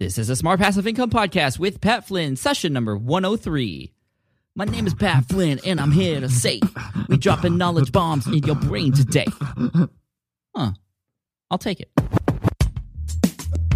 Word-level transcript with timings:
This 0.00 0.16
is 0.16 0.30
a 0.30 0.34
Smart 0.34 0.58
Passive 0.60 0.86
Income 0.86 1.10
Podcast 1.10 1.58
with 1.58 1.82
Pat 1.82 2.08
Flynn, 2.08 2.34
session 2.34 2.72
number 2.72 2.96
103. 2.96 3.92
My 4.56 4.64
name 4.64 4.86
is 4.86 4.94
Pat 4.94 5.26
Flynn, 5.26 5.60
and 5.66 5.78
I'm 5.78 5.92
here 5.92 6.20
to 6.20 6.28
say 6.30 6.58
we 7.08 7.18
dropping 7.18 7.58
knowledge 7.58 7.92
bombs 7.92 8.26
in 8.26 8.38
your 8.38 8.54
brain 8.54 8.94
today. 8.94 9.26
Huh. 10.56 10.72
I'll 11.50 11.58
take 11.58 11.80
it. 11.80 11.90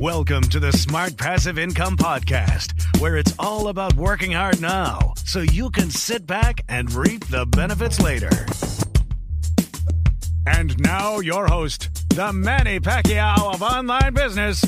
Welcome 0.01 0.45
to 0.45 0.59
the 0.59 0.73
Smart 0.73 1.19
Passive 1.19 1.59
Income 1.59 1.98
Podcast, 1.98 3.00
where 3.02 3.18
it's 3.18 3.34
all 3.38 3.68
about 3.68 3.93
working 3.93 4.32
hard 4.32 4.62
now 4.62 5.12
so 5.27 5.41
you 5.41 5.68
can 5.68 5.91
sit 5.91 6.27
back 6.27 6.62
and 6.70 6.91
reap 6.95 7.27
the 7.27 7.45
benefits 7.45 8.00
later. 8.00 8.30
And 10.46 10.75
now, 10.79 11.20
your 11.20 11.46
host, 11.48 11.91
the 12.16 12.32
Manny 12.32 12.80
Pacquiao 12.80 13.52
of 13.52 13.61
online 13.61 14.14
business, 14.14 14.64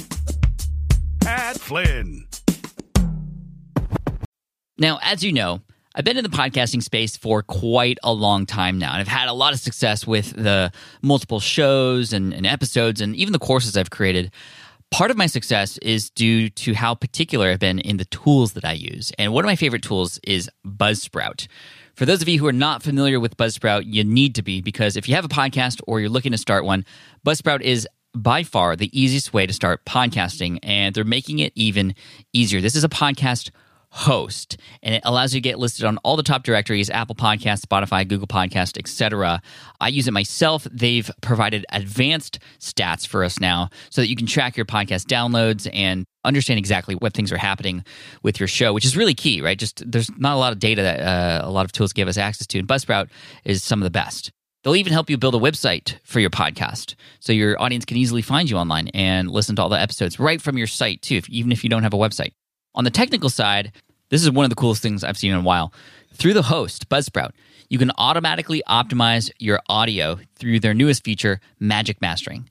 Pat 1.26 1.58
Flynn. 1.58 2.24
Now, 4.78 5.00
as 5.02 5.24
you 5.24 5.32
know, 5.32 5.60
I've 5.92 6.04
been 6.04 6.16
in 6.16 6.22
the 6.22 6.30
podcasting 6.30 6.84
space 6.84 7.16
for 7.16 7.42
quite 7.42 7.98
a 8.04 8.12
long 8.12 8.46
time 8.46 8.78
now, 8.78 8.92
and 8.92 9.00
I've 9.00 9.08
had 9.08 9.28
a 9.28 9.32
lot 9.32 9.52
of 9.52 9.58
success 9.58 10.06
with 10.06 10.36
the 10.36 10.70
multiple 11.02 11.40
shows 11.40 12.12
and, 12.12 12.32
and 12.32 12.46
episodes 12.46 13.00
and 13.00 13.16
even 13.16 13.32
the 13.32 13.40
courses 13.40 13.76
I've 13.76 13.90
created. 13.90 14.30
Part 14.92 15.10
of 15.10 15.16
my 15.16 15.26
success 15.26 15.78
is 15.78 16.10
due 16.10 16.48
to 16.48 16.74
how 16.74 16.94
particular 16.94 17.50
I've 17.50 17.58
been 17.58 17.80
in 17.80 17.96
the 17.96 18.04
tools 18.04 18.52
that 18.52 18.64
I 18.64 18.74
use. 18.74 19.10
And 19.18 19.32
one 19.32 19.44
of 19.44 19.48
my 19.48 19.56
favorite 19.56 19.82
tools 19.82 20.20
is 20.22 20.48
Buzzsprout. 20.64 21.48
For 21.96 22.06
those 22.06 22.22
of 22.22 22.28
you 22.28 22.38
who 22.38 22.46
are 22.46 22.52
not 22.52 22.84
familiar 22.84 23.18
with 23.18 23.36
Buzzsprout, 23.36 23.82
you 23.86 24.04
need 24.04 24.36
to 24.36 24.42
be 24.42 24.60
because 24.60 24.96
if 24.96 25.08
you 25.08 25.16
have 25.16 25.24
a 25.24 25.28
podcast 25.28 25.80
or 25.88 25.98
you're 25.98 26.08
looking 26.08 26.30
to 26.30 26.38
start 26.38 26.64
one, 26.64 26.84
Buzzsprout 27.26 27.62
is 27.62 27.88
by 28.16 28.42
far 28.42 28.76
the 28.76 28.90
easiest 28.98 29.32
way 29.32 29.46
to 29.46 29.52
start 29.52 29.84
podcasting, 29.84 30.58
and 30.62 30.94
they're 30.94 31.04
making 31.04 31.38
it 31.38 31.52
even 31.54 31.94
easier. 32.32 32.60
This 32.60 32.74
is 32.76 32.84
a 32.84 32.88
podcast 32.88 33.50
host 33.90 34.58
and 34.82 34.94
it 34.94 35.00
allows 35.04 35.32
you 35.32 35.40
to 35.40 35.42
get 35.42 35.58
listed 35.58 35.84
on 35.84 35.96
all 35.98 36.16
the 36.16 36.22
top 36.22 36.42
directories 36.42 36.90
apple 36.90 37.14
podcast 37.14 37.64
spotify 37.64 38.06
google 38.06 38.26
podcast 38.26 38.76
etc 38.76 39.40
i 39.80 39.88
use 39.88 40.06
it 40.06 40.10
myself. 40.10 40.66
They've 40.70 41.10
provided 41.22 41.64
advanced 41.70 42.38
stats 42.60 43.06
for 43.06 43.24
us 43.24 43.40
now 43.40 43.70
so 43.90 44.02
that 44.02 44.08
you 44.08 44.16
can 44.16 44.26
track 44.26 44.56
your 44.56 44.66
podcast 44.66 45.06
downloads 45.06 45.68
and 45.72 46.04
understand 46.24 46.58
exactly 46.58 46.94
what 46.94 47.14
things 47.14 47.32
are 47.32 47.38
happening 47.38 47.84
with 48.22 48.38
your 48.38 48.48
show 48.48 48.74
which 48.74 48.84
is 48.84 48.96
really 48.96 49.14
key 49.14 49.40
right? 49.40 49.58
Just 49.58 49.82
there's 49.90 50.10
not 50.18 50.34
a 50.34 50.38
lot 50.38 50.52
of 50.52 50.58
data 50.58 50.82
that 50.82 51.00
uh, 51.00 51.48
a 51.48 51.50
lot 51.50 51.64
of 51.64 51.72
tools 51.72 51.94
give 51.94 52.08
us 52.08 52.18
access 52.18 52.46
to 52.48 52.58
and 52.58 52.68
buzzsprout 52.68 53.08
is 53.44 53.62
some 53.62 53.80
of 53.80 53.84
the 53.84 53.90
best 53.90 54.30
They'll 54.66 54.74
even 54.74 54.92
help 54.92 55.08
you 55.08 55.16
build 55.16 55.36
a 55.36 55.38
website 55.38 56.00
for 56.02 56.18
your 56.18 56.28
podcast 56.28 56.96
so 57.20 57.32
your 57.32 57.54
audience 57.62 57.84
can 57.84 57.98
easily 57.98 58.20
find 58.20 58.50
you 58.50 58.56
online 58.56 58.88
and 58.88 59.30
listen 59.30 59.54
to 59.54 59.62
all 59.62 59.68
the 59.68 59.80
episodes 59.80 60.18
right 60.18 60.42
from 60.42 60.58
your 60.58 60.66
site, 60.66 61.02
too, 61.02 61.14
if, 61.14 61.30
even 61.30 61.52
if 61.52 61.62
you 61.62 61.70
don't 61.70 61.84
have 61.84 61.94
a 61.94 61.96
website. 61.96 62.32
On 62.74 62.82
the 62.82 62.90
technical 62.90 63.30
side, 63.30 63.70
this 64.08 64.24
is 64.24 64.30
one 64.32 64.44
of 64.44 64.50
the 64.50 64.56
coolest 64.56 64.82
things 64.82 65.04
I've 65.04 65.16
seen 65.16 65.30
in 65.30 65.38
a 65.38 65.42
while. 65.42 65.72
Through 66.14 66.34
the 66.34 66.42
host, 66.42 66.88
Buzzsprout, 66.88 67.30
you 67.70 67.78
can 67.78 67.92
automatically 67.96 68.60
optimize 68.68 69.30
your 69.38 69.60
audio 69.68 70.18
through 70.34 70.58
their 70.58 70.74
newest 70.74 71.04
feature, 71.04 71.38
Magic 71.60 72.00
Mastering. 72.00 72.50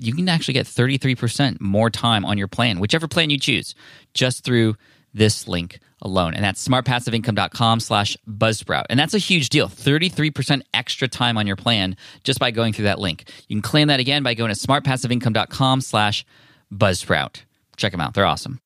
you 0.00 0.14
can 0.14 0.28
actually 0.28 0.54
get 0.54 0.66
33% 0.66 1.60
more 1.60 1.90
time 1.90 2.24
on 2.24 2.38
your 2.38 2.48
plan, 2.48 2.80
whichever 2.80 3.06
plan 3.06 3.30
you 3.30 3.38
choose, 3.38 3.74
just 4.14 4.44
through 4.44 4.76
this 5.12 5.46
link 5.46 5.78
alone. 6.02 6.34
And 6.34 6.44
that's 6.44 6.66
smartpassiveincome.com 6.66 7.80
slash 7.80 8.16
buzzsprout. 8.26 8.84
And 8.88 8.98
that's 8.98 9.14
a 9.14 9.18
huge 9.18 9.50
deal. 9.50 9.68
33% 9.68 10.62
extra 10.72 11.08
time 11.08 11.36
on 11.36 11.46
your 11.46 11.56
plan 11.56 11.96
just 12.24 12.38
by 12.38 12.50
going 12.50 12.72
through 12.72 12.84
that 12.84 12.98
link. 12.98 13.24
You 13.48 13.56
can 13.56 13.62
claim 13.62 13.88
that 13.88 14.00
again 14.00 14.22
by 14.22 14.34
going 14.34 14.52
to 14.52 14.58
smartpassiveincome.com 14.58 15.80
slash 15.82 16.24
buzzsprout. 16.72 17.42
Check 17.76 17.92
them 17.92 18.00
out. 18.00 18.14
They're 18.14 18.26
awesome. 18.26 18.60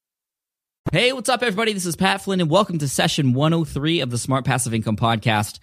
Hey, 0.93 1.13
what's 1.13 1.29
up, 1.29 1.43
everybody? 1.43 1.73
This 1.73 1.87
is 1.87 1.97
Pat 1.97 2.21
Flynn, 2.21 2.43
and 2.43 2.51
welcome 2.51 2.79
to 2.79 2.87
session 2.87 3.33
103 3.33 4.01
of 4.01 4.11
the 4.11 4.19
Smart 4.19 4.45
Passive 4.45 4.75
Income 4.75 4.99
Podcast. 4.99 5.59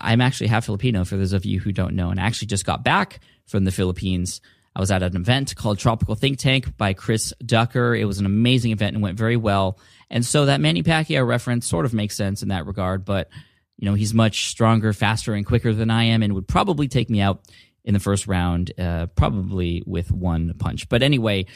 I'm 0.00 0.20
actually 0.20 0.48
half 0.48 0.66
Filipino, 0.66 1.04
for 1.04 1.16
those 1.16 1.32
of 1.32 1.44
you 1.44 1.58
who 1.58 1.72
don't 1.72 1.94
know, 1.94 2.10
and 2.10 2.20
I 2.20 2.24
actually 2.24 2.48
just 2.48 2.66
got 2.66 2.84
back 2.84 3.20
from 3.46 3.64
the 3.64 3.72
Philippines. 3.72 4.40
I 4.76 4.78
was 4.78 4.90
at 4.90 5.02
an 5.02 5.16
event 5.16 5.56
called 5.56 5.78
Tropical 5.78 6.14
Think 6.16 6.38
Tank 6.38 6.76
by 6.76 6.92
Chris 6.92 7.32
Ducker. 7.42 7.94
It 7.94 8.04
was 8.04 8.18
an 8.18 8.26
amazing 8.26 8.72
event 8.72 8.94
and 8.94 9.02
went 9.02 9.16
very 9.16 9.38
well. 9.38 9.78
And 10.10 10.22
so 10.22 10.44
that 10.44 10.60
Manny 10.60 10.82
Pacquiao 10.82 11.26
reference 11.26 11.66
sort 11.66 11.86
of 11.86 11.94
makes 11.94 12.14
sense 12.14 12.42
in 12.42 12.50
that 12.50 12.66
regard, 12.66 13.06
but 13.06 13.30
you 13.78 13.86
know, 13.86 13.94
he's 13.94 14.12
much 14.12 14.50
stronger, 14.50 14.92
faster, 14.92 15.32
and 15.32 15.46
quicker 15.46 15.72
than 15.72 15.90
I 15.90 16.04
am, 16.04 16.22
and 16.22 16.34
would 16.34 16.46
probably 16.46 16.88
take 16.88 17.08
me 17.08 17.22
out 17.22 17.40
in 17.86 17.94
the 17.94 18.00
first 18.00 18.26
round, 18.26 18.70
uh, 18.78 19.06
probably 19.06 19.82
with 19.86 20.12
one 20.12 20.52
punch. 20.58 20.90
But 20.90 21.02
anyway, 21.02 21.46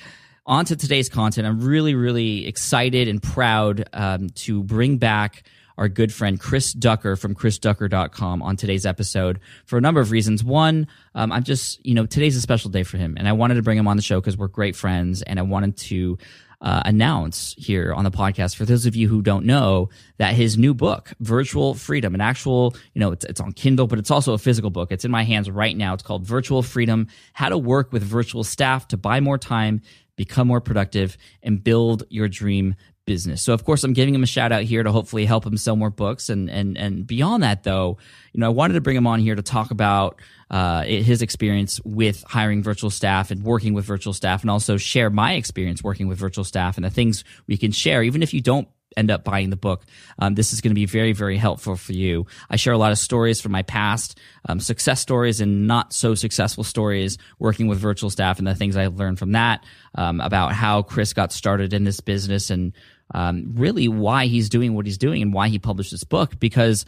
on 0.47 0.65
to 0.67 0.77
today's 0.77 1.11
content. 1.11 1.47
I'm 1.47 1.61
really, 1.61 1.95
really 1.95 2.47
excited 2.47 3.07
and 3.07 3.23
proud 3.23 3.87
um, 3.93 4.31
to 4.31 4.63
bring 4.63 4.97
back 4.97 5.43
our 5.81 5.89
good 5.89 6.13
friend 6.13 6.39
Chris 6.39 6.75
Ducker 6.75 7.17
from 7.17 7.35
chrisducker.com 7.35 8.43
on 8.43 8.57
today's 8.57 8.85
episode 8.85 9.41
for 9.65 9.79
a 9.79 9.81
number 9.81 10.01
of 10.01 10.11
reasons. 10.11 10.45
One, 10.45 10.87
um, 11.15 11.33
I'm 11.33 11.43
just, 11.43 11.85
you 11.85 11.95
know, 11.95 12.05
today's 12.05 12.37
a 12.37 12.41
special 12.43 12.71
day 12.71 12.83
for 12.83 12.99
him, 12.99 13.17
and 13.17 13.27
I 13.27 13.33
wanted 13.33 13.55
to 13.55 13.63
bring 13.63 13.79
him 13.79 13.89
on 13.89 13.97
the 13.97 14.03
show 14.03 14.21
because 14.21 14.37
we're 14.37 14.49
great 14.49 14.77
friends, 14.77 15.23
and 15.23 15.41
I 15.41 15.43
wanted 15.43 15.77
to. 15.79 16.19
Uh, 16.63 16.83
announce 16.85 17.55
here 17.57 17.95
on 17.95 18.05
the 18.05 18.11
podcast 18.11 18.55
for 18.55 18.67
those 18.67 18.85
of 18.85 18.95
you 18.95 19.09
who 19.09 19.23
don't 19.23 19.47
know 19.47 19.89
that 20.19 20.35
his 20.35 20.59
new 20.59 20.75
book, 20.75 21.11
Virtual 21.19 21.73
Freedom, 21.73 22.15
an 22.15 22.21
actual, 22.21 22.77
you 22.93 23.01
know, 23.01 23.13
it's, 23.13 23.25
it's 23.25 23.41
on 23.41 23.53
Kindle, 23.53 23.87
but 23.87 23.99
it's 23.99 24.11
also 24.11 24.35
a 24.35 24.39
physical 24.39 24.69
book. 24.69 24.93
It's 24.93 25.07
in 25.07 25.11
my 25.11 25.23
hands 25.23 25.51
right 25.51 25.75
now. 25.75 25.95
It's 25.95 26.03
called 26.03 26.27
Virtual 26.27 26.63
Freedom 26.63 27.07
How 27.33 27.49
to 27.49 27.57
Work 27.57 27.95
with 27.95 28.03
Virtual 28.03 28.45
Staff 28.45 28.89
to 28.89 28.99
Buy 28.99 29.21
More 29.21 29.39
Time, 29.39 29.81
Become 30.17 30.49
More 30.49 30.61
Productive, 30.61 31.17
and 31.43 31.65
Build 31.65 32.03
Your 32.11 32.29
Dream 32.29 32.75
business. 33.11 33.43
So 33.43 33.53
of 33.53 33.65
course 33.65 33.83
I'm 33.83 33.93
giving 33.93 34.15
him 34.15 34.23
a 34.23 34.27
shout 34.27 34.53
out 34.53 34.63
here 34.63 34.85
to 34.85 34.93
hopefully 34.93 35.27
help 35.27 35.45
him 35.45 35.57
sell 35.57 35.75
more 35.75 35.91
books 35.91 36.29
and 36.29 36.49
and 36.49 36.79
and 36.79 37.05
beyond 37.05 37.43
that 37.43 37.65
though, 37.65 37.99
you 38.33 38.39
know, 38.39 38.47
I 38.47 38.51
wanted 38.51 38.75
to 38.75 38.81
bring 38.81 38.97
him 38.97 39.09
on 39.09 39.19
here 39.19 39.35
to 39.35 39.43
talk 39.43 39.73
about 39.73 40.21
uh, 40.49 40.85
his 40.85 41.21
experience 41.21 41.81
with 41.85 42.23
hiring 42.29 42.63
virtual 42.63 42.89
staff 42.89 43.33
and 43.33 43.43
working 43.43 43.75
with 43.75 43.85
virtual 43.85 44.13
staff 44.13 44.43
and 44.43 44.51
also 44.51 44.77
share 44.77 45.11
my 45.11 45.33
experience 45.33 45.83
working 45.83 46.07
with 46.07 46.19
virtual 46.19 46.45
staff 46.45 46.77
and 46.77 46.85
the 46.85 46.91
things 46.91 47.25
we 47.49 47.57
can 47.57 47.73
share 47.73 48.05
even 48.05 48.23
if 48.23 48.33
you 48.33 48.41
don't 48.41 48.69
end 48.97 49.11
up 49.11 49.25
buying 49.25 49.51
the 49.51 49.57
book. 49.57 49.85
Um, 50.19 50.35
this 50.35 50.53
is 50.53 50.61
going 50.61 50.71
to 50.71 50.75
be 50.75 50.87
very, 50.87 51.13
very 51.13 51.37
helpful 51.37 51.77
for 51.77 51.93
you. 51.93 52.27
I 52.49 52.57
share 52.57 52.73
a 52.73 52.79
lot 52.79 52.93
of 52.93 52.99
stories 52.99 53.41
from 53.41 53.53
my 53.53 53.63
past, 53.63 54.19
um, 54.49 54.61
success 54.61 55.01
stories 55.01 55.41
and 55.41 55.67
not 55.67 55.93
so 55.93 56.15
successful 56.15 56.65
stories 56.65 57.19
working 57.39 57.69
with 57.69 57.79
virtual 57.79 58.11
staff 58.11 58.39
and 58.39 58.47
the 58.47 58.55
things 58.55 58.77
I've 58.77 58.97
learned 58.97 59.19
from 59.19 59.33
that 59.33 59.65
um, 59.95 60.21
about 60.21 60.53
how 60.53 60.83
Chris 60.83 61.13
got 61.13 61.33
started 61.33 61.73
in 61.73 61.85
this 61.85 62.01
business 62.01 62.51
and 62.51 62.73
um, 63.15 63.53
really 63.55 63.89
why 63.89 64.27
he's 64.27 64.49
doing 64.49 64.75
what 64.75 64.87
he's 64.87 64.99
doing 64.99 65.23
and 65.23 65.33
why 65.33 65.49
he 65.49 65.59
published 65.59 65.91
this 65.91 66.05
book. 66.05 66.39
Because 66.39 66.85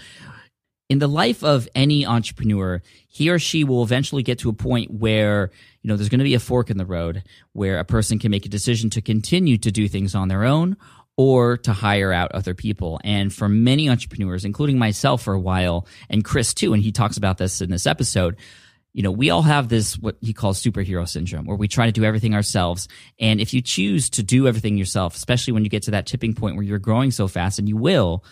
in 0.89 0.99
the 0.99 1.09
life 1.09 1.43
of 1.43 1.69
any 1.75 2.05
entrepreneur, 2.05 2.83
he 3.09 3.31
or 3.31 3.39
she 3.39 3.65
will 3.65 3.83
eventually 3.83 4.23
get 4.23 4.41
to 4.41 4.51
a 4.51 4.53
point 4.53 4.91
where 4.91 5.51
you 5.81 5.89
know 5.89 5.97
there's 5.97 6.09
going 6.09 6.19
to 6.19 6.25
be 6.25 6.35
a 6.35 6.41
fork 6.41 6.71
in 6.71 6.77
the 6.77 6.85
road 6.85 7.25
where 7.53 7.79
a 7.79 7.85
person 7.85 8.19
can 8.19 8.31
make 8.31 8.45
a 8.45 8.51
decision 8.51 8.91
to 8.91 9.01
continue 9.01 9.57
to 9.59 9.71
do 9.71 9.89
things 9.89 10.15
on 10.15 10.29
their 10.29 10.45
own 10.45 10.77
or 11.17 11.59
to 11.59 11.73
hire 11.73 12.13
out 12.13 12.33
other 12.33 12.55
people. 12.55 13.01
And 13.05 13.33
for 13.33 13.49
many 13.49 13.89
entrepreneurs, 13.89 14.45
including 14.45 14.79
myself 14.79 15.23
for 15.23 15.35
a 15.35 15.41
while, 15.41 15.87
and 16.09 16.25
Chris 16.25 16.55
too, 16.55 16.73
and 16.73 16.83
he 16.83 16.93
talks 16.93 17.17
about 17.17 17.39
this 17.39 17.61
in 17.61 17.71
this 17.71 17.87
episode, 17.87 18.37
you 18.95 19.03
know, 19.03 19.11
we 19.11 19.31
all 19.31 19.43
have 19.43 19.69
this, 19.69 19.99
what 19.99 20.17
he 20.21 20.33
calls 20.33 20.63
superhero 20.63 21.09
syndrome, 21.09 21.47
where 21.47 21.57
we 21.57 21.69
try 21.69 21.87
to 21.87 21.93
do 21.93 22.05
everything 22.05 22.35
ourselves. 22.35 22.89
And 23.19 23.41
if 23.41 23.55
you 23.55 23.63
choose 23.63 24.11
to 24.11 24.23
do 24.23 24.47
everything 24.47 24.77
yourself, 24.77 25.17
especially 25.17 25.55
when 25.55 25.65
you 25.65 25.71
get 25.71 25.85
to 25.85 25.93
that 25.93 26.07
tipping 26.07 26.35
point 26.35 26.57
where 26.57 26.65
you're 26.65 26.79
growing 26.79 27.11
so 27.11 27.27
fast, 27.27 27.59
and 27.59 27.69
you 27.69 27.77
will, 27.77 28.25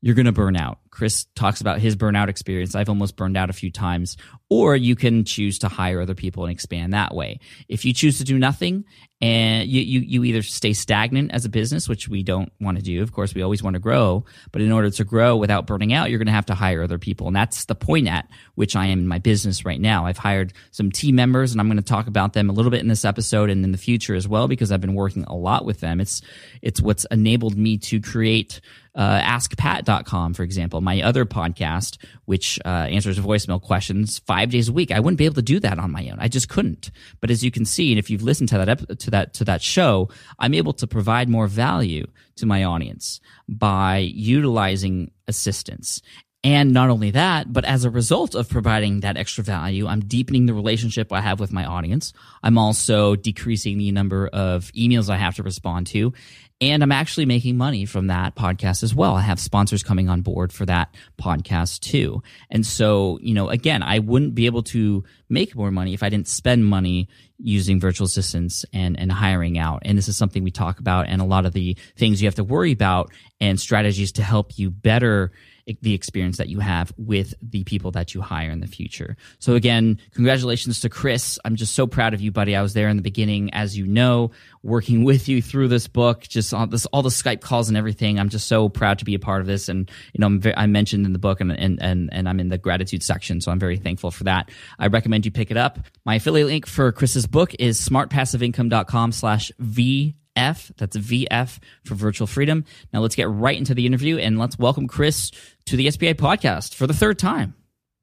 you're 0.00 0.14
going 0.14 0.26
to 0.26 0.32
burn 0.32 0.56
out. 0.56 0.78
Chris 0.96 1.26
talks 1.34 1.60
about 1.60 1.78
his 1.78 1.94
burnout 1.94 2.28
experience. 2.28 2.74
I've 2.74 2.88
almost 2.88 3.16
burned 3.16 3.36
out 3.36 3.50
a 3.50 3.52
few 3.52 3.70
times. 3.70 4.16
Or 4.48 4.74
you 4.74 4.96
can 4.96 5.24
choose 5.24 5.58
to 5.58 5.68
hire 5.68 6.00
other 6.00 6.14
people 6.14 6.44
and 6.44 6.52
expand 6.52 6.94
that 6.94 7.14
way. 7.14 7.40
If 7.68 7.84
you 7.84 7.92
choose 7.92 8.16
to 8.18 8.24
do 8.24 8.38
nothing 8.38 8.86
and 9.20 9.68
you, 9.68 9.82
you, 9.82 10.00
you 10.00 10.24
either 10.24 10.42
stay 10.42 10.72
stagnant 10.72 11.32
as 11.32 11.44
a 11.44 11.50
business, 11.50 11.86
which 11.86 12.08
we 12.08 12.22
don't 12.22 12.50
want 12.60 12.78
to 12.78 12.82
do. 12.82 13.02
Of 13.02 13.12
course, 13.12 13.34
we 13.34 13.42
always 13.42 13.62
want 13.62 13.74
to 13.74 13.80
grow, 13.80 14.24
but 14.52 14.62
in 14.62 14.72
order 14.72 14.88
to 14.88 15.04
grow 15.04 15.36
without 15.36 15.66
burning 15.66 15.92
out, 15.92 16.08
you're 16.08 16.18
going 16.18 16.26
to 16.26 16.32
have 16.32 16.46
to 16.46 16.54
hire 16.54 16.82
other 16.82 16.98
people. 16.98 17.26
And 17.26 17.36
that's 17.36 17.66
the 17.66 17.74
point 17.74 18.08
at 18.08 18.28
which 18.54 18.74
I 18.74 18.86
am 18.86 19.00
in 19.00 19.08
my 19.08 19.18
business 19.18 19.66
right 19.66 19.80
now. 19.80 20.06
I've 20.06 20.18
hired 20.18 20.54
some 20.70 20.90
team 20.90 21.16
members 21.16 21.52
and 21.52 21.60
I'm 21.60 21.68
going 21.68 21.76
to 21.76 21.82
talk 21.82 22.06
about 22.06 22.32
them 22.32 22.48
a 22.48 22.52
little 22.52 22.70
bit 22.70 22.80
in 22.80 22.88
this 22.88 23.04
episode 23.04 23.50
and 23.50 23.64
in 23.64 23.72
the 23.72 23.78
future 23.78 24.14
as 24.14 24.26
well, 24.26 24.48
because 24.48 24.72
I've 24.72 24.80
been 24.80 24.94
working 24.94 25.24
a 25.24 25.34
lot 25.34 25.66
with 25.66 25.80
them. 25.80 26.00
It's, 26.00 26.22
it's 26.62 26.80
what's 26.80 27.04
enabled 27.10 27.56
me 27.56 27.78
to 27.78 28.00
create 28.00 28.60
uh, 28.96 29.20
askpat.com, 29.20 30.32
for 30.32 30.42
example, 30.42 30.80
my 30.86 31.02
other 31.02 31.26
podcast, 31.26 31.98
which 32.24 32.58
uh, 32.64 32.86
answers 32.96 33.18
voicemail 33.18 33.60
questions 33.60 34.20
five 34.20 34.48
days 34.50 34.68
a 34.68 34.72
week. 34.72 34.90
I 34.92 35.00
wouldn't 35.00 35.18
be 35.18 35.26
able 35.26 35.42
to 35.42 35.42
do 35.54 35.58
that 35.60 35.78
on 35.78 35.90
my 35.90 36.08
own. 36.08 36.18
I 36.20 36.28
just 36.28 36.48
couldn't. 36.48 36.90
But 37.20 37.30
as 37.30 37.42
you 37.44 37.50
can 37.50 37.64
see, 37.64 37.92
and 37.92 37.98
if 37.98 38.08
you've 38.08 38.22
listened 38.22 38.48
to 38.50 38.58
that 38.58 38.68
ep- 38.68 38.98
to 39.04 39.10
that 39.10 39.34
to 39.34 39.44
that 39.44 39.60
show, 39.60 40.08
I'm 40.38 40.54
able 40.54 40.72
to 40.74 40.86
provide 40.86 41.28
more 41.28 41.48
value 41.48 42.06
to 42.36 42.46
my 42.46 42.64
audience 42.64 43.20
by 43.48 43.98
utilizing 43.98 45.10
assistance. 45.26 46.00
And 46.46 46.72
not 46.72 46.90
only 46.90 47.10
that, 47.10 47.52
but 47.52 47.64
as 47.64 47.84
a 47.84 47.90
result 47.90 48.36
of 48.36 48.48
providing 48.48 49.00
that 49.00 49.16
extra 49.16 49.42
value, 49.42 49.88
I'm 49.88 50.04
deepening 50.04 50.46
the 50.46 50.54
relationship 50.54 51.12
I 51.12 51.20
have 51.20 51.40
with 51.40 51.50
my 51.50 51.64
audience. 51.64 52.12
I'm 52.40 52.56
also 52.56 53.16
decreasing 53.16 53.78
the 53.78 53.90
number 53.90 54.28
of 54.28 54.70
emails 54.72 55.10
I 55.10 55.16
have 55.16 55.34
to 55.36 55.42
respond 55.42 55.88
to. 55.88 56.12
And 56.60 56.82
I'm 56.82 56.92
actually 56.92 57.26
making 57.26 57.58
money 57.58 57.84
from 57.84 58.06
that 58.06 58.34
podcast 58.34 58.82
as 58.82 58.94
well. 58.94 59.14
I 59.14 59.20
have 59.20 59.38
sponsors 59.38 59.82
coming 59.82 60.08
on 60.08 60.22
board 60.22 60.54
for 60.54 60.64
that 60.64 60.94
podcast 61.20 61.80
too. 61.80 62.22
And 62.50 62.64
so, 62.64 63.18
you 63.20 63.34
know, 63.34 63.50
again, 63.50 63.82
I 63.82 63.98
wouldn't 63.98 64.34
be 64.34 64.46
able 64.46 64.62
to 64.64 65.04
make 65.28 65.54
more 65.54 65.70
money 65.70 65.92
if 65.92 66.02
I 66.02 66.08
didn't 66.08 66.28
spend 66.28 66.64
money 66.64 67.08
using 67.38 67.78
virtual 67.78 68.06
assistants 68.06 68.64
and, 68.72 68.98
and 68.98 69.12
hiring 69.12 69.58
out. 69.58 69.82
And 69.84 69.98
this 69.98 70.08
is 70.08 70.16
something 70.16 70.42
we 70.42 70.50
talk 70.50 70.80
about 70.80 71.08
and 71.08 71.20
a 71.20 71.26
lot 71.26 71.44
of 71.44 71.52
the 71.52 71.76
things 71.96 72.22
you 72.22 72.26
have 72.26 72.36
to 72.36 72.44
worry 72.44 72.72
about 72.72 73.12
and 73.38 73.60
strategies 73.60 74.12
to 74.12 74.22
help 74.22 74.58
you 74.58 74.70
better 74.70 75.32
the 75.80 75.94
experience 75.94 76.36
that 76.36 76.48
you 76.48 76.60
have 76.60 76.92
with 76.96 77.34
the 77.42 77.64
people 77.64 77.90
that 77.90 78.14
you 78.14 78.20
hire 78.20 78.50
in 78.50 78.60
the 78.60 78.66
future. 78.66 79.16
So 79.40 79.54
again, 79.54 79.98
congratulations 80.14 80.80
to 80.80 80.88
Chris. 80.88 81.38
I'm 81.44 81.56
just 81.56 81.74
so 81.74 81.86
proud 81.86 82.14
of 82.14 82.20
you, 82.20 82.30
buddy. 82.30 82.54
I 82.54 82.62
was 82.62 82.72
there 82.72 82.88
in 82.88 82.96
the 82.96 83.02
beginning, 83.02 83.52
as 83.52 83.76
you 83.76 83.86
know, 83.86 84.30
working 84.62 85.02
with 85.04 85.28
you 85.28 85.42
through 85.42 85.68
this 85.68 85.88
book, 85.88 86.22
just 86.22 86.54
all 86.54 86.66
this, 86.66 86.86
all 86.86 87.02
the 87.02 87.08
Skype 87.08 87.40
calls 87.40 87.68
and 87.68 87.76
everything. 87.76 88.20
I'm 88.20 88.28
just 88.28 88.46
so 88.46 88.68
proud 88.68 89.00
to 89.00 89.04
be 89.04 89.14
a 89.14 89.18
part 89.18 89.40
of 89.40 89.46
this. 89.46 89.68
And, 89.68 89.90
you 90.12 90.20
know, 90.20 90.38
very, 90.38 90.56
i 90.56 90.66
mentioned 90.66 91.04
in 91.04 91.12
the 91.12 91.18
book 91.18 91.40
and, 91.40 91.50
and, 91.50 91.82
and, 91.82 92.10
and 92.12 92.28
I'm 92.28 92.38
in 92.38 92.48
the 92.48 92.58
gratitude 92.58 93.02
section. 93.02 93.40
So 93.40 93.50
I'm 93.50 93.58
very 93.58 93.76
thankful 93.76 94.10
for 94.10 94.24
that. 94.24 94.50
I 94.78 94.86
recommend 94.86 95.24
you 95.24 95.32
pick 95.32 95.50
it 95.50 95.56
up. 95.56 95.80
My 96.04 96.16
affiliate 96.16 96.46
link 96.46 96.66
for 96.66 96.92
Chris's 96.92 97.26
book 97.26 97.54
is 97.58 97.80
smartpassiveincome.com 97.80 99.12
slash 99.12 99.50
V 99.58 100.14
F. 100.36 100.70
That's 100.76 100.96
VF 100.96 101.58
for 101.84 101.94
virtual 101.94 102.26
freedom. 102.26 102.64
Now 102.92 103.00
let's 103.00 103.16
get 103.16 103.28
right 103.28 103.56
into 103.56 103.74
the 103.74 103.86
interview 103.86 104.18
and 104.18 104.38
let's 104.38 104.58
welcome 104.58 104.86
Chris 104.86 105.32
to 105.66 105.76
the 105.76 105.90
SPI 105.90 106.14
podcast 106.14 106.74
for 106.74 106.86
the 106.86 106.94
third 106.94 107.18
time. 107.18 107.54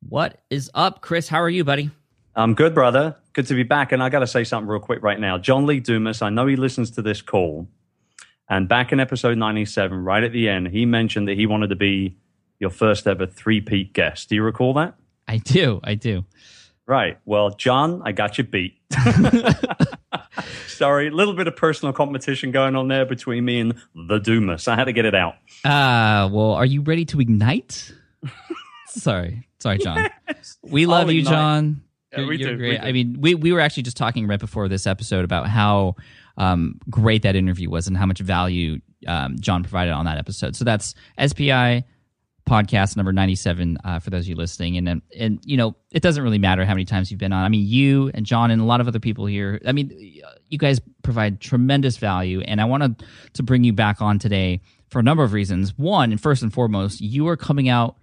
What 0.02 0.42
is 0.50 0.70
up, 0.74 1.02
Chris? 1.02 1.30
How 1.30 1.42
are 1.42 1.50
you, 1.50 1.64
buddy? 1.64 1.92
I'm 2.36 2.56
good, 2.56 2.74
brother. 2.74 3.16
Good 3.34 3.48
to 3.48 3.54
be 3.54 3.64
back. 3.64 3.92
And 3.92 4.02
I 4.02 4.10
got 4.10 4.20
to 4.20 4.28
say 4.28 4.44
something 4.44 4.68
real 4.68 4.80
quick 4.80 5.04
right 5.04 5.20
now. 5.20 5.38
John 5.38 5.66
Lee 5.66 5.80
Dumas, 5.80 6.22
I 6.22 6.30
know 6.30 6.48
he 6.48 6.56
listens 6.56 6.92
to 6.92 7.02
this 7.02 7.22
call. 7.22 7.68
And 8.50 8.68
back 8.68 8.92
in 8.92 9.00
episode 9.00 9.38
97, 9.38 9.98
right 10.04 10.24
at 10.24 10.32
the 10.32 10.50
end, 10.50 10.68
he 10.68 10.86
mentioned 10.86 11.28
that 11.28 11.38
he 11.38 11.46
wanted 11.46 11.70
to 11.70 11.76
be 11.76 12.18
your 12.60 12.70
first 12.70 13.08
ever 13.08 13.26
three 13.26 13.62
peat 13.62 13.94
guest. 13.94 14.30
Do 14.30 14.36
you 14.36 14.44
recall 14.44 14.74
that? 14.74 14.96
I 15.28 15.38
do. 15.38 15.80
I 15.84 15.96
do. 15.96 16.26
Right. 16.86 17.18
Well, 17.26 17.52
John, 17.52 18.02
I 18.04 18.12
got 18.12 18.38
you 18.38 18.44
beat. 18.44 18.78
Sorry, 20.68 21.08
a 21.08 21.12
little 21.12 21.34
bit 21.34 21.48
of 21.48 21.56
personal 21.56 21.94
competition 21.94 22.52
going 22.52 22.76
on 22.76 22.88
there 22.88 23.06
between 23.06 23.46
me 23.46 23.60
and 23.60 23.76
the 23.96 24.20
Dumas. 24.20 24.68
I 24.68 24.76
had 24.76 24.86
to 24.86 24.94
get 24.94 25.06
it 25.06 25.16
out. 25.16 25.36
Uh, 25.64 26.30
well, 26.32 26.54
are 26.54 26.66
you 26.66 26.82
ready 26.82 27.06
to 27.06 27.22
ignite? 27.22 27.92
sorry. 28.88 29.48
Sorry, 29.60 29.78
John. 29.78 30.10
Yes. 30.28 30.58
We 30.62 30.86
love 30.86 31.08
I'll 31.08 31.12
you, 31.12 31.20
ignite. 31.20 31.34
John. 31.34 31.84
Yeah, 32.12 32.28
we 32.28 32.38
you're 32.38 32.52
do, 32.52 32.58
great. 32.58 32.82
We 32.82 32.88
I 32.88 32.92
mean, 32.92 33.18
we, 33.20 33.36
we 33.36 33.52
were 33.52 33.60
actually 33.60 33.84
just 33.84 33.98
talking 33.98 34.28
right 34.28 34.40
before 34.40 34.68
this 34.68 34.86
episode 34.86 35.26
about 35.26 35.48
how 35.48 35.96
um, 36.38 36.80
great 36.90 37.24
that 37.24 37.36
interview 37.36 37.70
was 37.70 37.88
and 37.88 37.98
how 37.98 38.06
much 38.06 38.20
value 38.20 38.82
um, 39.08 39.38
John 39.40 39.64
provided 39.64 39.92
on 39.92 40.06
that 40.06 40.18
episode. 40.18 40.56
So 40.56 40.66
that's 40.66 40.96
SPI 41.24 41.84
podcast 42.46 42.98
number 42.98 43.14
97 43.14 43.78
uh, 43.84 44.00
for 44.00 44.10
those 44.10 44.26
of 44.26 44.30
you 44.30 44.36
listening. 44.36 44.78
And 44.78 45.02
and 45.18 45.40
you 45.46 45.58
know 45.58 45.76
it 45.92 46.02
doesn't 46.02 46.24
really 46.24 46.38
matter 46.38 46.66
how 46.66 46.74
many 46.74 46.86
times 46.86 47.10
you've 47.10 47.20
been 47.20 47.34
on. 47.34 47.44
I 47.44 47.50
mean 47.50 47.66
you 47.66 48.12
and 48.14 48.26
john 48.26 48.52
and 48.52 48.62
a 48.62 48.66
lot 48.66 48.82
of 48.82 48.88
other 48.88 49.00
people 49.00 49.26
here 49.26 49.62
i 49.66 49.72
mean 49.72 49.92
you 50.50 50.58
guys 50.58 50.82
provide 51.04 51.40
tremendous 51.40 51.98
value. 51.98 52.42
And 52.42 52.62
i 52.62 52.66
wanted 52.66 53.04
to 53.34 53.44
bring 53.44 53.64
you 53.64 53.74
back 53.74 54.02
on 54.02 54.20
today 54.20 54.62
for 54.90 55.00
a 55.00 55.04
number 55.04 55.24
of 55.24 55.34
reasons. 55.34 55.78
One 55.78 56.12
and 56.12 56.22
first 56.22 56.44
and 56.44 56.54
foremost 56.54 57.02
you 57.02 57.28
are 57.28 57.38
coming 57.38 57.70
out 57.70 57.98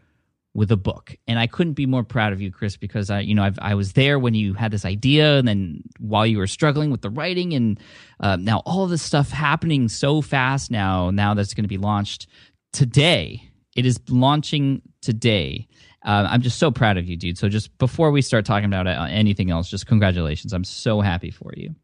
with 0.53 0.73
a 0.73 0.77
book. 0.77 1.17
And 1.29 1.39
i 1.39 1.47
couldn't 1.47 1.75
be 1.75 1.87
more 1.87 2.03
proud 2.03 2.33
of 2.33 2.41
you 2.41 2.51
chris 2.51 2.77
because 2.77 3.11
i 3.11 3.21
you 3.21 3.35
know 3.35 3.43
I've, 3.43 3.59
i 3.61 3.75
was 3.75 3.93
there 3.93 4.19
when 4.19 4.35
you 4.35 4.55
had 4.55 4.73
this 4.73 4.85
idea 4.85 5.39
and 5.39 5.47
then 5.47 5.83
while 5.99 6.27
you 6.27 6.39
were 6.39 6.47
struggling 6.47 6.91
with 6.91 7.03
the 7.03 7.11
writing 7.11 7.53
and 7.53 7.79
uh, 8.21 8.37
now 8.37 8.63
all 8.65 8.87
this 8.87 9.03
stuff 9.03 9.31
happening 9.31 9.89
so 9.89 10.23
fast 10.23 10.71
now 10.71 11.11
now 11.11 11.35
that's 11.35 11.55
going 11.55 11.65
to 11.65 11.69
be 11.69 11.79
launched 11.79 12.27
today 12.73 13.50
it 13.81 13.87
is 13.87 13.99
launching 14.11 14.83
today. 15.01 15.67
Uh, 16.05 16.29
I'm 16.29 16.43
just 16.43 16.59
so 16.59 16.71
proud 16.71 16.99
of 16.99 17.09
you, 17.09 17.17
dude. 17.17 17.39
So 17.39 17.49
just 17.49 17.77
before 17.79 18.11
we 18.11 18.21
start 18.21 18.45
talking 18.45 18.67
about 18.67 18.87
uh, 18.87 19.07
anything 19.09 19.51
else, 19.51 19.71
just 19.71 19.87
congratulations. 19.87 20.53
I'm 20.53 20.65
so 20.65 21.01
happy 21.01 21.31
for 21.31 21.53
you. 21.57 21.75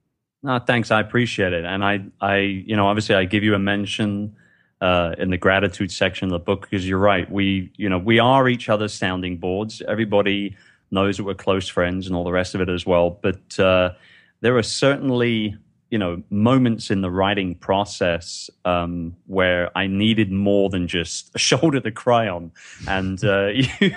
No, 0.43 0.59
thanks. 0.59 0.91
I 0.91 1.01
appreciate 1.01 1.55
it. 1.55 1.65
And 1.65 1.83
I, 1.83 2.05
I, 2.21 2.37
you 2.37 2.77
know, 2.77 2.87
obviously 2.87 3.15
I 3.15 3.25
give 3.25 3.43
you 3.43 3.55
a 3.55 3.59
mention 3.59 4.37
uh, 4.83 5.15
in 5.17 5.31
the 5.31 5.39
gratitude 5.39 5.91
section 5.91 6.27
of 6.27 6.33
the 6.33 6.39
book 6.39 6.63
because 6.63 6.87
you're 6.87 6.99
right. 6.99 7.31
We, 7.31 7.73
you 7.77 7.89
know, 7.89 7.99
we 7.99 8.19
are 8.19 8.47
each 8.47 8.69
other's 8.69 8.93
sounding 8.93 9.39
boards. 9.39 9.81
Everybody 9.89 10.55
knows 10.91 11.17
that 11.17 11.25
we're 11.25 11.35
close 11.35 11.67
friends 11.67 12.07
and 12.07 12.15
all 12.15 12.25
the 12.25 12.33
rest 12.33 12.55
of 12.55 12.61
it 12.61 12.69
as 12.69 12.85
well. 12.85 13.09
But 13.11 13.59
uh, 13.59 13.93
there 14.43 14.57
are 14.59 14.63
certainly 14.63 15.57
you 15.97 15.99
know 15.99 16.23
moments 16.29 16.91
in 16.91 17.01
the 17.01 17.11
writing 17.11 17.55
process 17.55 18.51
um, 18.67 19.17
where 19.29 19.71
I 19.75 19.87
needed 19.87 20.31
more 20.31 20.69
than 20.69 20.89
just 20.89 21.35
a 21.35 21.39
shoulder 21.39 21.81
to 21.81 21.91
cry 21.91 22.29
on, 22.29 22.53
and 22.87 23.25
uh, 23.25 23.47
you, 23.81 23.97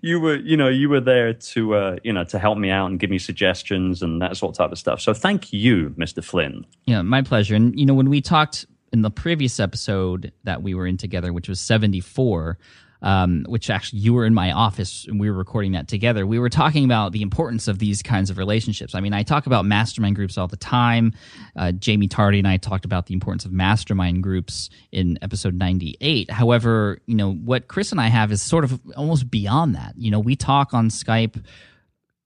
you 0.00 0.20
were 0.20 0.34
you 0.34 0.56
know 0.56 0.66
you 0.66 0.88
were 0.88 1.00
there 1.00 1.32
to 1.32 1.74
uh, 1.76 1.96
you 2.02 2.12
know 2.12 2.24
to 2.24 2.40
help 2.40 2.58
me 2.58 2.70
out 2.70 2.90
and 2.90 2.98
give 2.98 3.08
me 3.08 3.20
suggestions 3.20 4.02
and 4.02 4.20
that 4.20 4.36
sort 4.36 4.54
of 4.54 4.58
type 4.58 4.72
of 4.72 4.80
stuff. 4.80 5.00
So 5.00 5.14
thank 5.14 5.52
you, 5.52 5.90
Mr. 5.90 6.24
Flynn. 6.24 6.66
Yeah, 6.86 7.02
my 7.02 7.22
pleasure. 7.22 7.54
And 7.54 7.78
you 7.78 7.86
know 7.86 7.94
when 7.94 8.10
we 8.10 8.20
talked 8.20 8.66
in 8.92 9.02
the 9.02 9.10
previous 9.10 9.60
episode 9.60 10.32
that 10.42 10.64
we 10.64 10.74
were 10.74 10.88
in 10.88 10.96
together, 10.96 11.32
which 11.32 11.48
was 11.48 11.60
seventy 11.60 12.00
four 12.00 12.58
um, 13.02 13.44
which 13.48 13.70
actually 13.70 14.00
you 14.00 14.14
were 14.14 14.24
in 14.24 14.34
my 14.34 14.52
office 14.52 15.06
and 15.06 15.20
we 15.20 15.30
were 15.30 15.36
recording 15.36 15.72
that 15.72 15.88
together. 15.88 16.26
We 16.26 16.38
were 16.38 16.48
talking 16.48 16.84
about 16.84 17.12
the 17.12 17.22
importance 17.22 17.68
of 17.68 17.78
these 17.78 18.02
kinds 18.02 18.30
of 18.30 18.38
relationships. 18.38 18.94
I 18.94 19.00
mean, 19.00 19.12
I 19.12 19.22
talk 19.22 19.46
about 19.46 19.64
mastermind 19.64 20.16
groups 20.16 20.38
all 20.38 20.48
the 20.48 20.56
time. 20.56 21.12
Uh, 21.54 21.72
Jaime 21.84 22.08
Tardy 22.08 22.38
and 22.38 22.48
I 22.48 22.56
talked 22.56 22.84
about 22.84 23.06
the 23.06 23.14
importance 23.14 23.44
of 23.44 23.52
mastermind 23.52 24.22
groups 24.22 24.70
in 24.92 25.18
episode 25.22 25.54
98. 25.54 26.30
However, 26.30 26.98
you 27.06 27.14
know, 27.14 27.32
what 27.32 27.68
Chris 27.68 27.92
and 27.92 28.00
I 28.00 28.08
have 28.08 28.32
is 28.32 28.42
sort 28.42 28.64
of 28.64 28.80
almost 28.96 29.30
beyond 29.30 29.74
that. 29.74 29.94
You 29.96 30.10
know, 30.10 30.20
we 30.20 30.36
talk 30.36 30.74
on 30.74 30.88
Skype 30.88 31.42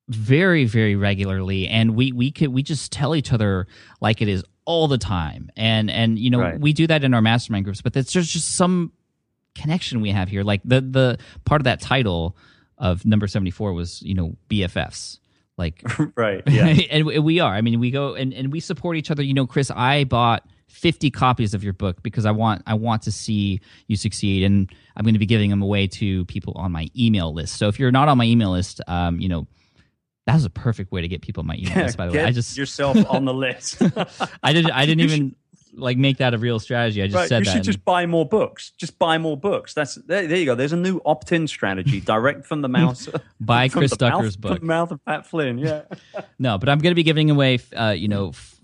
very 0.08 0.64
very 0.64 0.96
regularly 0.96 1.68
and 1.68 1.94
we 1.94 2.10
we 2.10 2.32
could 2.32 2.48
we 2.48 2.64
just 2.64 2.90
tell 2.90 3.14
each 3.14 3.32
other 3.32 3.68
like 4.00 4.20
it 4.20 4.26
is 4.26 4.44
all 4.64 4.88
the 4.88 4.98
time 4.98 5.48
and 5.56 5.88
and 5.88 6.18
you 6.18 6.30
know 6.30 6.40
right. 6.40 6.60
we 6.60 6.72
do 6.72 6.84
that 6.84 7.04
in 7.04 7.14
our 7.14 7.22
mastermind 7.22 7.64
groups 7.64 7.80
but 7.80 7.92
there's 7.92 8.10
just 8.10 8.56
some 8.56 8.92
connection 9.54 10.00
we 10.00 10.10
have 10.10 10.28
here. 10.28 10.42
Like 10.42 10.60
the 10.64 10.80
the 10.80 11.18
part 11.44 11.60
of 11.60 11.64
that 11.64 11.80
title 11.80 12.36
of 12.78 13.04
number 13.04 13.26
seventy 13.26 13.50
four 13.50 13.72
was 13.72 14.02
you 14.02 14.14
know 14.14 14.36
BFFs. 14.48 15.18
Like 15.56 15.82
right, 16.16 16.42
yeah, 16.46 16.66
and 16.90 17.06
we 17.06 17.40
are. 17.40 17.52
I 17.52 17.60
mean, 17.60 17.80
we 17.80 17.90
go 17.90 18.14
and, 18.14 18.32
and 18.32 18.52
we 18.52 18.60
support 18.60 18.96
each 18.96 19.10
other. 19.10 19.22
You 19.22 19.34
know, 19.34 19.46
Chris, 19.46 19.70
I 19.70 20.04
bought 20.04 20.46
50 20.68 21.10
copies 21.10 21.52
of 21.52 21.62
your 21.62 21.72
book 21.72 22.02
because 22.02 22.24
I 22.24 22.30
want 22.30 22.62
I 22.66 22.74
want 22.74 23.02
to 23.02 23.12
see 23.12 23.60
you 23.86 23.96
succeed, 23.96 24.44
and 24.44 24.72
I'm 24.96 25.04
going 25.04 25.14
to 25.14 25.18
be 25.18 25.26
giving 25.26 25.50
them 25.50 25.62
away 25.62 25.86
to 25.88 26.24
people 26.26 26.54
on 26.56 26.72
my 26.72 26.88
email 26.98 27.34
list. 27.34 27.56
So 27.56 27.68
if 27.68 27.78
you're 27.78 27.90
not 27.90 28.08
on 28.08 28.16
my 28.16 28.24
email 28.24 28.52
list, 28.52 28.80
um, 28.86 29.20
you 29.20 29.28
know. 29.28 29.46
That 30.26 30.34
was 30.34 30.44
a 30.44 30.50
perfect 30.50 30.92
way 30.92 31.00
to 31.00 31.08
get 31.08 31.22
people 31.22 31.40
on 31.40 31.46
my 31.46 31.56
email 31.56 31.82
list. 31.82 31.96
By 31.96 32.06
the 32.06 32.12
way, 32.12 32.22
I 32.24 32.30
just 32.30 32.56
yourself 32.56 32.96
on 33.08 33.24
the 33.24 33.34
list. 33.34 33.82
I 34.42 34.52
didn't. 34.52 34.70
I 34.70 34.86
didn't 34.86 35.00
even 35.00 35.34
like 35.74 35.96
make 35.96 36.18
that 36.18 36.34
a 36.34 36.38
real 36.38 36.58
strategy. 36.58 37.02
I 37.02 37.06
just 37.06 37.16
right, 37.16 37.28
said 37.28 37.40
you 37.40 37.44
that. 37.46 37.52
should 37.52 37.62
just 37.62 37.84
buy 37.84 38.06
more 38.06 38.26
books. 38.26 38.72
Just 38.76 38.98
buy 38.98 39.18
more 39.18 39.36
books. 39.36 39.74
That's 39.74 39.94
there, 39.94 40.26
there 40.26 40.38
you 40.38 40.46
go. 40.46 40.54
There's 40.54 40.72
a 40.72 40.76
new 40.76 41.00
opt-in 41.04 41.46
strategy, 41.46 42.00
direct 42.04 42.46
from 42.46 42.62
the 42.62 42.68
mouth. 42.68 43.08
buy 43.40 43.68
Chris 43.68 43.96
Ducker's 43.96 44.36
book. 44.36 44.58
From 44.58 44.66
the 44.66 44.72
mouth 44.72 44.90
of 44.90 45.04
Pat 45.04 45.26
Flynn. 45.26 45.58
Yeah. 45.58 45.82
no, 46.38 46.58
but 46.58 46.68
I'm 46.68 46.78
going 46.78 46.92
to 46.92 46.96
be 46.96 47.02
giving 47.02 47.30
away, 47.30 47.60
uh, 47.76 47.90
you 47.90 48.08
know. 48.08 48.30
F- 48.30 48.56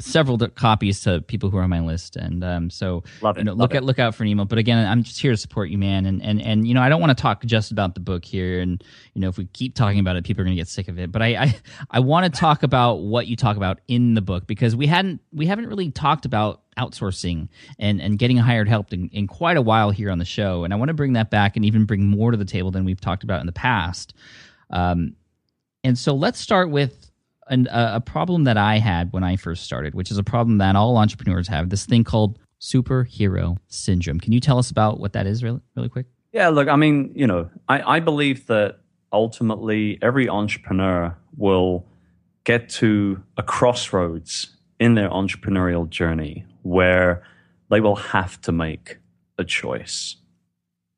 several 0.00 0.38
copies 0.38 1.00
to 1.02 1.20
people 1.22 1.50
who 1.50 1.56
are 1.58 1.62
on 1.62 1.70
my 1.70 1.80
list, 1.80 2.16
and 2.16 2.42
um, 2.44 2.70
so 2.70 3.02
love 3.22 3.36
it. 3.36 3.40
You 3.40 3.44
know, 3.44 3.52
look 3.52 3.74
at 3.74 3.84
look 3.84 3.98
out 3.98 4.14
for 4.14 4.22
an 4.22 4.28
email. 4.28 4.44
But 4.44 4.58
again, 4.58 4.86
I'm 4.86 5.02
just 5.02 5.20
here 5.20 5.32
to 5.32 5.36
support 5.36 5.68
you, 5.70 5.78
man. 5.78 6.06
And 6.06 6.22
and 6.22 6.40
and 6.40 6.66
you 6.66 6.74
know, 6.74 6.82
I 6.82 6.88
don't 6.88 7.00
want 7.00 7.16
to 7.16 7.20
talk 7.20 7.44
just 7.44 7.70
about 7.70 7.94
the 7.94 8.00
book 8.00 8.24
here. 8.24 8.60
And 8.60 8.82
you 9.14 9.20
know, 9.20 9.28
if 9.28 9.38
we 9.38 9.46
keep 9.46 9.74
talking 9.74 10.00
about 10.00 10.16
it, 10.16 10.24
people 10.24 10.42
are 10.42 10.44
going 10.44 10.56
to 10.56 10.60
get 10.60 10.68
sick 10.68 10.88
of 10.88 10.98
it. 10.98 11.12
But 11.12 11.22
I 11.22 11.26
I, 11.36 11.56
I 11.90 12.00
want 12.00 12.32
to 12.32 12.40
talk 12.40 12.62
about 12.62 12.96
what 12.96 13.26
you 13.26 13.36
talk 13.36 13.56
about 13.56 13.80
in 13.88 14.14
the 14.14 14.22
book 14.22 14.46
because 14.46 14.76
we 14.76 14.86
hadn't 14.86 15.20
we 15.32 15.46
haven't 15.46 15.66
really 15.66 15.90
talked 15.90 16.24
about 16.24 16.62
outsourcing 16.78 17.48
and 17.78 18.00
and 18.00 18.18
getting 18.18 18.36
hired 18.36 18.68
help 18.68 18.92
in, 18.92 19.08
in 19.08 19.26
quite 19.26 19.56
a 19.56 19.62
while 19.62 19.90
here 19.90 20.10
on 20.10 20.18
the 20.18 20.24
show. 20.24 20.64
And 20.64 20.72
I 20.72 20.76
want 20.76 20.88
to 20.88 20.94
bring 20.94 21.14
that 21.14 21.30
back 21.30 21.56
and 21.56 21.64
even 21.64 21.84
bring 21.84 22.06
more 22.06 22.30
to 22.30 22.36
the 22.36 22.44
table 22.44 22.70
than 22.70 22.84
we've 22.84 23.00
talked 23.00 23.24
about 23.24 23.40
in 23.40 23.46
the 23.46 23.52
past. 23.52 24.14
Um, 24.70 25.16
and 25.84 25.96
so 25.96 26.14
let's 26.14 26.40
start 26.40 26.70
with 26.70 27.05
an, 27.48 27.68
a, 27.70 28.00
problem 28.00 28.44
that 28.44 28.56
I 28.56 28.78
had 28.78 29.12
when 29.12 29.24
I 29.24 29.36
first 29.36 29.64
started, 29.64 29.94
which 29.94 30.10
is 30.10 30.18
a 30.18 30.24
problem 30.24 30.58
that 30.58 30.76
all 30.76 30.96
entrepreneurs 30.96 31.48
have. 31.48 31.70
This 31.70 31.86
thing 31.86 32.04
called 32.04 32.38
superhero 32.60 33.56
syndrome. 33.68 34.20
Can 34.20 34.32
you 34.32 34.40
tell 34.40 34.58
us 34.58 34.70
about 34.70 34.98
what 34.98 35.12
that 35.12 35.26
is, 35.26 35.42
really, 35.42 35.60
really 35.74 35.88
quick? 35.88 36.06
Yeah, 36.32 36.48
look, 36.48 36.68
I 36.68 36.76
mean, 36.76 37.12
you 37.14 37.26
know, 37.26 37.48
I, 37.68 37.96
I 37.96 38.00
believe 38.00 38.46
that 38.46 38.80
ultimately 39.12 39.98
every 40.02 40.28
entrepreneur 40.28 41.16
will 41.36 41.86
get 42.44 42.68
to 42.68 43.22
a 43.36 43.42
crossroads 43.42 44.56
in 44.78 44.94
their 44.94 45.08
entrepreneurial 45.08 45.88
journey 45.88 46.44
where 46.62 47.22
they 47.70 47.80
will 47.80 47.96
have 47.96 48.40
to 48.42 48.52
make 48.52 48.98
a 49.38 49.44
choice. 49.44 50.16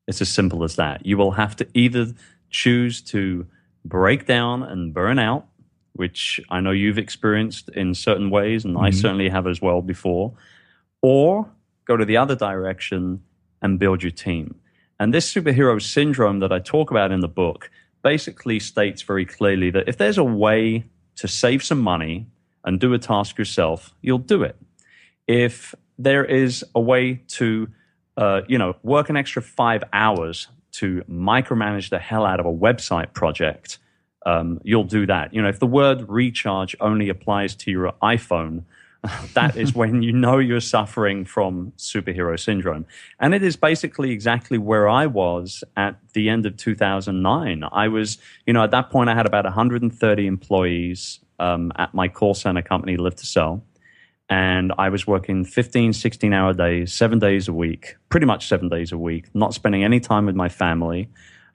It's 0.07 0.21
as 0.21 0.29
simple 0.29 0.63
as 0.63 0.75
that. 0.75 1.05
You 1.05 1.17
will 1.17 1.31
have 1.31 1.55
to 1.57 1.67
either 1.73 2.13
choose 2.49 3.01
to 3.03 3.45
break 3.85 4.25
down 4.25 4.63
and 4.63 4.93
burn 4.93 5.19
out 5.19 5.48
which 5.99 6.39
I 6.49 6.61
know 6.61 6.71
you've 6.71 6.97
experienced 6.97 7.67
in 7.69 7.93
certain 7.93 8.29
ways, 8.29 8.63
and 8.63 8.75
mm-hmm. 8.75 8.85
I 8.85 8.91
certainly 8.91 9.27
have 9.27 9.45
as 9.45 9.61
well 9.61 9.81
before, 9.81 10.33
or 11.01 11.45
go 11.83 11.97
to 11.97 12.05
the 12.05 12.15
other 12.15 12.35
direction 12.35 13.21
and 13.61 13.77
build 13.77 14.01
your 14.01 14.11
team. 14.11 14.55
And 14.97 15.13
this 15.13 15.29
superhero 15.33 15.81
syndrome 15.81 16.39
that 16.39 16.53
I 16.53 16.59
talk 16.59 16.89
about 16.89 17.11
in 17.11 17.19
the 17.19 17.27
book 17.27 17.69
basically 18.01 18.59
states 18.59 19.01
very 19.01 19.25
clearly 19.25 19.71
that 19.71 19.89
if 19.89 19.97
there's 19.97 20.17
a 20.17 20.23
way 20.23 20.85
to 21.17 21.27
save 21.27 21.61
some 21.63 21.81
money 21.81 22.27
and 22.63 22.79
do 22.79 22.93
a 22.93 22.97
task 22.97 23.37
yourself, 23.37 23.93
you'll 24.01 24.19
do 24.19 24.41
it. 24.43 24.55
If 25.27 25.75
there 25.97 26.23
is 26.23 26.63
a 26.73 26.79
way 26.79 27.15
to, 27.39 27.67
uh, 28.15 28.41
you 28.47 28.57
know, 28.57 28.77
work 28.83 29.09
an 29.09 29.17
extra 29.17 29.41
five 29.41 29.83
hours 29.91 30.47
to 30.79 31.03
micromanage 31.09 31.89
the 31.89 31.99
hell 31.99 32.25
out 32.25 32.39
of 32.39 32.45
a 32.45 32.53
website 32.53 33.11
project, 33.13 33.79
um, 34.29 34.61
you'll 34.63 34.83
do 34.83 35.05
that. 35.07 35.33
You 35.33 35.41
know, 35.41 35.49
if 35.49 35.59
the 35.59 35.67
word 35.67 36.07
recharge 36.07 36.75
only 36.79 37.09
applies 37.09 37.55
to 37.55 37.71
your 37.71 37.93
iPhone, 38.03 38.63
that 39.33 39.55
is 39.55 39.73
when 39.73 40.03
you 40.03 40.11
know 40.11 40.37
you're 40.37 40.59
suffering 40.59 41.25
from 41.25 41.71
superhero 41.77 42.39
syndrome. 42.39 42.85
And 43.19 43.33
it 43.33 43.43
is 43.43 43.55
basically 43.55 44.11
exactly 44.11 44.57
where 44.57 44.87
I 44.87 45.05
was 45.07 45.63
at 45.75 45.95
the 46.13 46.29
end 46.29 46.45
of 46.45 46.57
2009. 46.57 47.63
I 47.71 47.87
was, 47.87 48.17
you 48.45 48.53
know, 48.53 48.63
at 48.63 48.71
that 48.71 48.89
point 48.89 49.09
I 49.09 49.15
had 49.15 49.25
about 49.25 49.45
130 49.45 50.27
employees 50.27 51.19
um, 51.39 51.71
at 51.77 51.93
my 51.93 52.07
call 52.07 52.33
center 52.33 52.61
company, 52.61 52.97
Live2Sell. 52.97 53.61
And 54.31 54.73
I 54.77 54.89
was 54.89 55.07
working 55.07 55.43
15, 55.43 55.93
16 55.93 56.33
hour 56.33 56.53
days, 56.53 56.93
seven 56.93 57.17
days 57.17 57.47
a 57.47 57.53
week, 57.53 57.95
pretty 58.09 58.27
much 58.27 58.47
seven 58.47 58.69
days 58.69 58.91
a 58.91 58.97
week, 58.97 59.33
not 59.33 59.55
spending 59.55 59.83
any 59.83 59.99
time 59.99 60.27
with 60.27 60.35
my 60.35 60.49
family. 60.49 61.09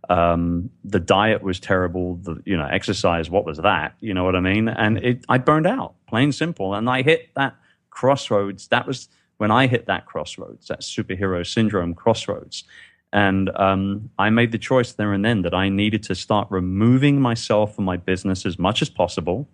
Um, 0.08 0.70
the 0.84 1.00
diet 1.00 1.42
was 1.42 1.60
terrible. 1.60 2.16
The 2.16 2.42
you 2.44 2.56
know 2.56 2.66
exercise, 2.66 3.30
what 3.30 3.44
was 3.44 3.58
that? 3.58 3.94
You 4.00 4.14
know 4.14 4.24
what 4.24 4.36
I 4.36 4.40
mean? 4.40 4.68
And 4.68 4.98
it, 4.98 5.24
I 5.28 5.38
burned 5.38 5.66
out, 5.66 5.94
plain 6.06 6.32
simple. 6.32 6.74
And 6.74 6.88
I 6.88 7.02
hit 7.02 7.30
that 7.34 7.56
crossroads. 7.90 8.68
That 8.68 8.86
was 8.86 9.08
when 9.38 9.50
I 9.50 9.66
hit 9.66 9.86
that 9.86 10.06
crossroads, 10.06 10.68
that 10.68 10.80
superhero 10.80 11.46
syndrome 11.46 11.94
crossroads. 11.94 12.64
And 13.12 13.50
um, 13.56 14.10
I 14.18 14.30
made 14.30 14.50
the 14.50 14.58
choice 14.58 14.92
there 14.92 15.12
and 15.12 15.24
then 15.24 15.42
that 15.42 15.54
I 15.54 15.68
needed 15.68 16.02
to 16.04 16.16
start 16.16 16.48
removing 16.50 17.20
myself 17.20 17.76
from 17.76 17.84
my 17.84 17.96
business 17.96 18.44
as 18.44 18.58
much 18.58 18.82
as 18.82 18.90
possible. 18.90 19.48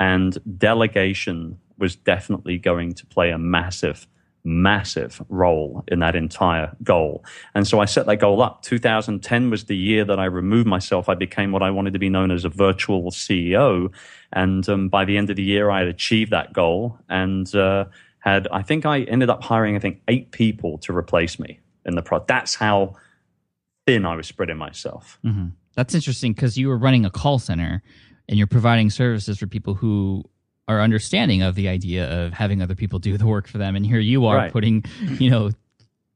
And 0.00 0.38
delegation 0.58 1.58
was 1.76 1.96
definitely 1.96 2.56
going 2.56 2.94
to 2.94 3.06
play 3.06 3.30
a 3.30 3.38
massive 3.38 4.06
massive 4.48 5.22
role 5.28 5.84
in 5.88 6.00
that 6.00 6.16
entire 6.16 6.74
goal. 6.82 7.24
And 7.54 7.66
so 7.66 7.80
I 7.80 7.84
set 7.84 8.06
that 8.06 8.16
goal 8.16 8.42
up. 8.42 8.62
2010 8.62 9.50
was 9.50 9.64
the 9.64 9.76
year 9.76 10.04
that 10.04 10.18
I 10.18 10.24
removed 10.24 10.66
myself. 10.66 11.08
I 11.08 11.14
became 11.14 11.52
what 11.52 11.62
I 11.62 11.70
wanted 11.70 11.92
to 11.92 11.98
be 11.98 12.08
known 12.08 12.30
as 12.30 12.44
a 12.44 12.48
virtual 12.48 13.10
CEO. 13.10 13.92
And 14.32 14.68
um, 14.68 14.88
by 14.88 15.04
the 15.04 15.16
end 15.16 15.30
of 15.30 15.36
the 15.36 15.42
year, 15.42 15.70
I 15.70 15.80
had 15.80 15.88
achieved 15.88 16.32
that 16.32 16.52
goal 16.52 16.98
and 17.08 17.54
uh, 17.54 17.86
had, 18.20 18.48
I 18.48 18.62
think 18.62 18.86
I 18.86 19.02
ended 19.02 19.30
up 19.30 19.44
hiring, 19.44 19.76
I 19.76 19.78
think, 19.78 20.00
eight 20.08 20.32
people 20.32 20.78
to 20.78 20.96
replace 20.96 21.38
me 21.38 21.60
in 21.84 21.94
the 21.94 22.02
product. 22.02 22.28
That's 22.28 22.54
how 22.54 22.96
thin 23.86 24.04
I 24.04 24.16
was 24.16 24.26
spreading 24.26 24.56
myself. 24.56 25.18
Mm-hmm. 25.24 25.48
That's 25.74 25.94
interesting 25.94 26.32
because 26.32 26.58
you 26.58 26.68
were 26.68 26.78
running 26.78 27.04
a 27.04 27.10
call 27.10 27.38
center 27.38 27.82
and 28.28 28.36
you're 28.36 28.46
providing 28.46 28.90
services 28.90 29.38
for 29.38 29.46
people 29.46 29.74
who 29.74 30.24
are 30.68 30.82
understanding 30.82 31.42
of 31.42 31.54
the 31.54 31.68
idea 31.68 32.24
of 32.24 32.32
having 32.34 32.62
other 32.62 32.74
people 32.74 32.98
do 32.98 33.16
the 33.16 33.26
work 33.26 33.48
for 33.48 33.58
them. 33.58 33.74
And 33.74 33.84
here 33.84 33.98
you 33.98 34.26
are 34.26 34.36
right. 34.36 34.52
putting, 34.52 34.84
you 35.18 35.30
know, 35.30 35.50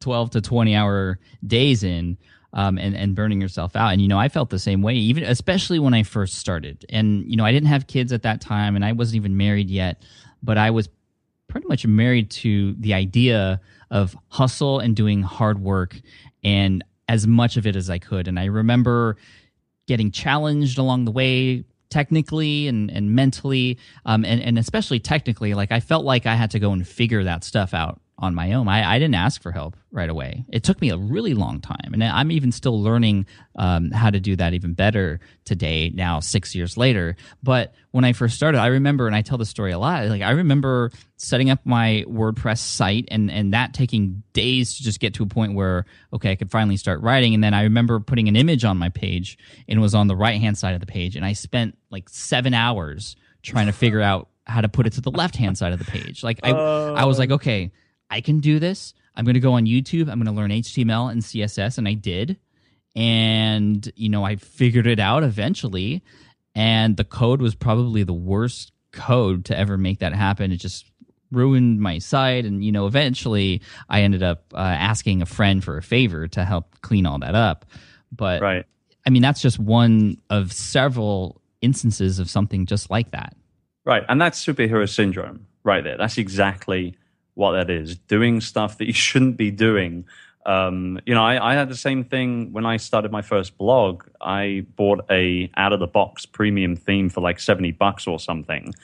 12 0.00 0.30
to 0.30 0.40
20 0.40 0.76
hour 0.76 1.18
days 1.47 1.82
in 1.82 2.18
um, 2.52 2.76
and, 2.76 2.94
and 2.94 3.14
burning 3.14 3.40
yourself 3.40 3.75
out. 3.75 3.92
And, 3.92 4.02
you 4.02 4.09
know, 4.09 4.18
I 4.18 4.28
felt 4.28 4.50
the 4.50 4.59
same 4.59 4.82
way, 4.82 4.94
even 4.94 5.25
especially 5.25 5.78
when 5.78 5.94
I 5.94 6.02
first 6.02 6.35
started. 6.35 6.85
And, 6.90 7.25
you 7.26 7.37
know, 7.37 7.47
I 7.47 7.52
didn't 7.52 7.68
have 7.68 7.87
kids 7.87 8.12
at 8.12 8.23
that 8.23 8.42
time 8.42 8.76
and 8.76 8.85
I 8.85 8.92
wasn't 8.92 9.16
even 9.16 9.37
married 9.37 9.71
yet, 9.71 10.02
but 10.42 10.59
I 10.59 10.71
was 10.71 10.88
pretty 11.49 11.66
much 11.66 11.87
married 11.87 12.30
to 12.30 12.75
the 12.75 12.92
idea 12.94 13.61
of 13.90 14.16
hustle 14.28 14.80
and 14.80 14.94
doing 14.94 15.23
hard 15.23 15.61
work 15.61 15.99
and 16.44 16.85
as 17.09 17.26
much 17.26 17.56
of 17.56 17.66
it 17.66 17.76
as 17.76 17.88
I 17.88 17.99
could. 17.99 18.28
And 18.28 18.38
I 18.38 18.47
remember 18.47 19.16
getting 19.87 20.11
challenged 20.11 20.78
along 20.78 21.04
the 21.04 21.11
way 21.11 21.64
technically 21.92 22.66
and, 22.66 22.90
and 22.90 23.14
mentally 23.14 23.78
um, 24.06 24.25
and, 24.25 24.40
and 24.42 24.58
especially 24.58 24.99
technically 24.99 25.54
like 25.54 25.70
i 25.70 25.78
felt 25.78 26.04
like 26.04 26.26
i 26.26 26.34
had 26.34 26.50
to 26.50 26.58
go 26.58 26.72
and 26.72 26.88
figure 26.88 27.22
that 27.22 27.44
stuff 27.44 27.75
out 27.75 28.01
on 28.22 28.36
my 28.36 28.52
own. 28.52 28.68
I, 28.68 28.94
I 28.94 28.98
didn't 29.00 29.16
ask 29.16 29.42
for 29.42 29.50
help 29.50 29.76
right 29.90 30.08
away. 30.08 30.44
It 30.48 30.62
took 30.62 30.80
me 30.80 30.90
a 30.90 30.96
really 30.96 31.34
long 31.34 31.60
time 31.60 31.90
and 31.92 32.02
i'm 32.02 32.30
even 32.30 32.52
still 32.52 32.80
learning 32.80 33.26
um, 33.56 33.90
how 33.90 34.10
to 34.10 34.20
do 34.20 34.36
that 34.36 34.54
even 34.54 34.72
better 34.72 35.20
today 35.44 35.90
now 35.90 36.20
six 36.20 36.54
years 36.54 36.76
later. 36.76 37.16
But 37.42 37.74
when 37.90 38.04
i 38.04 38.12
first 38.12 38.36
started 38.36 38.58
i 38.58 38.68
remember 38.68 39.06
and 39.06 39.14
i 39.14 39.20
tell 39.20 39.36
the 39.36 39.44
story 39.44 39.72
a 39.72 39.78
lot 39.78 40.06
like 40.06 40.22
i 40.22 40.30
remember 40.30 40.90
setting 41.16 41.50
up 41.50 41.60
my 41.64 42.04
wordpress 42.08 42.58
site 42.58 43.06
and 43.10 43.30
and 43.30 43.52
that 43.52 43.74
taking 43.74 44.22
days 44.32 44.76
to 44.76 44.82
just 44.82 44.98
get 44.98 45.14
to 45.14 45.22
a 45.22 45.26
point 45.26 45.54
where 45.54 45.84
okay 46.12 46.30
i 46.30 46.36
could 46.36 46.50
finally 46.50 46.76
start 46.76 47.02
writing. 47.02 47.34
And 47.34 47.42
then 47.42 47.52
i 47.52 47.64
remember 47.64 48.00
putting 48.00 48.28
an 48.28 48.36
image 48.36 48.64
on 48.64 48.78
my 48.78 48.88
page 48.88 49.36
and 49.68 49.78
it 49.78 49.82
was 49.82 49.94
on 49.94 50.06
the 50.06 50.16
right 50.16 50.40
hand 50.40 50.56
side 50.56 50.74
of 50.74 50.80
the 50.80 50.86
page. 50.86 51.16
And 51.16 51.24
i 51.24 51.32
spent 51.32 51.76
like 51.90 52.08
seven 52.08 52.54
hours 52.54 53.16
trying 53.42 53.66
to 53.66 53.72
figure 53.72 54.00
out 54.00 54.28
how 54.44 54.60
to 54.60 54.68
put 54.68 54.86
it 54.86 54.94
to 54.94 55.00
the 55.00 55.10
left 55.10 55.36
hand 55.36 55.58
side 55.58 55.72
of 55.72 55.78
the 55.78 55.84
page. 55.84 56.22
Like 56.22 56.40
i 56.44 56.52
uh... 56.52 56.94
i 56.96 57.04
was 57.04 57.18
like 57.18 57.32
okay 57.32 57.72
i 58.12 58.21
can 58.21 58.38
do 58.38 58.59
this. 58.59 58.95
I'm 59.16 59.25
going 59.25 59.35
to 59.35 59.40
go 59.40 59.54
on 59.54 59.66
youtube. 59.66 60.09
I'm 60.09 60.23
going 60.23 60.26
to 60.26 60.33
learn 60.33 60.50
html 60.50 61.11
and 61.11 61.23
css 61.23 61.78
and 61.78 61.88
i 61.88 61.95
did. 61.95 62.38
And 62.95 63.90
you 63.97 64.09
know 64.09 64.25
i 64.25 64.37
figured 64.37 64.87
it 64.87 65.00
out 65.00 65.25
eventually. 65.25 66.02
And 66.54 66.97
the 66.97 67.04
code 67.04 67.40
was 67.40 67.54
probably 67.54 68.04
the 68.04 68.12
worst 68.12 68.73
code 68.92 69.47
to 69.47 69.59
ever 69.59 69.78
make 69.78 70.00
that 70.00 70.12
happen. 70.12 70.52
It 70.52 70.59
just 70.59 70.85
ruined 71.31 71.81
my 71.81 71.99
site. 71.99 72.45
And 72.45 72.62
you 72.62 72.71
know 72.71 72.87
eventually 72.87 73.62
i 73.88 74.02
ended 74.02 74.23
up 74.23 74.45
uh, 74.54 74.59
asking 74.59 75.23
a 75.23 75.26
friend 75.26 75.64
for 75.64 75.78
a 75.78 75.83
favor 75.83 76.28
to 76.28 76.45
help 76.45 76.81
clean 76.83 77.07
all 77.07 77.19
that 77.21 77.35
up. 77.35 77.64
But 78.14 78.42
right. 78.42 78.66
I 79.07 79.11
mean 79.11 79.23
that's 79.23 79.40
just 79.40 79.59
one 79.59 80.19
of 80.28 80.52
several 80.52 81.40
instances 81.62 82.19
of 82.19 82.28
something 82.28 82.66
just 82.66 82.90
like 82.90 83.12
that. 83.12 83.35
Right. 83.85 84.04
And 84.09 84.21
that's 84.21 84.45
superhero 84.45 84.88
syndrome 84.88 85.47
right 85.64 85.83
there. 85.83 85.97
That's 85.97 86.19
exactly 86.19 86.97
what 87.34 87.52
that 87.52 87.70
is 87.70 87.96
doing 87.96 88.40
stuff 88.40 88.78
that 88.78 88.86
you 88.86 88.92
shouldn't 88.92 89.36
be 89.36 89.50
doing 89.50 90.04
um, 90.44 90.98
you 91.06 91.14
know, 91.14 91.22
I, 91.22 91.52
I, 91.52 91.54
had 91.54 91.68
the 91.68 91.76
same 91.76 92.02
thing 92.02 92.52
when 92.52 92.66
I 92.66 92.76
started 92.76 93.12
my 93.12 93.22
first 93.22 93.56
blog. 93.58 94.04
I 94.20 94.66
bought 94.74 95.04
a 95.08 95.50
out 95.56 95.72
of 95.72 95.78
the 95.78 95.86
box 95.86 96.26
premium 96.26 96.74
theme 96.74 97.08
for 97.08 97.20
like 97.20 97.38
seventy 97.38 97.70
bucks 97.70 98.08
or 98.08 98.18
something, 98.18 98.74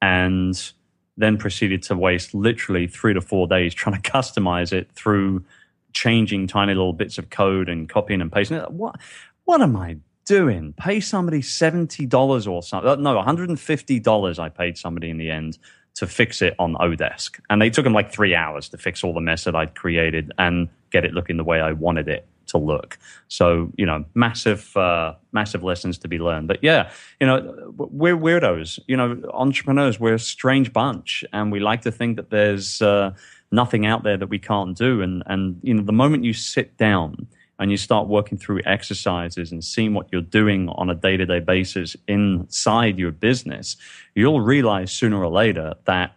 and 0.00 0.72
then 1.18 1.36
proceeded 1.36 1.82
to 1.84 1.96
waste 1.96 2.32
literally 2.32 2.86
three 2.86 3.12
to 3.12 3.20
four 3.20 3.46
days 3.46 3.74
trying 3.74 4.00
to 4.00 4.10
customize 4.10 4.72
it 4.72 4.90
through 4.92 5.44
changing 5.92 6.46
tiny 6.46 6.72
little 6.72 6.94
bits 6.94 7.18
of 7.18 7.28
code 7.28 7.68
and 7.68 7.90
copying 7.90 8.22
and 8.22 8.32
pasting. 8.32 8.56
It. 8.56 8.70
What 8.70 8.96
what 9.44 9.60
am 9.60 9.76
I 9.76 9.98
doing? 10.24 10.72
Pay 10.78 11.00
somebody 11.00 11.42
seventy 11.42 12.06
dollars 12.06 12.46
or 12.46 12.62
something? 12.62 12.88
Uh, 12.88 12.96
no, 12.96 13.16
one 13.16 13.24
hundred 13.24 13.50
and 13.50 13.60
fifty 13.60 14.00
dollars. 14.00 14.38
I 14.38 14.48
paid 14.48 14.78
somebody 14.78 15.10
in 15.10 15.18
the 15.18 15.30
end 15.30 15.58
to 15.94 16.06
fix 16.06 16.40
it 16.42 16.54
on 16.58 16.74
Odesk, 16.74 17.40
and 17.50 17.60
they 17.60 17.70
took 17.70 17.84
them 17.84 17.92
like 17.92 18.12
three 18.12 18.34
hours 18.34 18.68
to 18.70 18.78
fix 18.78 19.04
all 19.04 19.12
the 19.12 19.20
mess 19.20 19.44
that 19.44 19.54
I'd 19.54 19.74
created 19.74 20.32
and 20.38 20.68
get 20.90 21.04
it 21.04 21.12
looking 21.12 21.36
the 21.36 21.44
way 21.44 21.60
I 21.60 21.72
wanted 21.72 22.08
it 22.08 22.26
to 22.46 22.58
look. 22.58 22.98
So, 23.28 23.70
you 23.76 23.86
know, 23.86 24.04
massive, 24.14 24.76
uh, 24.76 25.14
massive 25.32 25.62
lessons 25.62 25.98
to 25.98 26.08
be 26.08 26.18
learned. 26.18 26.48
But 26.48 26.58
yeah, 26.62 26.90
you 27.20 27.26
know, 27.26 27.72
we're 27.76 28.16
weirdos. 28.16 28.78
You 28.86 28.96
know, 28.96 29.20
entrepreneurs, 29.32 29.98
we're 30.00 30.14
a 30.14 30.18
strange 30.18 30.72
bunch, 30.72 31.24
and 31.32 31.52
we 31.52 31.60
like 31.60 31.82
to 31.82 31.92
think 31.92 32.16
that 32.16 32.30
there's 32.30 32.80
uh, 32.80 33.12
nothing 33.50 33.86
out 33.86 34.02
there 34.02 34.16
that 34.16 34.28
we 34.28 34.38
can't 34.38 34.76
do. 34.76 35.02
And 35.02 35.22
and 35.26 35.58
you 35.62 35.74
know, 35.74 35.82
the 35.82 35.92
moment 35.92 36.24
you 36.24 36.32
sit 36.32 36.76
down 36.76 37.26
and 37.62 37.70
you 37.70 37.76
start 37.76 38.08
working 38.08 38.36
through 38.36 38.60
exercises 38.66 39.52
and 39.52 39.62
seeing 39.64 39.94
what 39.94 40.08
you're 40.10 40.20
doing 40.20 40.68
on 40.70 40.90
a 40.90 40.96
day 40.96 41.16
to 41.16 41.24
day 41.24 41.38
basis 41.38 41.96
inside 42.08 42.98
your 42.98 43.12
business, 43.12 43.76
you'll 44.16 44.40
realize 44.40 44.90
sooner 44.90 45.22
or 45.22 45.30
later 45.30 45.74
that 45.84 46.16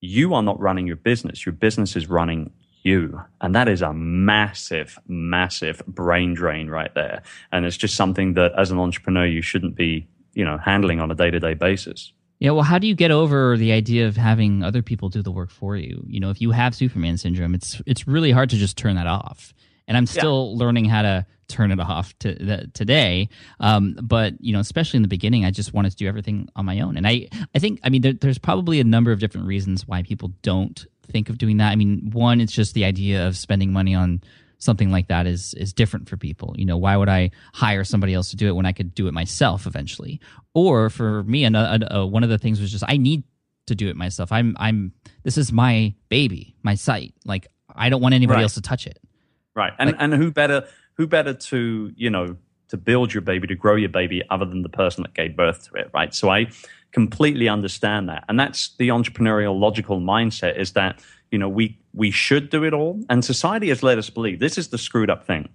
you 0.00 0.32
are 0.32 0.44
not 0.44 0.60
running 0.60 0.86
your 0.86 0.94
business. 0.94 1.44
Your 1.44 1.54
business 1.54 1.96
is 1.96 2.08
running 2.08 2.52
you. 2.84 3.20
And 3.40 3.52
that 3.56 3.68
is 3.68 3.82
a 3.82 3.92
massive, 3.92 4.96
massive 5.08 5.82
brain 5.88 6.34
drain 6.34 6.68
right 6.68 6.94
there. 6.94 7.22
And 7.50 7.66
it's 7.66 7.76
just 7.76 7.96
something 7.96 8.34
that 8.34 8.52
as 8.56 8.70
an 8.70 8.78
entrepreneur, 8.78 9.26
you 9.26 9.42
shouldn't 9.42 9.74
be, 9.74 10.06
you 10.34 10.44
know, 10.44 10.58
handling 10.58 11.00
on 11.00 11.10
a 11.10 11.16
day 11.16 11.32
to 11.32 11.40
day 11.40 11.54
basis. 11.54 12.12
Yeah, 12.38 12.52
well, 12.52 12.62
how 12.62 12.78
do 12.78 12.86
you 12.86 12.94
get 12.94 13.10
over 13.10 13.56
the 13.56 13.72
idea 13.72 14.06
of 14.06 14.16
having 14.16 14.62
other 14.62 14.82
people 14.82 15.08
do 15.08 15.22
the 15.22 15.32
work 15.32 15.50
for 15.50 15.76
you? 15.76 16.04
You 16.06 16.20
know, 16.20 16.30
if 16.30 16.40
you 16.40 16.52
have 16.52 16.76
Superman 16.76 17.16
syndrome, 17.16 17.56
it's 17.56 17.82
it's 17.86 18.06
really 18.06 18.30
hard 18.30 18.50
to 18.50 18.56
just 18.56 18.76
turn 18.76 18.94
that 18.94 19.08
off 19.08 19.52
and 19.86 19.96
I'm 19.96 20.06
still 20.06 20.50
yeah. 20.52 20.58
learning 20.58 20.86
how 20.86 21.02
to 21.02 21.26
turn 21.48 21.70
it 21.70 21.80
off 21.80 22.18
to 22.20 22.34
the, 22.34 22.70
today. 22.74 23.28
Um, 23.60 23.96
but 24.02 24.34
you 24.40 24.52
know, 24.52 24.60
especially 24.60 24.98
in 24.98 25.02
the 25.02 25.08
beginning, 25.08 25.44
I 25.44 25.50
just 25.50 25.74
wanted 25.74 25.90
to 25.90 25.96
do 25.96 26.08
everything 26.08 26.48
on 26.56 26.64
my 26.64 26.80
own, 26.80 26.96
and 26.96 27.06
I 27.06 27.28
I 27.54 27.58
think 27.58 27.80
I 27.82 27.90
mean 27.90 28.02
there, 28.02 28.12
there's 28.12 28.38
probably 28.38 28.80
a 28.80 28.84
number 28.84 29.12
of 29.12 29.20
different 29.20 29.46
reasons 29.46 29.86
why 29.86 30.02
people 30.02 30.32
don't 30.42 30.86
think 31.06 31.28
of 31.28 31.38
doing 31.38 31.58
that. 31.58 31.70
I 31.70 31.76
mean, 31.76 32.10
one, 32.12 32.40
it's 32.40 32.52
just 32.52 32.74
the 32.74 32.84
idea 32.84 33.26
of 33.26 33.36
spending 33.36 33.72
money 33.72 33.94
on 33.94 34.22
something 34.58 34.90
like 34.90 35.08
that 35.08 35.26
is 35.26 35.54
is 35.54 35.72
different 35.72 36.08
for 36.08 36.16
people. 36.16 36.54
You 36.56 36.64
know, 36.64 36.76
why 36.76 36.96
would 36.96 37.08
I 37.08 37.30
hire 37.52 37.84
somebody 37.84 38.14
else 38.14 38.30
to 38.30 38.36
do 38.36 38.48
it 38.48 38.52
when 38.52 38.66
I 38.66 38.72
could 38.72 38.94
do 38.94 39.06
it 39.06 39.14
myself 39.14 39.66
eventually? 39.66 40.20
Or 40.54 40.90
for 40.90 41.22
me, 41.24 41.44
another, 41.44 41.86
uh, 41.92 42.04
one 42.06 42.22
of 42.22 42.30
the 42.30 42.38
things 42.38 42.60
was 42.60 42.72
just 42.72 42.84
I 42.86 42.96
need 42.96 43.24
to 43.66 43.74
do 43.74 43.88
it 43.88 43.96
myself. 43.96 44.32
I'm 44.32 44.56
I'm 44.58 44.92
this 45.22 45.38
is 45.38 45.52
my 45.52 45.94
baby, 46.08 46.56
my 46.62 46.74
site. 46.74 47.14
Like 47.24 47.46
I 47.74 47.88
don't 47.88 48.00
want 48.00 48.14
anybody 48.14 48.38
right. 48.38 48.42
else 48.42 48.54
to 48.54 48.62
touch 48.62 48.86
it. 48.86 48.98
Right. 49.54 49.72
And 49.78 49.90
like, 49.90 49.96
and 50.00 50.14
who 50.14 50.30
better 50.30 50.66
who 50.96 51.06
better 51.06 51.34
to, 51.34 51.92
you 51.96 52.10
know, 52.10 52.36
to 52.68 52.76
build 52.76 53.12
your 53.12 53.20
baby, 53.20 53.46
to 53.46 53.54
grow 53.54 53.74
your 53.76 53.88
baby 53.88 54.22
other 54.30 54.44
than 54.44 54.62
the 54.62 54.68
person 54.68 55.02
that 55.02 55.14
gave 55.14 55.36
birth 55.36 55.68
to 55.70 55.74
it, 55.78 55.90
right? 55.92 56.14
So 56.14 56.30
I 56.30 56.46
completely 56.92 57.48
understand 57.48 58.08
that. 58.08 58.24
And 58.28 58.38
that's 58.38 58.74
the 58.76 58.88
entrepreneurial 58.88 59.58
logical 59.58 60.00
mindset 60.00 60.56
is 60.58 60.72
that, 60.72 61.02
you 61.30 61.38
know, 61.38 61.48
we 61.48 61.78
we 61.92 62.10
should 62.10 62.50
do 62.50 62.64
it 62.64 62.72
all. 62.72 63.00
And 63.08 63.24
society 63.24 63.68
has 63.68 63.82
led 63.82 63.98
us 63.98 64.06
to 64.06 64.12
believe 64.12 64.40
this 64.40 64.58
is 64.58 64.68
the 64.68 64.78
screwed 64.78 65.10
up 65.10 65.26
thing. 65.26 65.48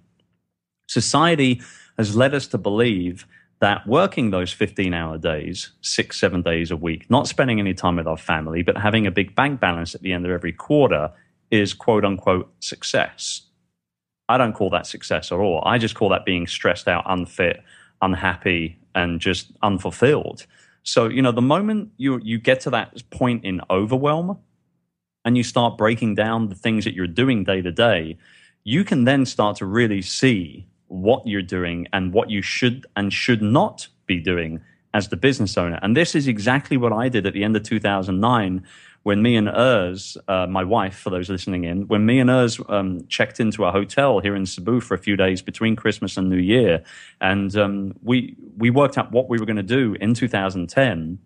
Society 0.88 1.60
has 1.98 2.16
led 2.16 2.34
us 2.34 2.46
to 2.48 2.58
believe 2.58 3.26
that 3.60 3.86
working 3.86 4.30
those 4.30 4.52
15 4.52 4.94
hour 4.94 5.18
days, 5.18 5.72
six, 5.82 6.18
seven 6.18 6.42
days 6.42 6.70
a 6.70 6.76
week, 6.76 7.10
not 7.10 7.28
spending 7.28 7.60
any 7.60 7.74
time 7.74 7.96
with 7.96 8.06
our 8.06 8.16
family, 8.16 8.62
but 8.62 8.78
having 8.78 9.06
a 9.06 9.10
big 9.10 9.34
bank 9.34 9.60
balance 9.60 9.94
at 9.94 10.00
the 10.00 10.12
end 10.12 10.24
of 10.24 10.32
every 10.32 10.52
quarter 10.52 11.12
is 11.50 11.74
quote 11.74 12.04
unquote 12.04 12.50
success. 12.60 13.42
I 14.30 14.38
don't 14.38 14.52
call 14.52 14.70
that 14.70 14.86
success 14.86 15.32
at 15.32 15.38
all. 15.38 15.62
I 15.66 15.78
just 15.78 15.94
call 15.96 16.08
that 16.10 16.24
being 16.24 16.46
stressed 16.46 16.86
out, 16.86 17.04
unfit, 17.06 17.62
unhappy, 18.00 18.78
and 18.94 19.20
just 19.20 19.52
unfulfilled. 19.62 20.46
So, 20.84 21.08
you 21.08 21.20
know, 21.20 21.32
the 21.32 21.42
moment 21.42 21.90
you 21.96 22.20
you 22.22 22.38
get 22.38 22.60
to 22.60 22.70
that 22.70 23.02
point 23.10 23.44
in 23.44 23.60
overwhelm 23.68 24.38
and 25.24 25.36
you 25.36 25.42
start 25.42 25.76
breaking 25.76 26.14
down 26.14 26.48
the 26.48 26.54
things 26.54 26.84
that 26.84 26.94
you're 26.94 27.06
doing 27.06 27.44
day 27.44 27.60
to 27.60 27.72
day, 27.72 28.16
you 28.64 28.84
can 28.84 29.04
then 29.04 29.26
start 29.26 29.56
to 29.56 29.66
really 29.66 30.00
see 30.00 30.66
what 30.86 31.26
you're 31.26 31.42
doing 31.42 31.86
and 31.92 32.12
what 32.12 32.30
you 32.30 32.40
should 32.40 32.86
and 32.96 33.12
should 33.12 33.42
not 33.42 33.88
be 34.06 34.20
doing 34.20 34.60
as 34.94 35.08
the 35.08 35.16
business 35.16 35.56
owner. 35.56 35.78
And 35.82 35.96
this 35.96 36.14
is 36.14 36.26
exactly 36.26 36.76
what 36.76 36.92
I 36.92 37.08
did 37.08 37.26
at 37.26 37.32
the 37.32 37.44
end 37.44 37.56
of 37.56 37.62
2009 37.62 38.64
when 39.02 39.22
me 39.22 39.36
and 39.36 39.48
Urs, 39.48 40.16
uh, 40.28 40.46
my 40.46 40.62
wife, 40.62 40.98
for 40.98 41.10
those 41.10 41.30
listening 41.30 41.64
in, 41.64 41.88
when 41.88 42.04
me 42.04 42.20
and 42.20 42.28
Urs 42.28 42.62
um, 42.70 43.06
checked 43.08 43.40
into 43.40 43.64
a 43.64 43.72
hotel 43.72 44.20
here 44.20 44.36
in 44.36 44.44
Cebu 44.44 44.80
for 44.80 44.94
a 44.94 44.98
few 44.98 45.16
days 45.16 45.40
between 45.40 45.74
Christmas 45.74 46.16
and 46.16 46.28
New 46.28 46.36
Year, 46.36 46.82
and 47.20 47.56
um, 47.56 47.94
we 48.02 48.36
we 48.56 48.70
worked 48.70 48.98
out 48.98 49.10
what 49.10 49.28
we 49.28 49.38
were 49.38 49.46
going 49.46 49.56
to 49.56 49.62
do 49.62 49.96
in 50.00 50.14
2010 50.14 51.18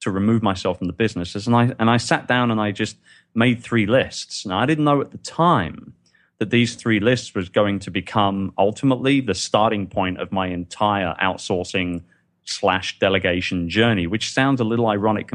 to 0.00 0.10
remove 0.10 0.42
myself 0.42 0.78
from 0.78 0.86
the 0.86 0.92
business. 0.92 1.34
And 1.46 1.56
I 1.56 1.74
and 1.78 1.90
I 1.90 1.96
sat 1.96 2.28
down 2.28 2.50
and 2.50 2.60
I 2.60 2.70
just 2.70 2.96
made 3.34 3.62
three 3.62 3.86
lists. 3.86 4.46
Now 4.46 4.58
I 4.58 4.66
didn't 4.66 4.84
know 4.84 5.00
at 5.00 5.10
the 5.10 5.18
time 5.18 5.94
that 6.38 6.50
these 6.50 6.74
three 6.74 7.00
lists 7.00 7.34
was 7.34 7.48
going 7.48 7.78
to 7.80 7.90
become 7.90 8.52
ultimately 8.56 9.20
the 9.20 9.34
starting 9.34 9.86
point 9.86 10.18
of 10.18 10.32
my 10.32 10.46
entire 10.46 11.14
outsourcing 11.22 12.02
slash 12.44 12.98
delegation 12.98 13.68
journey, 13.68 14.06
which 14.06 14.32
sounds 14.32 14.60
a 14.60 14.64
little 14.64 14.88
ironic. 14.88 15.30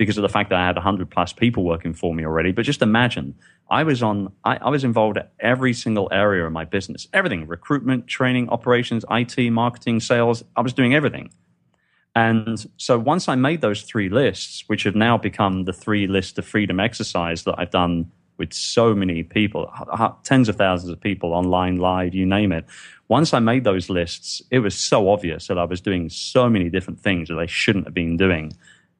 Because 0.00 0.16
of 0.16 0.22
the 0.22 0.30
fact 0.30 0.48
that 0.48 0.58
I 0.58 0.64
had 0.64 0.76
100 0.76 1.10
plus 1.10 1.34
people 1.34 1.62
working 1.62 1.92
for 1.92 2.14
me 2.14 2.24
already. 2.24 2.52
But 2.52 2.62
just 2.62 2.80
imagine, 2.80 3.34
I 3.70 3.82
was 3.82 4.02
on, 4.02 4.32
I, 4.44 4.56
I, 4.56 4.70
was 4.70 4.82
involved 4.82 5.18
at 5.18 5.30
every 5.40 5.74
single 5.74 6.08
area 6.10 6.46
of 6.46 6.52
my 6.52 6.64
business, 6.64 7.06
everything 7.12 7.46
recruitment, 7.46 8.06
training, 8.06 8.48
operations, 8.48 9.04
IT, 9.10 9.38
marketing, 9.50 10.00
sales. 10.00 10.42
I 10.56 10.62
was 10.62 10.72
doing 10.72 10.94
everything. 10.94 11.30
And 12.14 12.66
so 12.78 12.98
once 12.98 13.28
I 13.28 13.34
made 13.34 13.60
those 13.60 13.82
three 13.82 14.08
lists, 14.08 14.64
which 14.68 14.84
have 14.84 14.94
now 14.94 15.18
become 15.18 15.64
the 15.64 15.72
three 15.74 16.06
lists 16.06 16.38
of 16.38 16.46
freedom 16.46 16.80
exercise 16.80 17.44
that 17.44 17.56
I've 17.58 17.70
done 17.70 18.10
with 18.38 18.54
so 18.54 18.94
many 18.94 19.22
people, 19.22 19.70
tens 20.24 20.48
of 20.48 20.56
thousands 20.56 20.90
of 20.90 20.98
people 20.98 21.34
online, 21.34 21.76
live, 21.76 22.14
you 22.14 22.24
name 22.24 22.52
it. 22.52 22.64
Once 23.08 23.34
I 23.34 23.38
made 23.38 23.64
those 23.64 23.90
lists, 23.90 24.40
it 24.50 24.60
was 24.60 24.74
so 24.74 25.10
obvious 25.10 25.48
that 25.48 25.58
I 25.58 25.64
was 25.64 25.82
doing 25.82 26.08
so 26.08 26.48
many 26.48 26.70
different 26.70 27.00
things 27.00 27.28
that 27.28 27.38
I 27.38 27.44
shouldn't 27.44 27.84
have 27.84 27.92
been 27.92 28.16
doing 28.16 28.54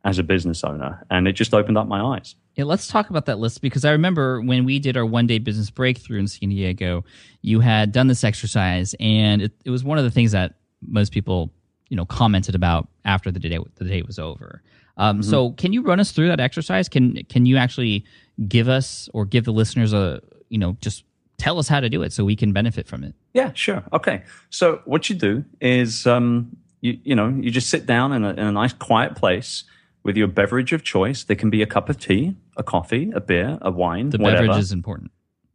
as 0.05 0.19
a 0.19 0.23
business 0.23 0.65
owner. 0.65 1.05
And 1.11 1.29
it 1.29 1.33
just 1.33 1.53
opened 1.53 1.77
up 1.77 1.87
my 1.87 2.01
eyes. 2.01 2.35
Yeah, 2.57 2.65
let's 2.65 2.89
talk 2.89 3.11
about 3.11 3.27
that 3.27 3.39
list 3.39 3.61
because 3.63 3.85
I 3.85 3.93
remember 3.93 4.41
when 4.41 4.65
we 4.65 4.79
did 4.79 4.97
our 4.97 5.07
one 5.07 5.27
day 5.27 5.39
business 5.39 5.71
breakthrough 5.71 6.19
in 6.19 6.29
San 6.29 6.49
Diego, 6.49 7.05
you 7.43 7.61
had 7.61 7.93
done 7.93 8.07
this 8.07 8.25
exercise, 8.25 8.95
and 8.99 9.43
it, 9.43 9.53
it 9.65 9.71
was 9.71 9.85
one 9.85 9.99
of 9.99 10.05
the 10.05 10.11
things 10.11 10.33
that 10.33 10.55
most 10.87 11.13
people, 11.13 11.53
you 11.89 11.97
know, 11.97 12.05
commented 12.05 12.55
about 12.55 12.89
after 13.05 13.31
the 13.31 13.39
day 13.39 13.59
the 13.77 13.85
day 13.85 14.03
was 14.03 14.19
over. 14.19 14.63
Um, 14.97 15.21
mm-hmm. 15.21 15.31
So, 15.31 15.53
can 15.53 15.73
you 15.73 15.83
run 15.83 16.01
us 16.01 16.13
through 16.13 16.29
that 16.29 16.41
exercise? 16.41 16.89
Can 16.89 17.23
can 17.25 17.47
you 17.47 17.57
actually 17.57 18.05
give 18.49 18.69
us 18.69 19.09
or 19.15 19.25
give 19.25 19.45
the 19.45 19.53
listeners 19.53 19.93
a 19.93 20.21
you 20.49 20.59
know 20.59 20.77
just 20.81 21.05
tell 21.39 21.59
us 21.59 21.69
how 21.69 21.81
to 21.81 21.89
do 21.89 22.03
it 22.03 22.13
so 22.13 22.25
we 22.25 22.37
can 22.37 22.53
benefit 22.53 22.87
from 22.87 23.05
it? 23.05 23.15
Yeah, 23.33 23.53
sure. 23.55 23.85
Okay. 23.93 24.23
So, 24.51 24.83
what 24.85 25.09
you 25.09 25.17
do 25.17 25.45
is 25.61 26.07
um, 26.07 26.57
you 26.81 26.99
you 27.05 27.15
know 27.15 27.29
you 27.29 27.51
just 27.51 27.71
sit 27.71 27.87
down 27.87 28.13
in 28.13 28.25
a, 28.25 28.31
in 28.31 28.41
a 28.41 28.53
nice 28.53 28.73
quiet 28.73 29.15
place 29.15 29.65
with 30.03 30.17
your 30.17 30.29
beverage 30.29 30.73
of 30.73 30.83
choice. 30.83 31.25
There 31.25 31.37
can 31.37 31.51
be 31.51 31.63
a 31.63 31.67
cup 31.67 31.89
of 31.89 31.99
tea, 31.99 32.35
a 32.57 32.63
coffee, 32.63 33.11
a 33.15 33.21
beer, 33.21 33.59
a 33.61 33.71
wine. 33.71 34.11
The 34.11 34.19
whatever. 34.19 34.47
beverage 34.47 34.63
is 34.63 34.73
important. 34.73 35.11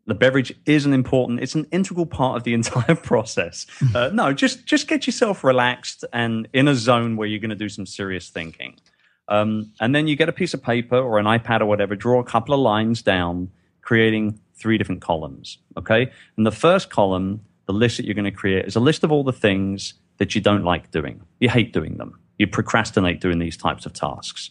The 0.08 0.14
beverage 0.14 0.54
is 0.66 0.86
an 0.86 0.94
important. 0.94 1.40
It's 1.40 1.56
an 1.56 1.66
integral 1.72 2.06
part 2.06 2.38
of 2.38 2.44
the 2.44 2.54
entire 2.60 2.96
process. 2.96 3.66
Uh, 3.94 4.12
no, 4.14 4.34
just 4.34 4.66
just 4.66 4.88
get 4.88 5.08
yourself 5.08 5.44
relaxed 5.44 6.06
and 6.14 6.48
in 6.54 6.68
a 6.68 6.76
zone 6.76 7.18
where 7.18 7.28
you're 7.28 7.40
going 7.40 7.50
to 7.50 7.56
do 7.56 7.70
some 7.70 7.86
serious 7.86 8.30
thinking. 8.30 8.78
Um, 9.28 9.72
and 9.80 9.96
then 9.96 10.08
you 10.08 10.16
get 10.16 10.30
a 10.30 10.34
piece 10.34 10.54
of 10.54 10.62
paper 10.62 10.98
or 10.98 11.18
an 11.18 11.26
iPad 11.26 11.62
or 11.62 11.66
whatever, 11.66 11.96
draw 11.96 12.20
a 12.20 12.24
couple 12.24 12.54
of 12.54 12.60
lines 12.60 13.02
down, 13.02 13.50
creating 13.82 14.40
three 14.54 14.78
different 14.78 15.02
columns. 15.02 15.58
Okay, 15.78 16.12
and 16.38 16.46
the 16.46 16.52
first 16.52 16.92
column, 16.92 17.42
the 17.66 17.74
list 17.74 17.98
that 17.98 18.06
you're 18.06 18.14
going 18.14 18.26
to 18.26 18.32
create, 18.32 18.66
is 18.66 18.76
a 18.76 18.80
list 18.80 19.04
of 19.04 19.12
all 19.12 19.24
the 19.24 19.34
things 19.34 19.96
that 20.18 20.36
you 20.36 20.42
don't 20.42 20.64
like 20.64 20.92
doing. 20.92 21.22
You 21.40 21.50
hate 21.50 21.74
doing 21.74 21.98
them. 21.98 22.20
You 22.38 22.48
procrastinate 22.48 23.22
doing 23.22 23.40
these 23.40 23.58
types 23.58 23.86
of 23.86 23.94
tasks. 23.94 24.50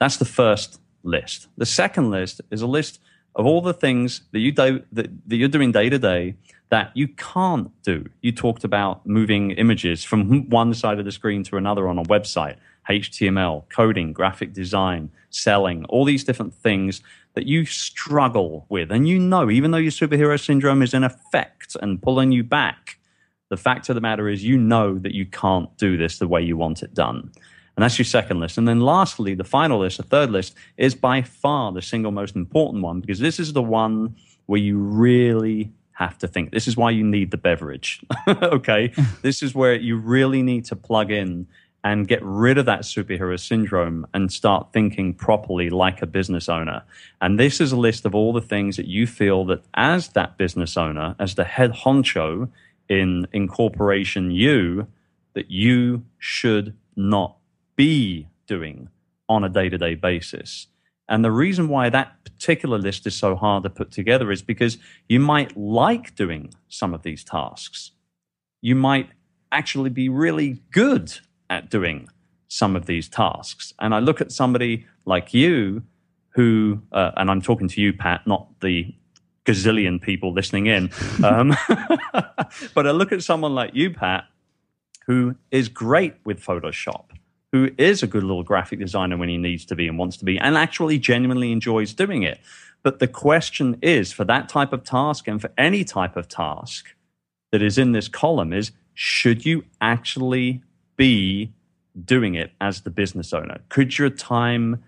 That's 0.00 0.16
the 0.16 0.24
first 0.24 0.80
list. 1.02 1.48
The 1.56 1.66
second 1.66 2.10
list 2.10 2.40
is 2.50 2.62
a 2.62 2.66
list 2.66 3.00
of 3.34 3.46
all 3.46 3.60
the 3.60 3.74
things 3.74 4.22
that 4.32 4.40
you 4.40 4.52
do 4.52 4.82
that, 4.92 5.10
that 5.28 5.36
you're 5.36 5.48
doing 5.48 5.72
day 5.72 5.88
to 5.88 5.98
day 5.98 6.36
that 6.68 6.90
you 6.94 7.08
can't 7.08 7.70
do. 7.82 8.04
You 8.22 8.32
talked 8.32 8.64
about 8.64 9.06
moving 9.06 9.52
images 9.52 10.02
from 10.02 10.48
one 10.50 10.74
side 10.74 10.98
of 10.98 11.04
the 11.04 11.12
screen 11.12 11.44
to 11.44 11.56
another 11.56 11.86
on 11.88 11.98
a 11.98 12.02
website, 12.02 12.56
HTML, 12.90 13.68
coding, 13.68 14.12
graphic 14.12 14.52
design, 14.52 15.10
selling, 15.30 15.84
all 15.84 16.04
these 16.04 16.24
different 16.24 16.54
things 16.54 17.02
that 17.34 17.46
you 17.46 17.66
struggle 17.66 18.66
with. 18.68 18.90
And 18.90 19.08
you 19.08 19.18
know, 19.18 19.50
even 19.50 19.70
though 19.70 19.78
your 19.78 19.92
superhero 19.92 20.42
syndrome 20.42 20.82
is 20.82 20.94
in 20.94 21.04
effect 21.04 21.76
and 21.80 22.02
pulling 22.02 22.32
you 22.32 22.42
back, 22.42 22.98
the 23.48 23.56
fact 23.56 23.88
of 23.88 23.94
the 23.94 24.00
matter 24.00 24.28
is, 24.28 24.44
you 24.44 24.56
know 24.56 24.98
that 24.98 25.14
you 25.14 25.26
can't 25.26 25.74
do 25.76 25.96
this 25.96 26.18
the 26.18 26.28
way 26.28 26.42
you 26.42 26.56
want 26.56 26.82
it 26.82 26.94
done. 26.94 27.30
And 27.76 27.84
that's 27.84 27.98
your 27.98 28.06
second 28.06 28.40
list. 28.40 28.56
And 28.56 28.66
then 28.66 28.80
lastly, 28.80 29.34
the 29.34 29.44
final 29.44 29.80
list, 29.80 29.98
the 29.98 30.02
third 30.02 30.30
list, 30.30 30.54
is 30.78 30.94
by 30.94 31.22
far 31.22 31.72
the 31.72 31.82
single 31.82 32.10
most 32.10 32.34
important 32.34 32.82
one 32.82 33.00
because 33.00 33.18
this 33.18 33.38
is 33.38 33.52
the 33.52 33.62
one 33.62 34.16
where 34.46 34.60
you 34.60 34.78
really 34.78 35.72
have 35.92 36.16
to 36.18 36.28
think. 36.28 36.52
This 36.52 36.66
is 36.66 36.76
why 36.76 36.90
you 36.90 37.04
need 37.04 37.30
the 37.30 37.36
beverage. 37.36 38.02
okay. 38.28 38.92
this 39.22 39.42
is 39.42 39.54
where 39.54 39.74
you 39.74 39.96
really 39.96 40.42
need 40.42 40.64
to 40.66 40.76
plug 40.76 41.10
in 41.10 41.46
and 41.84 42.08
get 42.08 42.20
rid 42.22 42.58
of 42.58 42.66
that 42.66 42.80
superhero 42.80 43.38
syndrome 43.38 44.06
and 44.12 44.32
start 44.32 44.72
thinking 44.72 45.14
properly 45.14 45.70
like 45.70 46.02
a 46.02 46.06
business 46.06 46.48
owner. 46.48 46.82
And 47.20 47.38
this 47.38 47.60
is 47.60 47.72
a 47.72 47.76
list 47.76 48.04
of 48.04 48.14
all 48.14 48.32
the 48.32 48.40
things 48.40 48.76
that 48.76 48.86
you 48.86 49.06
feel 49.06 49.44
that 49.46 49.62
as 49.74 50.08
that 50.08 50.36
business 50.36 50.76
owner, 50.76 51.14
as 51.18 51.36
the 51.36 51.44
head 51.44 51.72
honcho 51.72 52.48
in 52.88 53.26
incorporation 53.32 54.30
you, 54.30 54.86
that 55.34 55.50
you 55.50 56.04
should 56.18 56.74
not 56.96 57.36
be 57.76 58.28
doing 58.46 58.88
on 59.28 59.44
a 59.44 59.48
day 59.48 59.68
to 59.68 59.78
day 59.78 59.94
basis. 59.94 60.68
And 61.08 61.24
the 61.24 61.30
reason 61.30 61.68
why 61.68 61.88
that 61.90 62.24
particular 62.24 62.78
list 62.78 63.06
is 63.06 63.14
so 63.14 63.36
hard 63.36 63.62
to 63.62 63.70
put 63.70 63.90
together 63.90 64.32
is 64.32 64.42
because 64.42 64.78
you 65.08 65.20
might 65.20 65.56
like 65.56 66.14
doing 66.16 66.52
some 66.68 66.92
of 66.94 67.02
these 67.02 67.22
tasks. 67.22 67.92
You 68.60 68.74
might 68.74 69.10
actually 69.52 69.90
be 69.90 70.08
really 70.08 70.62
good 70.72 71.12
at 71.48 71.70
doing 71.70 72.08
some 72.48 72.74
of 72.74 72.86
these 72.86 73.08
tasks. 73.08 73.72
And 73.78 73.94
I 73.94 74.00
look 74.00 74.20
at 74.20 74.32
somebody 74.32 74.86
like 75.04 75.32
you 75.32 75.82
who, 76.30 76.82
uh, 76.92 77.12
and 77.16 77.30
I'm 77.30 77.40
talking 77.40 77.68
to 77.68 77.80
you, 77.80 77.92
Pat, 77.92 78.26
not 78.26 78.48
the 78.60 78.94
gazillion 79.46 80.00
people 80.00 80.32
listening 80.32 80.66
in. 80.66 80.90
Um, 81.24 81.56
but 82.74 82.86
I 82.86 82.90
look 82.90 83.12
at 83.12 83.22
someone 83.22 83.54
like 83.54 83.74
you, 83.74 83.90
Pat, 83.90 84.24
who 85.06 85.36
is 85.50 85.68
great 85.68 86.14
with 86.24 86.40
Photoshop, 86.40 87.04
who 87.52 87.70
is 87.78 88.02
a 88.02 88.06
good 88.06 88.24
little 88.24 88.42
graphic 88.42 88.80
designer 88.80 89.16
when 89.16 89.28
he 89.28 89.38
needs 89.38 89.64
to 89.66 89.76
be 89.76 89.88
and 89.88 89.98
wants 89.98 90.16
to 90.18 90.24
be, 90.24 90.38
and 90.38 90.56
actually 90.56 90.98
genuinely 90.98 91.52
enjoys 91.52 91.94
doing 91.94 92.22
it. 92.22 92.40
But 92.82 92.98
the 92.98 93.08
question 93.08 93.78
is 93.82 94.12
for 94.12 94.24
that 94.24 94.48
type 94.48 94.72
of 94.72 94.84
task 94.84 95.26
and 95.26 95.40
for 95.40 95.50
any 95.56 95.84
type 95.84 96.16
of 96.16 96.28
task 96.28 96.94
that 97.50 97.62
is 97.62 97.78
in 97.78 97.92
this 97.92 98.08
column 98.08 98.52
is 98.52 98.72
should 98.94 99.44
you 99.44 99.64
actually 99.80 100.62
be 100.96 101.52
doing 102.04 102.34
it 102.34 102.52
as 102.60 102.82
the 102.82 102.90
business 102.90 103.32
owner? 103.32 103.60
Could 103.68 103.98
your 103.98 104.10
time 104.10 104.82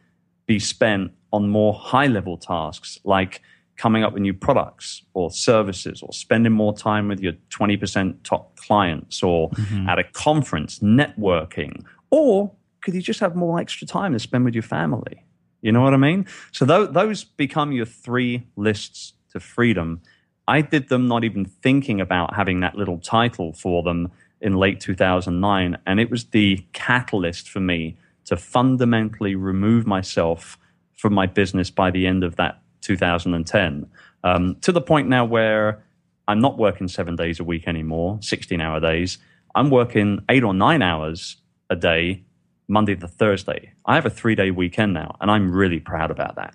be 0.46 0.58
spent 0.58 1.12
on 1.32 1.48
more 1.48 1.74
high 1.74 2.06
level 2.06 2.36
tasks 2.36 2.98
like 3.04 3.42
coming 3.78 4.02
up 4.02 4.12
with 4.12 4.20
new 4.20 4.34
products 4.34 5.02
or 5.14 5.30
services 5.30 6.02
or 6.02 6.12
spending 6.12 6.52
more 6.52 6.76
time 6.76 7.08
with 7.08 7.20
your 7.20 7.32
20% 7.50 8.16
top 8.24 8.56
clients 8.56 9.22
or 9.22 9.50
mm-hmm. 9.50 9.88
at 9.88 9.98
a 9.98 10.04
conference 10.04 10.80
networking? 10.80 11.84
Or 12.10 12.52
could 12.82 12.94
you 12.94 13.00
just 13.00 13.20
have 13.20 13.34
more 13.34 13.58
extra 13.58 13.86
time 13.86 14.12
to 14.12 14.18
spend 14.18 14.44
with 14.44 14.54
your 14.54 14.64
family? 14.64 15.24
You 15.62 15.72
know 15.72 15.80
what 15.80 15.94
I 15.94 15.96
mean? 15.96 16.26
So 16.52 16.66
th- 16.66 16.90
those 16.90 17.24
become 17.24 17.72
your 17.72 17.86
three 17.86 18.46
lists 18.56 19.14
to 19.32 19.40
freedom. 19.40 20.02
I 20.48 20.60
did 20.60 20.88
them 20.88 21.06
not 21.06 21.22
even 21.24 21.44
thinking 21.44 22.00
about 22.00 22.34
having 22.34 22.60
that 22.60 22.74
little 22.74 22.98
title 22.98 23.52
for 23.52 23.82
them 23.84 24.10
in 24.40 24.54
late 24.54 24.80
2009. 24.80 25.78
And 25.86 26.00
it 26.00 26.10
was 26.10 26.26
the 26.26 26.64
catalyst 26.72 27.48
for 27.48 27.60
me 27.60 27.96
to 28.24 28.36
fundamentally 28.36 29.34
remove 29.34 29.86
myself 29.86 30.58
from 30.96 31.14
my 31.14 31.26
business 31.26 31.70
by 31.70 31.90
the 31.90 32.06
end 32.06 32.24
of 32.24 32.36
that 32.36 32.60
2010 32.80 33.90
um, 34.24 34.56
to 34.60 34.72
the 34.72 34.80
point 34.80 35.08
now 35.08 35.24
where 35.24 35.84
I'm 36.26 36.40
not 36.40 36.58
working 36.58 36.88
seven 36.88 37.16
days 37.16 37.40
a 37.40 37.44
week 37.44 37.66
anymore, 37.66 38.18
16 38.20 38.60
hour 38.60 38.80
days. 38.80 39.18
I'm 39.54 39.70
working 39.70 40.20
eight 40.28 40.44
or 40.44 40.52
nine 40.52 40.82
hours 40.82 41.38
a 41.70 41.76
day, 41.76 42.22
Monday 42.68 42.94
to 42.96 43.08
Thursday. 43.08 43.72
I 43.86 43.94
have 43.94 44.06
a 44.06 44.10
three 44.10 44.34
day 44.34 44.50
weekend 44.50 44.92
now, 44.92 45.16
and 45.20 45.30
I'm 45.30 45.50
really 45.50 45.80
proud 45.80 46.10
about 46.10 46.36
that. 46.36 46.54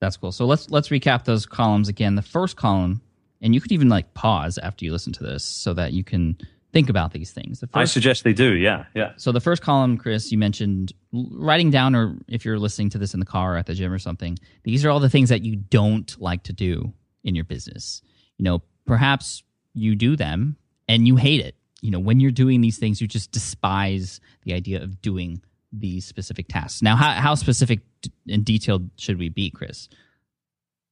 That's 0.00 0.16
cool. 0.16 0.32
So 0.32 0.46
let's 0.46 0.70
let's 0.70 0.88
recap 0.88 1.24
those 1.24 1.46
columns 1.46 1.88
again. 1.88 2.14
The 2.14 2.22
first 2.22 2.56
column, 2.56 3.02
and 3.42 3.54
you 3.54 3.60
could 3.60 3.72
even 3.72 3.88
like 3.88 4.14
pause 4.14 4.56
after 4.58 4.84
you 4.84 4.92
listen 4.92 5.12
to 5.14 5.24
this 5.24 5.44
so 5.44 5.74
that 5.74 5.92
you 5.92 6.04
can 6.04 6.38
think 6.72 6.88
about 6.88 7.12
these 7.12 7.32
things. 7.32 7.60
The 7.60 7.66
first, 7.66 7.76
I 7.76 7.84
suggest 7.84 8.24
they 8.24 8.32
do. 8.32 8.54
Yeah, 8.54 8.84
yeah. 8.94 9.12
So 9.16 9.32
the 9.32 9.40
first 9.40 9.62
column, 9.62 9.96
Chris, 9.96 10.30
you 10.30 10.38
mentioned 10.38 10.92
writing 11.12 11.70
down, 11.70 11.94
or 11.94 12.16
if 12.28 12.44
you're 12.44 12.58
listening 12.58 12.90
to 12.90 12.98
this 12.98 13.14
in 13.14 13.20
the 13.20 13.26
car 13.26 13.54
or 13.54 13.56
at 13.56 13.66
the 13.66 13.74
gym 13.74 13.92
or 13.92 13.98
something, 13.98 14.38
these 14.62 14.84
are 14.84 14.90
all 14.90 15.00
the 15.00 15.10
things 15.10 15.28
that 15.28 15.42
you 15.42 15.56
don't 15.56 16.20
like 16.20 16.42
to 16.44 16.52
do 16.52 16.92
in 17.24 17.34
your 17.34 17.44
business. 17.44 18.02
You 18.38 18.44
know, 18.44 18.62
perhaps 18.86 19.42
you 19.74 19.94
do 19.94 20.16
them 20.16 20.56
and 20.88 21.06
you 21.06 21.16
hate 21.16 21.40
it. 21.40 21.54
You 21.82 21.90
know, 21.90 21.98
when 21.98 22.20
you're 22.20 22.30
doing 22.30 22.60
these 22.60 22.78
things, 22.78 23.00
you 23.00 23.08
just 23.08 23.32
despise 23.32 24.20
the 24.42 24.52
idea 24.52 24.82
of 24.82 25.00
doing 25.00 25.42
these 25.72 26.04
specific 26.04 26.48
tasks. 26.48 26.82
Now, 26.82 26.96
how, 26.96 27.12
how 27.12 27.34
specific 27.34 27.80
and 28.28 28.44
detailed 28.44 28.90
should 28.96 29.18
we 29.18 29.28
be, 29.28 29.50
Chris? 29.50 29.88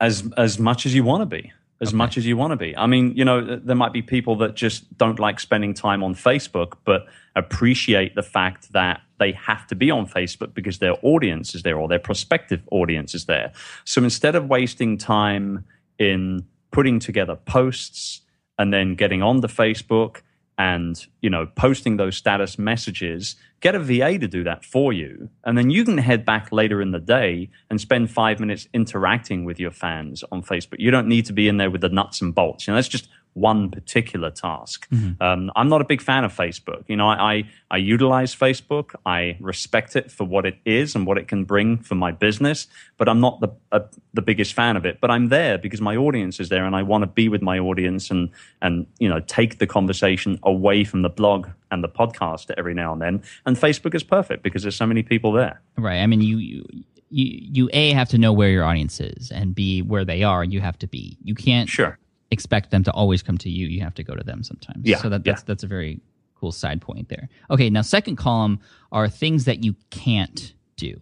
As 0.01 0.31
as 0.37 0.61
much 0.61 0.87
as 0.87 0.95
you 0.95 1.03
want 1.03 1.23
to 1.23 1.27
be 1.27 1.53
as 1.81 1.89
okay. 1.89 1.97
much 1.97 2.19
as 2.19 2.27
you 2.27 2.37
want 2.37 2.51
to 2.51 2.57
be. 2.57 2.77
I 2.77 2.87
mean, 2.87 3.17
you 3.17 3.25
know, 3.25 3.57
there 3.57 3.77
might 3.77 3.93
be 3.93 4.03
people 4.03 4.37
that 4.37 4.55
just 4.55 4.97
don't 4.99 5.19
like 5.19 5.39
spending 5.39 5.75
time 5.75 6.03
on 6.03 6.15
Facebook, 6.15 6.75
but 6.85 7.07
appreciate 7.37 8.15
the 8.15 8.23
fact 8.23 8.73
that 8.73 9.01
they 9.19 9.33
have 9.33 9.67
to 9.69 9.75
be 9.75 9.91
on 9.91 10.07
Facebook 10.07 10.55
because 10.55 10.79
their 10.79 10.95
audience 11.03 11.55
is 11.55 11.63
there 11.63 11.79
or 11.79 11.89
their 11.89 11.99
prospective 11.99 12.63
audience 12.71 13.15
is 13.15 13.27
there. 13.27 13.53
So 13.85 14.03
instead 14.03 14.35
of 14.35 14.49
wasting 14.49 14.99
time 14.99 15.65
in 15.99 16.47
putting 16.71 16.99
together 16.99 17.37
posts 17.37 18.23
and 18.59 18.73
then 18.73 18.95
getting 18.95 19.23
on 19.23 19.41
the 19.41 19.49
Facebook 19.49 20.23
and 20.59 21.07
you 21.21 21.31
know 21.31 21.47
posting 21.57 21.97
those 21.97 22.17
status 22.17 22.59
messages 22.59 23.37
get 23.61 23.75
a 23.75 23.79
va 23.79 24.19
to 24.19 24.29
do 24.29 24.45
that 24.45 24.65
for 24.65 24.93
you. 24.93 25.29
And 25.45 25.57
then 25.57 25.71
you 25.71 25.85
can 25.85 25.99
head 25.99 26.25
back 26.25 26.53
later 26.53 26.81
in 26.83 26.93
the 26.93 27.01
day 27.01 27.51
and 27.71 27.81
spend 27.81 28.11
five 28.11 28.39
minutes 28.39 28.69
interacting 28.73 29.45
with 29.45 29.59
your 29.59 29.71
fans 29.71 30.23
on 30.31 30.43
facebook. 30.43 30.77
You 30.79 30.91
don't 30.91 31.09
need 31.09 31.27
to 31.27 31.33
be 31.33 31.49
in 31.49 31.57
there 31.57 31.71
with 31.71 31.81
the 31.81 31.89
nuts 31.89 32.21
and 32.21 32.35
bolts. 32.35 32.67
You 32.67 32.73
know 32.73 32.77
that's 32.77 32.89
just 32.89 33.09
one 33.39 33.71
particular 33.71 34.31
task. 34.31 34.89
Mm-hmm. 34.91 35.23
Um, 35.23 35.51
I'm 35.57 35.69
not 35.69 35.81
a 35.81 35.85
big 35.85 36.03
fan 36.03 36.25
of 36.25 36.35
Facebook. 36.35 36.85
You 36.89 36.97
know, 36.97 37.09
I, 37.09 37.35
I, 37.35 37.45
I 37.71 37.77
utilize 37.77 38.35
Facebook. 38.35 38.95
I 39.07 39.37
respect 39.41 39.97
it 39.97 40.11
for 40.11 40.25
what 40.25 40.47
it 40.47 40.59
is 40.65 40.95
and 40.95 41.07
what 41.07 41.19
it 41.19 41.29
can 41.29 41.45
bring 41.45 41.79
for 41.79 41.95
my 41.95 42.13
business, 42.13 42.67
but 42.97 43.09
I'm 43.09 43.21
not 43.21 43.41
the 43.41 43.49
uh, 43.73 43.81
the 44.15 44.23
biggest 44.23 44.55
fan 44.55 44.77
of 44.77 44.85
it. 44.85 45.01
But 45.01 45.11
I'm 45.11 45.29
there 45.29 45.59
because 45.59 45.81
my 45.81 45.97
audience 45.97 46.41
is 46.41 46.49
there, 46.49 46.65
and 46.65 46.75
I 46.75 46.83
want 46.83 47.03
to 47.03 47.07
be 47.07 47.29
with 47.29 47.43
my 47.43 47.59
audience 47.59 48.11
and 48.11 48.31
and 48.63 48.87
you 48.99 49.09
know 49.09 49.21
take 49.21 49.59
the 49.59 49.67
conversation 49.67 50.39
away 50.43 50.85
from 50.85 51.03
the 51.03 51.11
blog 51.11 51.49
and 51.71 51.85
the 51.85 51.89
podcast 51.89 52.51
every 52.57 52.75
now 52.75 52.93
and 52.93 53.03
then. 53.03 53.23
And 53.47 53.57
Facebook 53.57 53.95
is 53.95 54.03
perfect 54.03 54.43
because 54.43 54.63
there's 54.63 54.77
so 54.77 54.87
many 54.87 55.03
people 55.03 55.33
there. 55.33 55.61
Right. 55.77 55.99
I 55.99 56.07
mean, 56.07 56.23
you, 56.23 56.39
you 56.39 56.65
you 57.11 57.39
you 57.41 57.71
a 57.73 57.93
have 57.93 58.09
to 58.11 58.19
know 58.19 58.33
where 58.33 58.51
your 58.51 58.65
audience 58.65 59.01
is 59.01 59.31
and 59.31 59.55
b 59.55 59.83
where 59.83 60.05
they 60.05 60.23
are 60.23 60.43
and 60.43 60.53
you 60.53 60.61
have 60.61 60.79
to 60.79 60.87
be 60.87 61.17
you 61.23 61.35
can't 61.35 61.69
sure 61.69 61.99
expect 62.31 62.71
them 62.71 62.85
to 62.85 62.93
always 62.93 63.23
come 63.23 63.39
to 63.39 63.51
you. 63.51 63.67
You 63.67 63.81
have 63.83 63.95
to 63.95 64.05
go 64.05 64.15
to 64.15 64.25
them 64.25 64.43
sometimes. 64.43 64.87
Yeah. 64.87 64.99
So 64.99 65.09
that, 65.09 65.25
that's 65.25 65.41
yeah. 65.41 65.45
that's 65.47 65.63
a 65.63 65.67
very 65.67 66.01
cool 66.35 66.53
side 66.53 66.81
point 66.81 67.09
there. 67.09 67.29
Okay, 67.51 67.71
now 67.71 67.83
second 67.83 68.17
column 68.17 68.61
are 68.93 69.09
things 69.09 69.45
that 69.47 69.65
you 69.65 69.75
can't 69.91 70.53
do. 70.77 71.01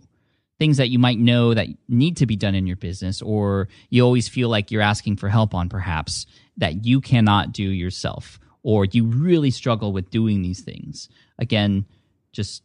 Things 0.59 0.79
that 0.79 0.89
you 0.89 0.99
might 0.99 1.19
know 1.19 1.53
that 1.53 1.69
need 1.87 2.17
to 2.19 2.27
be 2.27 2.35
done 2.35 2.55
in 2.55 2.67
your 2.67 2.77
business, 2.77 3.21
or 3.21 3.69
you 3.91 4.03
always 4.03 4.27
feel 4.27 4.49
like 4.49 4.71
you're 4.71 4.81
asking 4.81 5.17
for 5.17 5.29
help 5.29 5.55
on, 5.55 5.69
perhaps 5.69 6.25
that 6.57 6.87
you 6.87 7.03
cannot 7.03 7.53
do 7.53 7.62
yourself, 7.62 8.41
or 8.62 8.87
you 8.87 9.05
really 9.05 9.51
struggle 9.51 9.93
with 9.93 10.09
doing 10.09 10.41
these 10.41 10.62
things. 10.62 11.11
Again, 11.39 11.85
just 12.33 12.62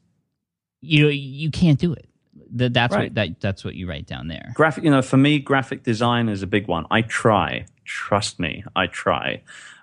you 0.80 1.04
know 1.04 1.10
you 1.10 1.52
can't 1.52 1.80
do 1.80 1.91
it. 1.91 2.08
That's 2.52 2.94
right. 2.94 3.04
what 3.04 3.16
that 3.16 3.40
that's 3.40 3.64
what 3.64 3.76
you 3.76 3.88
write 3.88 4.06
down 4.06 4.28
there. 4.28 4.52
Graphic, 4.54 4.84
you 4.84 4.92
know, 4.92 5.02
for 5.02 5.18
me, 5.18 5.40
graphic 5.40 5.84
design 5.84 6.30
is 6.30 6.44
a 6.44 6.48
big 6.48 6.68
one. 6.68 6.86
I 6.92 7.02
try, 7.02 7.66
trust 7.86 8.40
me, 8.40 8.64
I 8.76 8.88
try. 8.88 9.42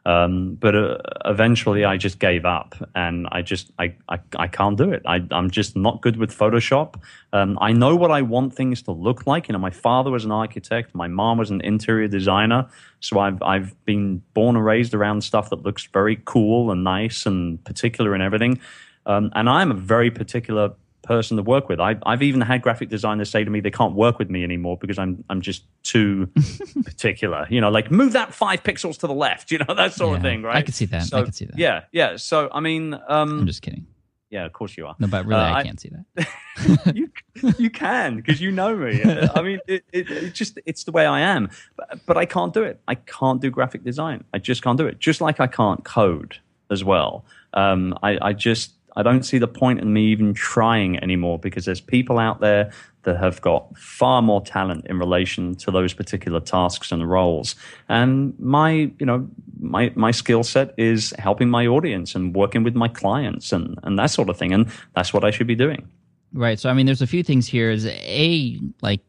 Um, 0.08 0.54
but 0.54 0.74
uh, 0.74 0.96
eventually 1.26 1.84
I 1.84 1.98
just 1.98 2.18
gave 2.18 2.46
up 2.46 2.74
and 2.94 3.28
I 3.30 3.42
just, 3.42 3.70
I, 3.78 3.94
I, 4.08 4.18
I 4.38 4.46
can't 4.46 4.78
do 4.78 4.90
it. 4.90 5.02
I, 5.04 5.20
am 5.30 5.50
just 5.50 5.76
not 5.76 6.00
good 6.00 6.16
with 6.16 6.30
Photoshop. 6.34 6.94
Um, 7.34 7.58
I 7.60 7.72
know 7.72 7.94
what 7.94 8.10
I 8.10 8.22
want 8.22 8.54
things 8.54 8.80
to 8.82 8.92
look 8.92 9.26
like. 9.26 9.48
You 9.48 9.52
know, 9.52 9.58
my 9.58 9.70
father 9.70 10.10
was 10.10 10.24
an 10.24 10.32
architect. 10.32 10.94
My 10.94 11.08
mom 11.08 11.36
was 11.36 11.50
an 11.50 11.60
interior 11.60 12.08
designer. 12.08 12.68
So 13.00 13.18
I've, 13.18 13.42
I've 13.42 13.84
been 13.84 14.22
born 14.32 14.56
and 14.56 14.64
raised 14.64 14.94
around 14.94 15.24
stuff 15.24 15.50
that 15.50 15.62
looks 15.62 15.84
very 15.84 16.22
cool 16.24 16.70
and 16.70 16.82
nice 16.82 17.26
and 17.26 17.62
particular 17.64 18.14
and 18.14 18.22
everything. 18.22 18.60
Um, 19.04 19.30
and 19.34 19.46
I'm 19.46 19.70
a 19.70 19.74
very 19.74 20.10
particular 20.10 20.72
person 21.08 21.38
to 21.38 21.42
work 21.42 21.68
with. 21.68 21.80
I, 21.80 21.96
have 22.06 22.22
even 22.22 22.42
had 22.42 22.62
graphic 22.62 22.90
designers 22.90 23.30
say 23.30 23.42
to 23.42 23.50
me 23.50 23.60
they 23.60 23.70
can't 23.70 23.94
work 23.94 24.18
with 24.18 24.30
me 24.30 24.44
anymore 24.44 24.76
because 24.76 24.98
I'm 24.98 25.24
I'm 25.30 25.40
just 25.40 25.64
too 25.82 26.28
particular. 26.84 27.46
You 27.50 27.60
know, 27.60 27.70
like 27.70 27.90
move 27.90 28.12
that 28.12 28.34
five 28.34 28.62
pixels 28.62 28.98
to 28.98 29.06
the 29.06 29.14
left. 29.14 29.50
You 29.50 29.58
know 29.58 29.74
that 29.74 29.94
sort 29.94 30.10
yeah, 30.10 30.16
of 30.16 30.22
thing, 30.22 30.42
right? 30.42 30.56
I 30.56 30.62
can 30.62 30.74
see 30.74 30.84
that. 30.84 31.04
So, 31.04 31.18
I 31.18 31.22
can 31.22 31.32
see 31.32 31.46
that. 31.46 31.58
Yeah, 31.58 31.84
yeah. 31.90 32.16
So 32.16 32.48
I 32.52 32.60
mean, 32.60 32.94
um, 33.08 33.40
I'm 33.40 33.46
just 33.46 33.62
kidding. 33.62 33.86
Yeah, 34.30 34.44
of 34.44 34.52
course 34.52 34.76
you 34.76 34.86
are. 34.86 34.94
No, 34.98 35.06
but 35.06 35.24
really, 35.24 35.40
uh, 35.40 35.54
I 35.54 35.62
can't 35.64 35.80
see 35.80 35.90
that. 35.90 36.94
you 36.94 37.10
you 37.56 37.70
can 37.70 38.16
because 38.16 38.42
you 38.42 38.50
know 38.50 38.76
me. 38.76 39.02
I 39.02 39.40
mean, 39.40 39.58
it, 39.66 39.84
it, 39.90 40.10
it, 40.10 40.34
just 40.34 40.58
it's 40.66 40.84
the 40.84 40.92
way 40.92 41.06
I 41.06 41.20
am. 41.20 41.48
But, 41.76 42.00
but 42.04 42.16
I 42.18 42.26
can't 42.26 42.52
do 42.52 42.62
it. 42.62 42.78
I 42.86 42.96
can't 42.96 43.40
do 43.40 43.50
graphic 43.50 43.84
design. 43.84 44.24
I 44.34 44.38
just 44.38 44.62
can't 44.62 44.76
do 44.76 44.86
it. 44.86 44.98
Just 44.98 45.22
like 45.22 45.40
I 45.40 45.46
can't 45.46 45.82
code 45.82 46.36
as 46.70 46.84
well. 46.84 47.24
Um, 47.54 47.98
I, 48.02 48.18
I 48.20 48.32
just 48.34 48.72
I 48.96 49.02
don't 49.02 49.22
see 49.22 49.38
the 49.38 49.48
point 49.48 49.80
in 49.80 49.92
me 49.92 50.06
even 50.06 50.34
trying 50.34 51.02
anymore 51.02 51.38
because 51.38 51.64
there's 51.64 51.80
people 51.80 52.18
out 52.18 52.40
there 52.40 52.72
that 53.04 53.16
have 53.18 53.40
got 53.40 53.76
far 53.78 54.22
more 54.22 54.40
talent 54.42 54.86
in 54.86 54.98
relation 54.98 55.54
to 55.56 55.70
those 55.70 55.94
particular 55.94 56.40
tasks 56.40 56.92
and 56.92 57.08
roles. 57.08 57.54
And 57.88 58.38
my, 58.38 58.90
you 58.98 59.06
know, 59.06 59.28
my 59.60 59.92
my 59.94 60.10
skill 60.10 60.42
set 60.42 60.74
is 60.76 61.14
helping 61.18 61.48
my 61.48 61.66
audience 61.66 62.14
and 62.14 62.34
working 62.34 62.64
with 62.64 62.74
my 62.74 62.88
clients 62.88 63.52
and 63.52 63.78
and 63.82 63.98
that 63.98 64.10
sort 64.10 64.28
of 64.28 64.36
thing. 64.36 64.52
And 64.52 64.70
that's 64.94 65.12
what 65.12 65.24
I 65.24 65.30
should 65.30 65.46
be 65.46 65.54
doing. 65.54 65.88
Right. 66.32 66.58
So 66.58 66.68
I 66.68 66.74
mean, 66.74 66.86
there's 66.86 67.02
a 67.02 67.06
few 67.06 67.22
things 67.22 67.46
here. 67.46 67.70
Is 67.70 67.86
a 67.86 68.58
like, 68.82 69.00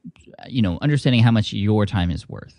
you 0.47 0.61
know, 0.61 0.77
understanding 0.81 1.23
how 1.23 1.31
much 1.31 1.51
your 1.51 1.85
time 1.85 2.11
is 2.11 2.29
worth 2.29 2.55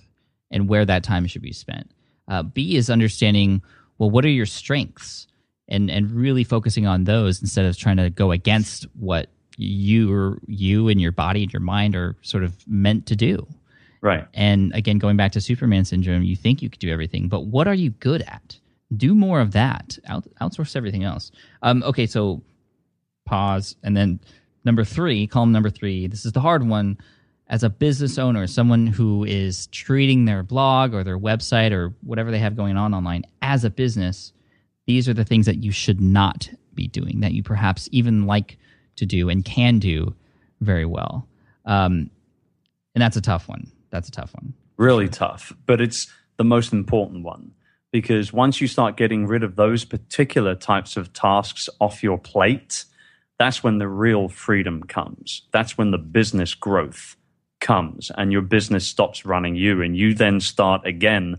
and 0.50 0.68
where 0.68 0.85
that 0.85 1.02
time 1.02 1.26
should 1.26 1.42
be 1.42 1.52
spent. 1.52 1.90
Uh, 2.28 2.42
B 2.42 2.76
is 2.76 2.90
understanding 2.90 3.62
well, 3.98 4.11
what 4.11 4.24
are 4.24 4.30
your 4.30 4.46
strengths 4.46 5.26
and 5.70 5.90
and 5.90 6.11
really 6.11 6.44
focusing 6.44 6.87
on 6.87 7.04
those 7.04 7.40
instead 7.40 7.64
of 7.64 7.76
trying 7.76 7.96
to 7.96 8.11
go 8.11 8.33
against 8.33 8.87
what 8.98 9.28
you 9.56 10.12
or 10.12 10.38
you 10.46 10.88
and 10.88 11.00
your 11.00 11.12
body 11.12 11.42
and 11.42 11.52
your 11.52 11.61
mind 11.61 11.94
are 11.94 12.16
sort 12.22 12.42
of 12.42 12.56
meant 12.66 13.06
to 13.06 13.16
do. 13.16 13.46
Right. 14.00 14.26
And 14.33 14.74
again, 14.74 14.98
going 14.98 15.16
back 15.16 15.33
to 15.33 15.40
Superman 15.40 15.85
syndrome, 15.85 16.22
you 16.22 16.35
think 16.35 16.62
you 16.62 16.70
could 16.70 16.78
do 16.78 16.90
everything, 16.90 17.28
but 17.28 17.46
what 17.46 17.68
are 17.68 17.74
you 17.74 17.90
good 17.90 18.22
at? 18.22 18.59
Do 18.96 19.14
more 19.14 19.40
of 19.40 19.52
that. 19.52 19.98
Out, 20.06 20.26
outsource 20.40 20.74
everything 20.74 21.04
else. 21.04 21.30
Um, 21.62 21.83
okay, 21.83 22.06
so 22.06 22.42
pause, 23.26 23.76
and 23.83 23.96
then 23.96 24.20
number 24.64 24.85
three, 24.85 25.26
column 25.26 25.52
number 25.52 25.70
three. 25.70 26.06
This 26.06 26.24
is 26.24 26.33
the 26.33 26.40
hard 26.40 26.66
one. 26.66 26.98
As 27.48 27.62
a 27.62 27.68
business 27.68 28.16
owner, 28.16 28.46
someone 28.46 28.87
who 28.87 29.24
is 29.24 29.66
treating 29.68 30.24
their 30.24 30.42
blog 30.42 30.94
or 30.94 31.02
their 31.04 31.18
website 31.18 31.72
or 31.72 31.92
whatever 32.02 32.30
they 32.30 32.38
have 32.38 32.56
going 32.56 32.76
on 32.76 32.94
online 32.94 33.24
as 33.42 33.64
a 33.64 33.70
business, 33.70 34.33
these 34.90 35.09
are 35.09 35.14
the 35.14 35.24
things 35.24 35.46
that 35.46 35.62
you 35.62 35.70
should 35.70 36.00
not 36.00 36.50
be 36.74 36.88
doing 36.88 37.20
that 37.20 37.31
you 37.31 37.44
perhaps 37.44 37.88
even 37.92 38.26
like 38.26 38.59
to 38.96 39.07
do 39.07 39.29
and 39.29 39.44
can 39.44 39.79
do 39.79 40.16
very 40.61 40.85
well. 40.85 41.29
Um, 41.64 42.11
and 42.96 43.00
that's 43.00 43.16
a 43.16 43.20
tough 43.20 43.48
one. 43.48 43.70
That's 43.90 44.09
a 44.09 44.11
tough 44.11 44.35
one. 44.35 44.53
Really 44.79 45.09
tough, 45.09 45.53
but 45.64 45.81
it's 45.81 46.12
the 46.38 46.44
most 46.44 46.72
important 46.72 47.22
one 47.22 47.53
because 47.92 48.33
once 48.33 48.61
you 48.61 48.66
start 48.66 48.96
getting 48.96 49.29
rid 49.29 49.44
of 49.44 49.55
those 49.55 49.85
particular 49.85 50.57
types 50.57 50.96
of 50.96 51.12
tasks 51.12 51.68
off 51.81 52.03
your 52.03 52.18
plate, 52.18 52.85
that's 53.38 53.62
when 53.62 53.79
the 53.79 53.87
real 53.87 54.29
freedom 54.29 54.83
comes. 54.83 55.42
That's 55.53 55.79
when 55.79 55.92
the 55.92 55.98
business 55.98 56.53
growth 56.55 57.14
comes 57.61 58.11
and 58.16 58.33
your 58.33 58.42
business 58.42 58.88
stops 58.88 59.24
running 59.24 59.55
you 59.55 59.83
and 59.83 59.96
you 59.96 60.14
then 60.14 60.40
start 60.40 60.85
again 60.85 61.38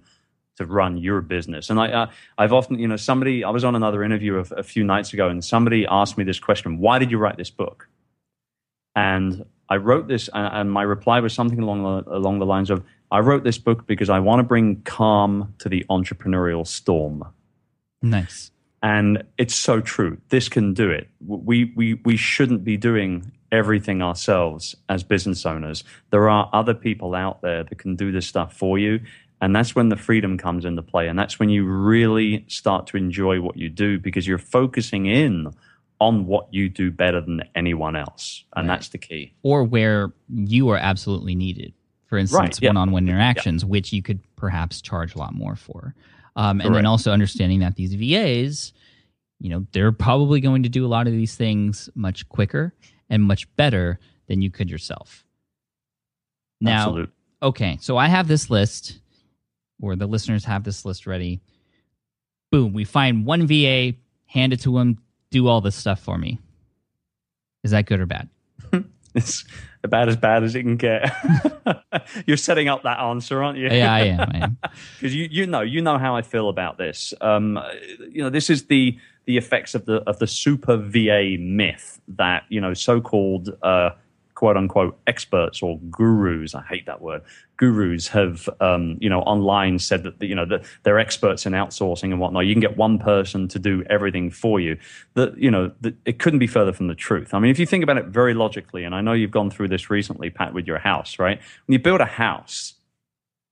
to 0.57 0.65
run 0.65 0.97
your 0.97 1.21
business. 1.21 1.69
And 1.69 1.79
I, 1.79 1.91
uh, 1.91 2.11
I've 2.37 2.53
often, 2.53 2.77
you 2.77 2.87
know, 2.87 2.97
somebody, 2.97 3.43
I 3.43 3.49
was 3.49 3.63
on 3.63 3.75
another 3.75 4.03
interview 4.03 4.37
a, 4.37 4.55
a 4.55 4.63
few 4.63 4.83
nights 4.83 5.13
ago 5.13 5.29
and 5.29 5.43
somebody 5.43 5.85
asked 5.89 6.17
me 6.17 6.23
this 6.23 6.39
question 6.39 6.79
Why 6.79 6.99
did 6.99 7.11
you 7.11 7.17
write 7.17 7.37
this 7.37 7.49
book? 7.49 7.87
And 8.95 9.45
I 9.69 9.77
wrote 9.77 10.09
this, 10.09 10.29
and 10.33 10.69
my 10.69 10.83
reply 10.83 11.21
was 11.21 11.33
something 11.33 11.59
along 11.59 11.83
the, 11.83 12.11
along 12.11 12.39
the 12.39 12.45
lines 12.45 12.69
of 12.69 12.83
I 13.09 13.19
wrote 13.19 13.43
this 13.43 13.57
book 13.57 13.87
because 13.87 14.09
I 14.09 14.19
want 14.19 14.39
to 14.39 14.43
bring 14.43 14.81
calm 14.83 15.53
to 15.59 15.69
the 15.69 15.85
entrepreneurial 15.89 16.65
storm. 16.65 17.25
Nice. 18.01 18.51
And 18.83 19.23
it's 19.37 19.55
so 19.55 19.79
true. 19.79 20.17
This 20.29 20.49
can 20.49 20.73
do 20.73 20.89
it. 20.89 21.07
We, 21.25 21.71
we, 21.75 21.95
we 22.05 22.17
shouldn't 22.17 22.63
be 22.63 22.77
doing 22.77 23.31
everything 23.51 24.01
ourselves 24.01 24.75
as 24.89 25.03
business 25.03 25.45
owners. 25.45 25.83
There 26.09 26.29
are 26.29 26.49
other 26.53 26.73
people 26.73 27.13
out 27.13 27.41
there 27.41 27.63
that 27.63 27.77
can 27.77 27.95
do 27.95 28.11
this 28.11 28.25
stuff 28.25 28.53
for 28.53 28.79
you. 28.79 29.01
And 29.41 29.56
that's 29.56 29.75
when 29.75 29.89
the 29.89 29.97
freedom 29.97 30.38
comes 30.38 30.65
into 30.65 30.84
play. 30.84 31.08
And 31.08 31.17
that's 31.17 31.39
when 31.39 31.49
you 31.49 31.65
really 31.65 32.45
start 32.47 32.86
to 32.88 32.97
enjoy 32.97 33.41
what 33.41 33.58
you 33.58 33.69
do 33.69 33.99
because 33.99 34.27
you're 34.27 34.38
focusing 34.38 35.08
in 35.08 35.51
on 35.99 36.27
what 36.27 36.47
you 36.54 36.69
do 36.69 36.91
better 36.91 37.21
than 37.21 37.43
anyone 37.56 37.95
else. 37.95 38.45
And 38.56 38.67
right. 38.67 38.75
that's 38.75 38.89
the 38.89 38.99
key. 38.99 39.34
Or 39.41 39.63
where 39.63 40.13
you 40.30 40.69
are 40.69 40.77
absolutely 40.77 41.36
needed. 41.36 41.73
For 42.06 42.17
instance, 42.17 42.62
one 42.62 42.77
on 42.77 42.91
one 42.91 43.08
interactions, 43.08 43.63
which 43.65 43.93
you 43.93 44.01
could 44.01 44.19
perhaps 44.36 44.82
charge 44.82 45.15
a 45.15 45.17
lot 45.17 45.34
more 45.34 45.56
for. 45.56 45.95
Um, 46.36 46.62
and 46.62 46.75
then 46.75 46.86
also 46.86 47.12
understanding 47.12 47.60
that 47.60 47.75
these 47.75 47.93
VAs, 47.93 48.73
you 49.39 49.49
know, 49.49 49.65
they're 49.71 49.91
probably 49.91 50.39
going 50.39 50.63
to 50.63 50.69
do 50.69 50.86
a 50.86 50.89
lot 50.89 51.08
of 51.08 51.13
these 51.13 51.36
things 51.36 51.89
much 51.95 52.27
quicker 52.30 52.73
and 53.10 53.23
much 53.23 53.54
better 53.56 53.99
than 54.27 54.41
you 54.41 54.51
could 54.51 54.69
yourself. 54.69 55.25
Now, 56.60 56.88
Absolute. 56.88 57.13
okay, 57.41 57.77
so 57.82 57.97
I 57.97 58.08
have 58.08 58.27
this 58.27 58.49
list 58.49 59.00
or 59.81 59.95
the 59.95 60.07
listeners 60.07 60.45
have 60.45 60.63
this 60.63 60.85
list 60.85 61.07
ready. 61.07 61.41
Boom, 62.51 62.73
we 62.73 62.83
find 62.83 63.25
one 63.25 63.47
VA, 63.47 63.93
hand 64.25 64.53
it 64.53 64.61
to 64.61 64.77
him, 64.77 64.99
do 65.31 65.47
all 65.47 65.61
this 65.61 65.75
stuff 65.75 65.99
for 65.99 66.17
me. 66.17 66.39
Is 67.63 67.71
that 67.71 67.85
good 67.85 67.99
or 67.99 68.05
bad? 68.05 68.29
it's 69.15 69.45
about 69.83 70.09
as 70.09 70.17
bad 70.17 70.43
as 70.43 70.55
it 70.55 70.63
can 70.63 70.77
get. 70.77 71.11
You're 72.25 72.37
setting 72.37 72.67
up 72.67 72.83
that 72.83 72.99
answer, 72.99 73.43
aren't 73.43 73.57
you? 73.57 73.69
Yeah, 73.69 73.93
I 73.93 73.99
am. 74.01 74.57
Because 74.95 75.15
you, 75.15 75.27
you 75.29 75.45
know, 75.45 75.61
you 75.61 75.81
know 75.81 75.97
how 75.97 76.15
I 76.15 76.21
feel 76.21 76.49
about 76.49 76.77
this. 76.77 77.13
Um, 77.21 77.59
you 78.09 78.23
know, 78.23 78.29
this 78.29 78.49
is 78.49 78.65
the 78.65 78.97
the 79.25 79.37
effects 79.37 79.75
of 79.75 79.85
the 79.85 79.97
of 80.09 80.19
the 80.19 80.27
super 80.27 80.77
VA 80.77 81.37
myth 81.39 82.01
that 82.07 82.43
you 82.49 82.59
know 82.59 82.73
so-called 82.73 83.55
uh, 83.61 83.91
quote 84.41 84.58
unquote 84.58 84.99
experts 85.06 85.62
or 85.62 85.77
gurus. 85.91 86.56
I 86.56 86.63
hate 86.63 86.88
that 86.88 86.99
word. 86.99 87.21
Gurus 87.58 88.08
have, 88.08 88.49
um, 88.60 88.97
you 88.99 89.08
know, 89.08 89.21
online 89.21 89.77
said 89.77 90.01
that, 90.01 90.19
you 90.19 90.34
know, 90.34 90.45
that 90.45 90.63
they're 90.82 90.97
experts 90.97 91.45
in 91.45 91.54
outsourcing 91.54 92.06
and 92.06 92.19
whatnot. 92.19 92.47
You 92.47 92.56
can 92.56 92.60
get 92.60 92.75
one 92.75 92.97
person 92.97 93.47
to 93.49 93.60
do 93.60 93.84
everything 93.88 94.32
for 94.32 94.60
you. 94.60 94.80
That, 95.13 95.38
you 95.38 95.51
know, 95.51 95.71
it 96.06 96.17
couldn't 96.17 96.39
be 96.39 96.47
further 96.47 96.73
from 96.73 96.88
the 96.88 96.95
truth. 96.95 97.36
I 97.36 97.39
mean, 97.39 97.51
if 97.51 97.60
you 97.60 97.67
think 97.67 97.84
about 97.84 97.99
it 97.99 98.06
very 98.08 98.34
logically, 98.34 98.84
and 98.84 98.95
I 98.95 99.01
know 99.01 99.13
you've 99.13 99.30
gone 99.30 99.51
through 99.51 99.67
this 99.67 99.91
recently, 99.91 100.32
Pat, 100.32 100.56
with 100.56 100.65
your 100.65 100.80
house, 100.80 101.19
right? 101.19 101.38
When 101.67 101.73
you 101.73 101.80
build 101.80 102.01
a 102.01 102.06
house, 102.06 102.73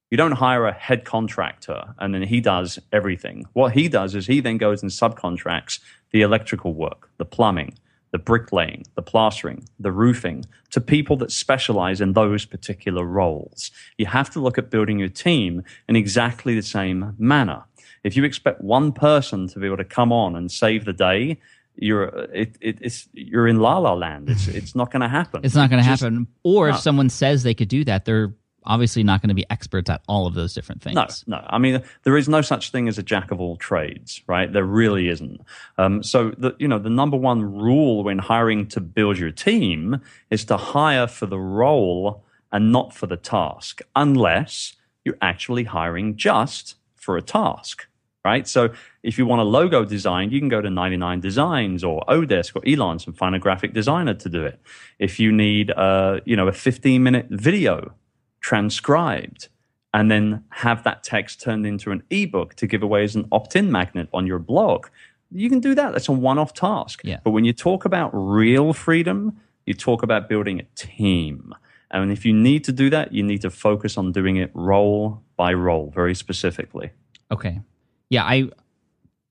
you 0.10 0.18
don't 0.18 0.32
hire 0.32 0.66
a 0.66 0.74
head 0.74 1.06
contractor 1.06 1.94
and 2.00 2.16
then 2.16 2.24
he 2.24 2.42
does 2.42 2.80
everything. 2.92 3.46
What 3.54 3.74
he 3.74 3.90
does 3.90 4.16
is 4.16 4.26
he 4.26 4.40
then 4.40 4.58
goes 4.58 4.82
and 4.82 4.90
subcontracts 4.90 5.82
the 6.10 6.22
electrical 6.24 6.74
work, 6.74 7.12
the 7.20 7.26
plumbing, 7.26 7.78
the 8.12 8.18
bricklaying, 8.18 8.84
the 8.96 9.02
plastering, 9.02 9.68
the 9.80 9.92
roofing 9.92 10.46
to 10.72 10.82
people 10.82 11.16
that 11.18 11.32
specialize 11.32 12.02
in 12.02 12.14
those 12.14 12.46
particular 12.46 13.04
roles. 13.04 13.72
You 13.98 14.08
have 14.08 14.30
to 14.32 14.40
look 14.40 14.58
at 14.58 14.70
building 14.70 15.00
your 15.00 15.10
team 15.10 15.64
in 15.88 15.96
exactly 15.96 16.56
the 16.56 16.64
same 16.64 17.16
manner. 17.18 17.64
If 18.04 18.16
you 18.16 18.24
expect 18.24 18.62
one 18.62 18.92
person 18.92 19.48
to 19.50 19.60
be 19.60 19.68
able 19.68 19.78
to 19.78 19.84
come 19.84 20.12
on 20.12 20.36
and 20.36 20.52
save 20.52 20.86
the 20.86 20.94
day, 20.94 21.40
you're 21.76 22.06
it, 22.34 22.56
it, 22.60 22.78
it's 22.82 23.08
you're 23.14 23.48
in 23.48 23.60
la 23.60 23.78
la 23.78 23.94
land. 23.94 24.30
It's 24.30 24.48
it's 24.48 24.76
not 24.76 24.92
going 24.92 25.02
to 25.02 25.08
happen. 25.08 25.42
It's 25.44 25.56
not 25.56 25.70
going 25.70 25.82
to 25.82 25.88
happen. 25.88 26.28
Or 26.44 26.68
no. 26.68 26.76
if 26.76 26.82
someone 26.82 27.10
says 27.10 27.44
they 27.44 27.54
could 27.54 27.70
do 27.70 27.84
that, 27.86 28.06
they're 28.06 28.34
obviously 28.66 29.04
not 29.04 29.22
going 29.22 29.30
to 29.30 29.36
be 29.36 29.46
experts 29.50 29.90
at 29.90 30.02
all 30.08 30.28
of 30.28 30.34
those 30.34 30.54
different 30.54 30.82
things. 30.82 30.96
No, 30.96 31.08
no. 31.28 31.46
I 31.50 31.58
mean, 31.58 31.84
there 32.04 32.18
is 32.18 32.30
no 32.30 32.42
such 32.42 32.72
thing 32.72 32.88
as 32.88 32.98
a 32.98 33.04
jack 33.04 33.32
of 33.32 33.40
all 33.40 33.56
trades, 33.56 34.22
right? 34.28 34.52
There 34.52 34.64
really 34.64 35.10
isn't. 35.10 35.42
Um, 35.78 36.04
so, 36.04 36.32
the, 36.38 36.56
you 36.60 36.68
know, 36.68 36.80
the 36.80 36.90
number 36.90 37.18
one 37.18 37.42
rule 37.42 38.04
when 38.04 38.20
hiring 38.20 38.68
to 38.68 38.82
build 38.82 39.18
your 39.18 39.32
team 39.32 40.02
is 40.30 40.46
to 40.46 40.58
hire 40.58 41.08
for 41.08 41.26
the 41.26 41.40
role 41.40 42.24
and 42.52 42.72
not 42.72 42.94
for 42.94 43.08
the 43.08 43.18
task, 43.18 43.82
unless 43.96 44.76
you're 45.06 45.18
actually 45.22 45.66
hiring 45.66 46.16
just 46.16 46.76
for 46.96 47.18
a 47.18 47.22
task. 47.22 47.86
Right. 48.26 48.46
So 48.46 48.70
if 49.02 49.18
you 49.18 49.26
want 49.26 49.40
a 49.40 49.46
logo 49.46 49.86
designed, 49.86 50.34
you 50.34 50.40
can 50.40 50.50
go 50.50 50.60
to 50.62 50.70
99 50.70 51.22
Designs 51.22 51.86
or 51.86 52.04
Odesk 52.10 52.54
or 52.54 52.62
Elance 52.64 53.08
and 53.08 53.18
find 53.18 53.34
a 53.34 53.40
graphic 53.40 53.74
designer 53.74 54.14
to 54.14 54.30
do 54.30 54.44
it. 54.44 54.60
If 55.00 55.22
you 55.22 55.32
need, 55.32 55.72
uh, 55.72 56.20
you 56.26 56.36
know, 56.36 56.50
a 56.50 56.52
15 56.52 57.02
minute 57.02 57.28
video 57.30 57.94
transcribed 58.42 59.50
and 59.94 60.12
then 60.12 60.44
have 60.50 60.84
that 60.84 61.04
text 61.04 61.42
turned 61.42 61.66
into 61.66 61.92
an 61.92 62.04
ebook 62.10 62.56
to 62.56 62.68
give 62.68 62.84
away 62.84 63.04
as 63.04 63.16
an 63.16 63.28
opt-in 63.32 63.72
magnet 63.72 64.08
on 64.14 64.28
your 64.28 64.40
blog. 64.40 64.88
You 65.32 65.50
can 65.50 65.60
do 65.60 65.76
that. 65.76 65.94
That's 65.94 66.08
a 66.08 66.12
one-off 66.12 66.54
task. 66.54 67.02
Yeah. 67.04 67.20
but 67.24 67.32
when 67.32 67.46
you 67.46 67.54
talk 67.54 67.86
about 67.86 68.12
real 68.14 68.74
freedom 68.74 69.40
you 69.66 69.76
talk 69.76 70.02
about 70.02 70.28
building 70.28 70.60
a 70.60 70.64
team. 70.74 71.54
And 71.92 72.12
if 72.12 72.26
you 72.26 72.34
need 72.34 72.64
to 72.64 72.72
do 72.72 72.90
that 72.90 73.14
you 73.14 73.24
need 73.24 73.42
to 73.42 73.50
focus 73.50 73.98
on 73.98 74.12
doing 74.12 74.38
it 74.38 74.52
role 74.54 75.22
by 75.36 75.54
role 75.54 75.92
very 75.94 76.16
specifically. 76.16 76.92
Okay. 77.32 77.62
Yeah 78.10 78.24
i 78.24 78.50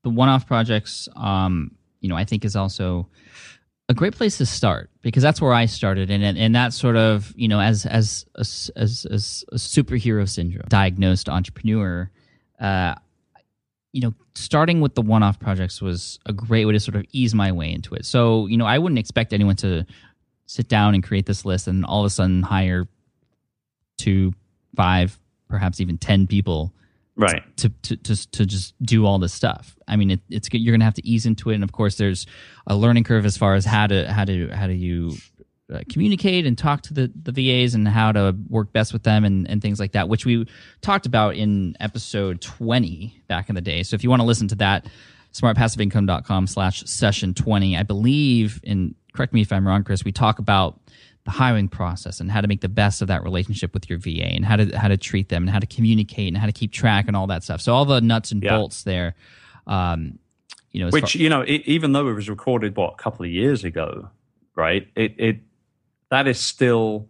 the 0.03 0.09
one-off 0.09 0.47
projects 0.47 1.09
um 1.15 1.71
you 1.99 2.07
know 2.07 2.15
i 2.15 2.23
think 2.23 2.45
is 2.45 2.55
also 2.55 3.09
a 3.89 3.93
great 3.93 4.15
place 4.15 4.37
to 4.37 4.45
start 4.45 4.91
because 5.01 5.23
that's 5.23 5.41
where 5.41 5.51
I 5.51 5.65
started, 5.65 6.11
and 6.11 6.23
and 6.37 6.55
that 6.55 6.73
sort 6.73 6.95
of 6.95 7.33
you 7.35 7.47
know 7.47 7.59
as 7.59 7.85
as 7.87 8.25
as 8.37 8.71
as, 8.75 9.05
as 9.11 9.43
a 9.51 9.55
superhero 9.55 10.29
syndrome 10.29 10.67
diagnosed 10.69 11.27
entrepreneur, 11.27 12.09
uh, 12.59 12.93
you 13.91 14.01
know, 14.01 14.13
starting 14.35 14.79
with 14.79 14.93
the 14.93 15.01
one-off 15.01 15.39
projects 15.39 15.81
was 15.81 16.19
a 16.27 16.33
great 16.33 16.65
way 16.65 16.73
to 16.73 16.79
sort 16.79 16.95
of 16.95 17.05
ease 17.11 17.33
my 17.33 17.51
way 17.51 17.73
into 17.73 17.95
it. 17.95 18.05
So 18.05 18.45
you 18.45 18.57
know, 18.57 18.65
I 18.65 18.77
wouldn't 18.77 18.99
expect 18.99 19.33
anyone 19.33 19.55
to 19.57 19.85
sit 20.45 20.67
down 20.67 20.93
and 20.93 21.03
create 21.03 21.25
this 21.25 21.43
list 21.43 21.67
and 21.67 21.83
all 21.83 22.01
of 22.01 22.05
a 22.05 22.09
sudden 22.11 22.43
hire 22.43 22.87
two, 23.97 24.33
five, 24.75 25.19
perhaps 25.49 25.81
even 25.81 25.97
ten 25.97 26.27
people 26.27 26.71
right. 27.19 27.43
to, 27.57 27.69
to 27.69 27.97
to 27.97 28.31
to 28.31 28.45
just 28.45 28.73
do 28.81 29.05
all 29.05 29.19
this 29.19 29.33
stuff. 29.33 29.75
I 29.87 29.95
mean 29.95 30.11
it, 30.11 30.21
it's 30.29 30.49
you're 30.51 30.73
gonna 30.73 30.85
have 30.85 30.93
to 30.95 31.07
ease 31.07 31.25
into 31.25 31.49
it. 31.49 31.55
And 31.55 31.63
of 31.63 31.71
course 31.71 31.97
there's 31.97 32.25
a 32.67 32.75
learning 32.75 33.03
curve 33.03 33.25
as 33.25 33.37
far 33.37 33.55
as 33.55 33.65
how 33.65 33.87
to 33.87 34.11
how 34.11 34.25
to 34.25 34.49
how 34.49 34.67
do 34.67 34.73
you 34.73 35.15
uh, 35.71 35.81
communicate 35.87 36.47
and 36.47 36.57
talk 36.57 36.81
to 36.81 36.93
the, 36.95 37.11
the 37.21 37.31
VAs 37.31 37.75
and 37.75 37.87
how 37.87 38.11
to 38.11 38.35
work 38.49 38.73
best 38.73 38.91
with 38.91 39.03
them 39.03 39.23
and, 39.23 39.47
and 39.47 39.61
things 39.61 39.79
like 39.79 39.91
that, 39.91 40.09
which 40.09 40.25
we 40.25 40.47
talked 40.81 41.05
about 41.05 41.35
in 41.35 41.75
episode 41.79 42.41
20 42.41 43.21
back 43.27 43.49
in 43.49 43.55
the 43.55 43.61
day. 43.61 43.83
So 43.83 43.93
if 43.93 44.03
you 44.03 44.09
want 44.09 44.21
to 44.21 44.25
listen 44.25 44.47
to 44.47 44.55
that, 44.55 44.87
smartpassiveincome.com 45.33 46.47
slash 46.47 46.83
session 46.85 47.35
20, 47.35 47.77
I 47.77 47.83
believe, 47.83 48.59
and 48.65 48.95
correct 49.13 49.31
me 49.31 49.41
if 49.41 49.51
I'm 49.51 49.67
wrong, 49.67 49.83
Chris, 49.83 50.03
we 50.03 50.11
talk 50.11 50.39
about 50.39 50.79
the 51.25 51.31
hiring 51.31 51.67
process 51.67 52.19
and 52.19 52.31
how 52.31 52.41
to 52.41 52.47
make 52.47 52.61
the 52.61 52.69
best 52.69 53.01
of 53.01 53.07
that 53.07 53.23
relationship 53.23 53.73
with 53.73 53.89
your 53.89 53.99
VA 53.99 54.25
and 54.25 54.45
how 54.45 54.55
to 54.55 54.77
how 54.77 54.87
to 54.87 54.97
treat 54.97 55.29
them 55.29 55.43
and 55.43 55.49
how 55.49 55.59
to 55.59 55.67
communicate 55.67 56.27
and 56.27 56.37
how 56.37 56.45
to 56.45 56.51
keep 56.51 56.71
track 56.71 57.05
and 57.07 57.15
all 57.15 57.27
that 57.27 57.43
stuff. 57.43 57.61
So 57.61 57.73
all 57.73 57.85
the 57.85 58.01
nuts 58.01 58.31
and 58.31 58.41
yeah. 58.41 58.57
bolts 58.57 58.83
there. 58.83 59.15
Um, 59.67 60.19
you 60.71 60.83
know, 60.83 60.89
which 60.89 61.13
far- 61.13 61.21
you 61.21 61.29
know, 61.29 61.41
it, 61.41 61.61
even 61.65 61.91
though 61.91 62.07
it 62.07 62.13
was 62.13 62.29
recorded 62.29 62.75
what 62.75 62.93
a 62.93 62.95
couple 62.95 63.25
of 63.25 63.31
years 63.31 63.63
ago, 63.63 64.09
right? 64.55 64.87
It 64.95 65.15
it 65.17 65.39
that 66.09 66.27
is 66.27 66.39
still 66.39 67.07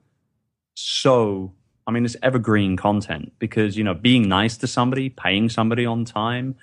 so 0.75 1.53
I 1.89 1.91
mean, 1.91 2.05
it's 2.05 2.15
evergreen 2.21 2.77
content 2.77 3.33
because, 3.39 3.75
you 3.75 3.83
know, 3.83 3.95
being 3.95 4.29
nice 4.29 4.57
to 4.57 4.67
somebody, 4.67 5.09
paying 5.09 5.49
somebody 5.49 5.87
on 5.87 6.05
time, 6.05 6.55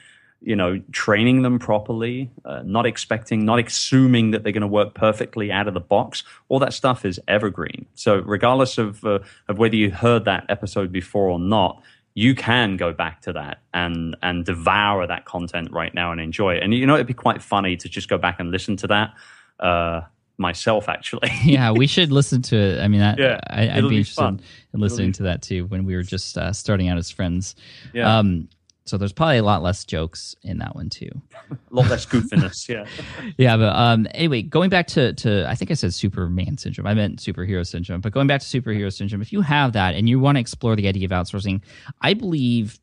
you 0.43 0.55
know, 0.55 0.81
training 0.93 1.43
them 1.43 1.59
properly, 1.59 2.31
uh, 2.45 2.63
not 2.65 2.87
expecting, 2.87 3.45
not 3.45 3.59
assuming 3.59 4.31
that 4.31 4.43
they're 4.43 4.53
going 4.53 4.61
to 4.61 4.67
work 4.67 4.95
perfectly 4.95 5.51
out 5.51 5.67
of 5.67 5.75
the 5.75 5.81
box, 5.81 6.23
all 6.49 6.59
that 6.59 6.73
stuff 6.73 7.05
is 7.05 7.19
evergreen. 7.27 7.87
So, 7.95 8.19
regardless 8.19 8.79
of, 8.79 9.05
uh, 9.05 9.21
of 9.49 9.59
whether 9.59 9.77
you 9.77 9.91
heard 9.91 10.25
that 10.27 10.47
episode 10.49 10.93
before 10.93 11.29
or 11.29 11.39
not, 11.39 11.83
you 12.15 12.35
can 12.35 12.77
go 12.77 12.93
back 12.93 13.21
to 13.23 13.33
that 13.35 13.61
and 13.75 14.17
and 14.23 14.45
devour 14.45 15.07
that 15.07 15.27
content 15.27 15.71
right 15.71 15.93
now 15.95 16.13
and 16.13 16.21
enjoy 16.21 16.55
it. 16.55 16.63
And 16.63 16.73
you 16.73 16.87
know, 16.87 16.95
it'd 16.95 17.07
be 17.07 17.15
quite 17.15 17.43
funny 17.43 17.77
to 17.77 17.89
just 17.89 18.09
go 18.09 18.17
back 18.17 18.41
and 18.41 18.51
listen 18.51 18.77
to 18.77 18.87
that. 18.87 19.15
Uh, 19.61 20.01
myself 20.39 20.89
actually. 20.89 21.31
yeah, 21.45 21.71
we 21.71 21.87
should 21.87 22.13
listen 22.13 22.43
to 22.43 22.57
it. 22.57 22.81
I 22.81 22.89
mean, 22.89 23.01
I, 23.01 23.17
yeah, 23.17 23.41
I, 23.49 23.81
would 23.81 23.89
be, 23.89 23.89
be 23.89 23.97
interested 23.99 24.21
fun. 24.21 24.41
in 24.75 24.81
listening 24.81 25.13
to 25.13 25.25
that 25.25 25.43
too 25.43 25.67
when 25.67 25.85
we 25.85 25.97
were 25.97 26.03
just 26.03 26.37
uh, 26.37 26.53
starting 26.53 26.89
out 26.89 26.99
as 26.99 27.11
friends. 27.11 27.55
Yeah. 27.93 28.19
Um, 28.19 28.49
so 28.87 28.97
there's 28.97 29.13
probably 29.13 29.39
a 29.39 29.43
lot 29.43 29.63
less 29.63 29.85
jokes 29.85 30.35
in 30.43 30.59
that 30.59 30.75
one 30.75 30.89
too. 30.89 31.11
a 31.51 31.57
lot 31.71 31.91
less 31.91 32.07
goofiness, 32.07 32.69
yeah. 32.69 32.87
yeah, 33.37 33.57
but 33.57 33.75
um, 33.77 34.07
anyway, 34.13 34.43
going 34.43 34.71
back 34.71 34.87
to 34.89 35.13
to 35.15 35.49
I 35.49 35.55
think 35.55 35.71
I 35.71 35.75
said 35.75 35.93
Superman 35.93 36.57
syndrome. 36.59 36.87
I 36.87 36.95
meant 36.95 37.19
superhero 37.19 37.67
syndrome. 37.67 38.01
But 38.01 38.13
going 38.13 38.27
back 38.27 38.41
to 38.41 38.47
superhero 38.47 38.93
syndrome, 38.93 39.23
if 39.23 39.33
you 39.33 39.41
have 39.41 39.73
that 39.73 39.95
and 39.95 40.09
you 40.09 40.21
want 40.21 40.37
to 40.37 40.41
explore 40.41 40.77
the 40.77 40.89
idea 40.89 41.05
of 41.05 41.11
outsourcing, 41.11 41.63
I 42.01 42.15
believe 42.15 42.79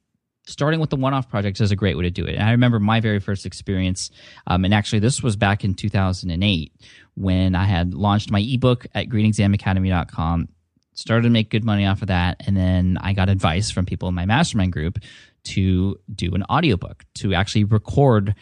starting 0.45 0.79
with 0.79 0.89
the 0.89 0.95
one-off 0.95 1.29
projects 1.29 1.61
is 1.61 1.71
a 1.71 1.75
great 1.75 1.97
way 1.97 2.03
to 2.03 2.11
do 2.11 2.25
it. 2.25 2.35
And 2.35 2.43
I 2.43 2.51
remember 2.51 2.79
my 2.79 2.99
very 2.99 3.19
first 3.19 3.45
experience, 3.45 4.11
um, 4.47 4.65
and 4.65 4.73
actually 4.73 4.99
this 4.99 5.23
was 5.23 5.35
back 5.35 5.63
in 5.63 5.73
2008 5.73 6.73
when 7.15 7.55
I 7.55 7.65
had 7.65 7.93
launched 7.93 8.31
my 8.31 8.41
ebook 8.41 8.85
at 8.93 9.07
greenexamacademy.com, 9.07 10.49
started 10.93 11.23
to 11.23 11.29
make 11.29 11.49
good 11.49 11.63
money 11.63 11.85
off 11.85 12.01
of 12.01 12.07
that, 12.07 12.41
and 12.45 12.55
then 12.55 12.97
I 13.01 13.13
got 13.13 13.29
advice 13.29 13.71
from 13.71 13.85
people 13.85 14.09
in 14.09 14.15
my 14.15 14.25
mastermind 14.25 14.73
group 14.73 14.99
to 15.45 15.99
do 16.13 16.33
an 16.33 16.43
audiobook, 16.49 17.05
to 17.15 17.33
actually 17.33 17.65
record 17.65 18.35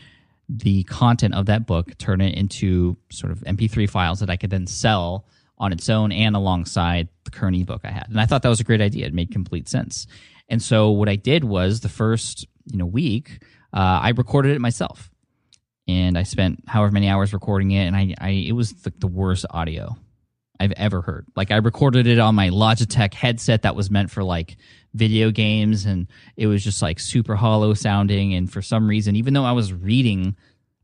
the 0.48 0.84
content 0.84 1.34
of 1.34 1.46
that 1.46 1.66
book, 1.66 1.98
turn 1.98 2.22
it 2.22 2.36
into 2.36 2.98
sort 3.10 3.32
of 3.32 3.40
MP3 3.40 3.90
files 3.90 4.20
that 4.20 4.30
I 4.30 4.36
could 4.36 4.50
then 4.50 4.68
sell 4.68 5.26
on 5.58 5.72
its 5.72 5.90
own 5.90 6.12
and 6.12 6.36
alongside 6.36 7.08
the 7.24 7.32
current 7.32 7.56
ebook 7.56 7.82
I 7.84 7.92
had. 7.92 8.08
And 8.10 8.20
I 8.20 8.26
thought 8.26 8.42
that 8.42 8.50
was 8.50 8.60
a 8.60 8.66
great 8.66 8.82
idea. 8.82 9.06
It 9.06 9.14
made 9.14 9.32
complete 9.32 9.70
sense. 9.70 10.08
And 10.50 10.62
so 10.62 10.90
what 10.90 11.08
I 11.08 11.16
did 11.16 11.44
was 11.44 11.80
the 11.80 11.90
first 11.90 12.46
you 12.66 12.78
know 12.78 12.86
week, 12.86 13.44
uh, 13.74 14.02
I 14.04 14.10
recorded 14.10 14.56
it 14.56 14.60
myself, 14.60 15.10
and 15.88 16.18
I 16.18 16.24
spent 16.24 16.64
however 16.68 16.92
many 16.92 17.08
hours 17.08 17.34
recording 17.34 17.72
it, 17.72 17.86
and 17.86 17.96
I, 17.96 18.14
I 18.20 18.30
it 18.30 18.52
was 18.54 18.74
the, 18.74 18.94
the 18.98 19.08
worst 19.08 19.46
audio 19.50 19.96
I've 20.62 20.72
ever 20.74 21.02
heard. 21.02 21.26
Like 21.36 21.50
I 21.50 21.58
recorded 21.58 22.06
it 22.06 22.20
on 22.20 22.36
my 22.36 22.50
Logitech 22.50 23.14
headset 23.14 23.64
that 23.64 23.76
was 23.76 23.90
meant 23.90 24.12
for 24.12 24.24
like 24.24 24.58
video 24.94 25.32
games, 25.32 25.86
and 25.86 26.08
it 26.38 26.48
was 26.48 26.64
just 26.64 26.82
like 26.82 27.00
super 27.00 27.36
hollow 27.36 27.74
sounding. 27.74 28.34
And 28.36 28.52
for 28.52 28.62
some 28.62 28.88
reason, 28.88 29.16
even 29.16 29.34
though 29.34 29.46
I 29.46 29.54
was 29.54 29.74
reading 29.74 30.36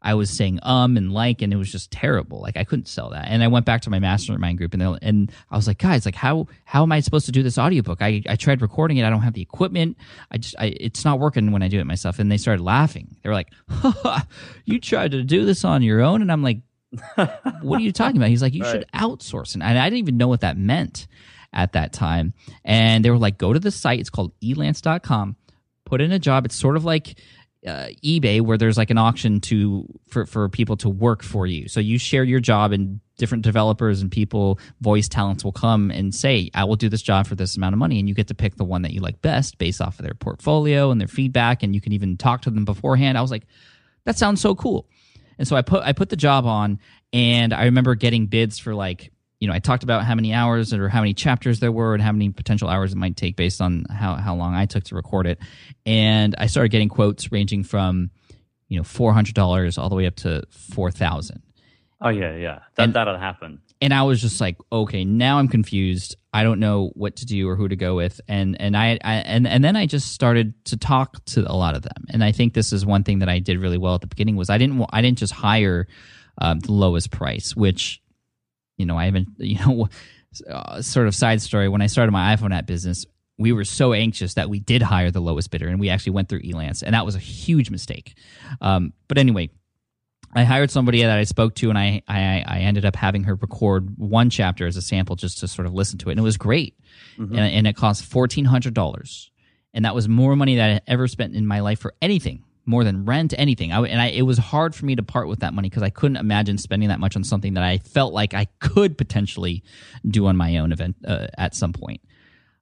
I 0.01 0.13
was 0.13 0.29
saying 0.29 0.59
um 0.63 0.95
and 0.95 1.11
like, 1.11 1.41
and 1.41 1.51
it 1.51 1.57
was 1.57 1.71
just 1.71 1.91
terrible. 1.91 2.39
Like 2.39 2.55
I 2.55 2.63
couldn't 2.63 2.87
sell 2.87 3.09
that. 3.09 3.25
And 3.27 3.43
I 3.43 3.47
went 3.47 3.65
back 3.65 3.81
to 3.81 3.89
my 3.89 3.99
mastermind 3.99 4.57
group 4.57 4.73
and 4.73 4.81
and 5.01 5.31
I 5.51 5.55
was 5.55 5.67
like, 5.67 5.79
guys, 5.79 6.05
like 6.05 6.15
how 6.15 6.47
how 6.65 6.83
am 6.83 6.91
I 6.91 6.99
supposed 6.99 7.25
to 7.25 7.31
do 7.31 7.43
this 7.43 7.57
audiobook? 7.57 8.01
I, 8.01 8.21
I 8.29 8.35
tried 8.35 8.61
recording 8.61 8.97
it. 8.97 9.05
I 9.05 9.09
don't 9.09 9.21
have 9.21 9.33
the 9.33 9.41
equipment. 9.41 9.97
I 10.31 10.37
just 10.37 10.55
I, 10.59 10.75
it's 10.79 11.03
not 11.03 11.19
working 11.19 11.51
when 11.51 11.63
I 11.63 11.67
do 11.67 11.79
it 11.79 11.85
myself. 11.85 12.19
And 12.19 12.31
they 12.31 12.37
started 12.37 12.63
laughing. 12.63 13.17
They 13.21 13.29
were 13.29 13.35
like, 13.35 13.51
you 14.65 14.79
tried 14.79 15.11
to 15.11 15.23
do 15.23 15.45
this 15.45 15.65
on 15.65 15.81
your 15.81 16.01
own, 16.01 16.21
and 16.21 16.31
I'm 16.31 16.43
like, 16.43 16.59
what 17.15 17.79
are 17.79 17.83
you 17.83 17.91
talking 17.91 18.17
about? 18.17 18.29
He's 18.29 18.41
like, 18.41 18.53
you 18.53 18.63
right. 18.63 18.71
should 18.71 18.91
outsource, 18.93 19.53
and 19.53 19.63
I 19.63 19.73
didn't 19.85 19.99
even 19.99 20.17
know 20.17 20.27
what 20.27 20.41
that 20.41 20.57
meant 20.57 21.07
at 21.53 21.73
that 21.73 21.93
time. 21.93 22.33
And 22.63 23.03
they 23.03 23.09
were 23.09 23.17
like, 23.17 23.37
go 23.37 23.53
to 23.53 23.59
the 23.59 23.71
site. 23.71 23.99
It's 23.99 24.09
called 24.09 24.33
elance.com. 24.41 25.35
Put 25.85 26.01
in 26.01 26.11
a 26.11 26.19
job. 26.19 26.45
It's 26.45 26.55
sort 26.55 26.75
of 26.75 26.85
like 26.85 27.19
uh, 27.65 27.87
eBay 28.03 28.41
where 28.41 28.57
there's 28.57 28.77
like 28.77 28.89
an 28.89 28.97
auction 28.97 29.41
to 29.41 29.87
for 30.07 30.25
for 30.25 30.49
people 30.49 30.77
to 30.77 30.89
work 30.89 31.23
for 31.23 31.47
you. 31.47 31.67
So 31.67 31.79
you 31.79 31.97
share 31.97 32.23
your 32.23 32.39
job 32.39 32.71
and 32.71 32.99
different 33.17 33.43
developers 33.43 34.01
and 34.01 34.11
people 34.11 34.59
voice 34.79 35.07
talents 35.07 35.43
will 35.43 35.51
come 35.51 35.91
and 35.91 36.13
say 36.13 36.49
i 36.53 36.63
will 36.63 36.75
do 36.75 36.87
this 36.87 37.01
job 37.01 37.25
for 37.25 37.35
this 37.35 37.57
amount 37.57 37.73
of 37.73 37.79
money 37.79 37.99
and 37.99 38.07
you 38.07 38.15
get 38.15 38.27
to 38.27 38.35
pick 38.35 38.55
the 38.55 38.63
one 38.63 38.83
that 38.83 38.93
you 38.93 39.01
like 39.01 39.21
best 39.21 39.57
based 39.57 39.81
off 39.81 39.99
of 39.99 40.05
their 40.05 40.13
portfolio 40.13 40.91
and 40.91 41.01
their 41.01 41.07
feedback 41.07 41.63
and 41.63 41.73
you 41.73 41.81
can 41.81 41.91
even 41.93 42.15
talk 42.15 42.41
to 42.41 42.49
them 42.49 42.63
beforehand 42.63 43.17
i 43.17 43.21
was 43.21 43.31
like 43.31 43.43
that 44.05 44.17
sounds 44.17 44.39
so 44.39 44.55
cool 44.55 44.87
and 45.37 45.47
so 45.47 45.55
i 45.55 45.61
put 45.61 45.83
i 45.83 45.93
put 45.93 46.09
the 46.09 46.15
job 46.15 46.45
on 46.45 46.79
and 47.13 47.53
i 47.53 47.65
remember 47.65 47.95
getting 47.95 48.27
bids 48.27 48.59
for 48.59 48.73
like 48.75 49.11
you 49.39 49.47
know, 49.47 49.53
I 49.53 49.59
talked 49.59 49.83
about 49.83 50.03
how 50.03 50.15
many 50.15 50.33
hours 50.33 50.73
or 50.73 50.89
how 50.89 51.01
many 51.01 51.13
chapters 51.13 51.59
there 51.59 51.71
were 51.71 51.93
and 51.93 52.01
how 52.01 52.11
many 52.11 52.29
potential 52.29 52.67
hours 52.69 52.93
it 52.93 52.97
might 52.97 53.15
take 53.15 53.35
based 53.35 53.61
on 53.61 53.85
how, 53.89 54.15
how 54.15 54.35
long 54.35 54.55
I 54.55 54.65
took 54.65 54.83
to 54.85 54.95
record 54.95 55.27
it. 55.27 55.39
And 55.85 56.35
I 56.37 56.47
started 56.47 56.69
getting 56.69 56.89
quotes 56.89 57.31
ranging 57.31 57.63
from, 57.63 58.09
you 58.67 58.77
know, 58.77 58.83
$400 58.83 59.77
all 59.77 59.89
the 59.89 59.95
way 59.95 60.07
up 60.07 60.15
to 60.17 60.43
4000 60.49 61.41
Oh, 61.99 62.09
yeah, 62.09 62.35
yeah. 62.35 62.59
That, 62.75 62.83
and, 62.83 62.93
that'll 62.93 63.17
happen. 63.17 63.59
And 63.81 63.93
I 63.93 64.03
was 64.03 64.21
just 64.21 64.41
like, 64.41 64.57
okay, 64.71 65.05
now 65.05 65.37
I'm 65.39 65.47
confused. 65.47 66.15
I 66.33 66.43
don't 66.43 66.59
know 66.59 66.91
what 66.95 67.17
to 67.17 67.25
do 67.25 67.47
or 67.47 67.55
who 67.55 67.67
to 67.67 67.75
go 67.75 67.95
with. 67.95 68.19
And, 68.27 68.59
and 68.59 68.75
I, 68.75 68.97
I 69.03 69.15
and, 69.15 69.47
and 69.47 69.63
then 69.63 69.75
I 69.75 69.85
just 69.85 70.13
started 70.13 70.53
to 70.65 70.77
talk 70.77 71.23
to 71.25 71.49
a 71.49 71.53
lot 71.53 71.75
of 71.75 71.83
them. 71.83 72.05
And 72.09 72.23
I 72.23 72.31
think 72.31 72.53
this 72.53 72.73
is 72.73 72.85
one 72.85 73.03
thing 73.03 73.19
that 73.19 73.29
I 73.29 73.39
did 73.39 73.59
really 73.59 73.77
well 73.77 73.95
at 73.95 74.01
the 74.01 74.07
beginning 74.07 74.35
was 74.35 74.49
I 74.49 74.57
didn't, 74.57 74.83
I 74.91 75.01
didn't 75.01 75.19
just 75.19 75.33
hire 75.33 75.87
um, 76.39 76.59
the 76.59 76.71
lowest 76.71 77.11
price, 77.11 77.55
which 77.55 78.01
you 78.77 78.85
know, 78.85 78.97
I 78.97 79.05
haven't, 79.05 79.27
you 79.37 79.59
know, 79.59 79.89
uh, 80.49 80.81
sort 80.81 81.07
of 81.07 81.15
side 81.15 81.41
story. 81.41 81.67
When 81.67 81.81
I 81.81 81.87
started 81.87 82.11
my 82.11 82.35
iPhone 82.35 82.55
app 82.55 82.65
business, 82.65 83.05
we 83.39 83.51
were 83.51 83.65
so 83.65 83.93
anxious 83.93 84.35
that 84.35 84.49
we 84.49 84.59
did 84.59 84.81
hire 84.81 85.11
the 85.11 85.19
lowest 85.19 85.51
bidder, 85.51 85.67
and 85.67 85.79
we 85.79 85.89
actually 85.89 86.13
went 86.13 86.29
through 86.29 86.41
Elance, 86.41 86.81
and 86.81 86.93
that 86.93 87.05
was 87.05 87.15
a 87.15 87.19
huge 87.19 87.69
mistake. 87.69 88.17
Um, 88.61 88.93
but 89.07 89.17
anyway, 89.17 89.49
I 90.33 90.43
hired 90.43 90.69
somebody 90.69 91.01
that 91.01 91.17
I 91.17 91.23
spoke 91.23 91.55
to, 91.55 91.69
and 91.69 91.77
I, 91.77 92.01
I, 92.07 92.43
I 92.45 92.59
ended 92.59 92.85
up 92.85 92.95
having 92.95 93.23
her 93.23 93.35
record 93.35 93.97
one 93.97 94.29
chapter 94.29 94.67
as 94.67 94.77
a 94.77 94.81
sample 94.81 95.15
just 95.15 95.39
to 95.39 95.47
sort 95.47 95.65
of 95.65 95.73
listen 95.73 95.97
to 95.99 96.09
it, 96.09 96.13
and 96.13 96.19
it 96.19 96.23
was 96.23 96.37
great. 96.37 96.77
Mm-hmm. 97.17 97.35
And, 97.35 97.53
and 97.53 97.67
it 97.67 97.75
cost 97.75 98.05
fourteen 98.05 98.45
hundred 98.45 98.73
dollars, 98.73 99.31
and 99.73 99.85
that 99.85 99.95
was 99.95 100.07
more 100.07 100.35
money 100.35 100.57
that 100.57 100.69
I 100.69 100.91
ever 100.91 101.07
spent 101.07 101.35
in 101.35 101.47
my 101.47 101.61
life 101.61 101.79
for 101.79 101.93
anything 102.01 102.43
more 102.67 102.83
than 102.83 103.05
rent, 103.05 103.33
anything. 103.37 103.71
I, 103.71 103.79
and 103.79 104.01
I, 104.01 104.07
it 104.07 104.23
was 104.23 104.37
hard 104.37 104.75
for 104.75 104.85
me 104.85 104.95
to 104.97 105.03
part 105.03 105.29
with 105.29 105.39
that 105.39 105.53
money 105.53 105.69
because 105.69 105.83
I 105.83 105.89
couldn't 105.89 106.17
imagine 106.17 106.57
spending 106.57 106.89
that 106.89 106.99
much 106.99 107.15
on 107.15 107.23
something 107.23 107.53
that 107.53 107.63
I 107.63 107.77
felt 107.77 108.13
like 108.13 108.33
I 108.33 108.45
could 108.59 108.97
potentially 108.97 109.63
do 110.05 110.27
on 110.27 110.35
my 110.35 110.57
own 110.57 110.73
event 110.73 110.97
uh, 111.07 111.27
at 111.37 111.55
some 111.55 111.71
point. 111.71 112.01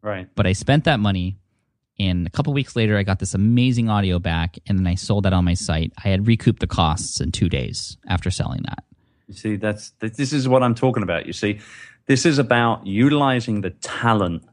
Right. 0.03 0.27
But 0.35 0.45
I 0.45 0.53
spent 0.53 0.83
that 0.83 0.99
money, 0.99 1.39
and 1.99 2.27
a 2.27 2.29
couple 2.29 2.53
weeks 2.53 2.75
later, 2.75 2.97
I 2.97 3.03
got 3.03 3.19
this 3.19 3.33
amazing 3.33 3.89
audio 3.89 4.19
back, 4.19 4.57
and 4.67 4.77
then 4.77 4.87
I 4.87 4.95
sold 4.95 5.25
that 5.25 5.33
on 5.33 5.45
my 5.45 5.53
site. 5.53 5.93
I 6.03 6.09
had 6.09 6.27
recouped 6.27 6.59
the 6.59 6.67
costs 6.67 7.19
in 7.19 7.31
two 7.31 7.49
days 7.49 7.97
after 8.07 8.29
selling 8.29 8.63
that. 8.63 8.83
You 9.27 9.33
see, 9.33 9.55
that's 9.55 9.91
this 9.99 10.33
is 10.33 10.47
what 10.47 10.63
I'm 10.63 10.75
talking 10.75 11.03
about. 11.03 11.25
You 11.25 11.33
see, 11.33 11.59
this 12.05 12.25
is 12.25 12.37
about 12.37 12.85
utilizing 12.85 13.61
the 13.61 13.71
talent 13.71 14.43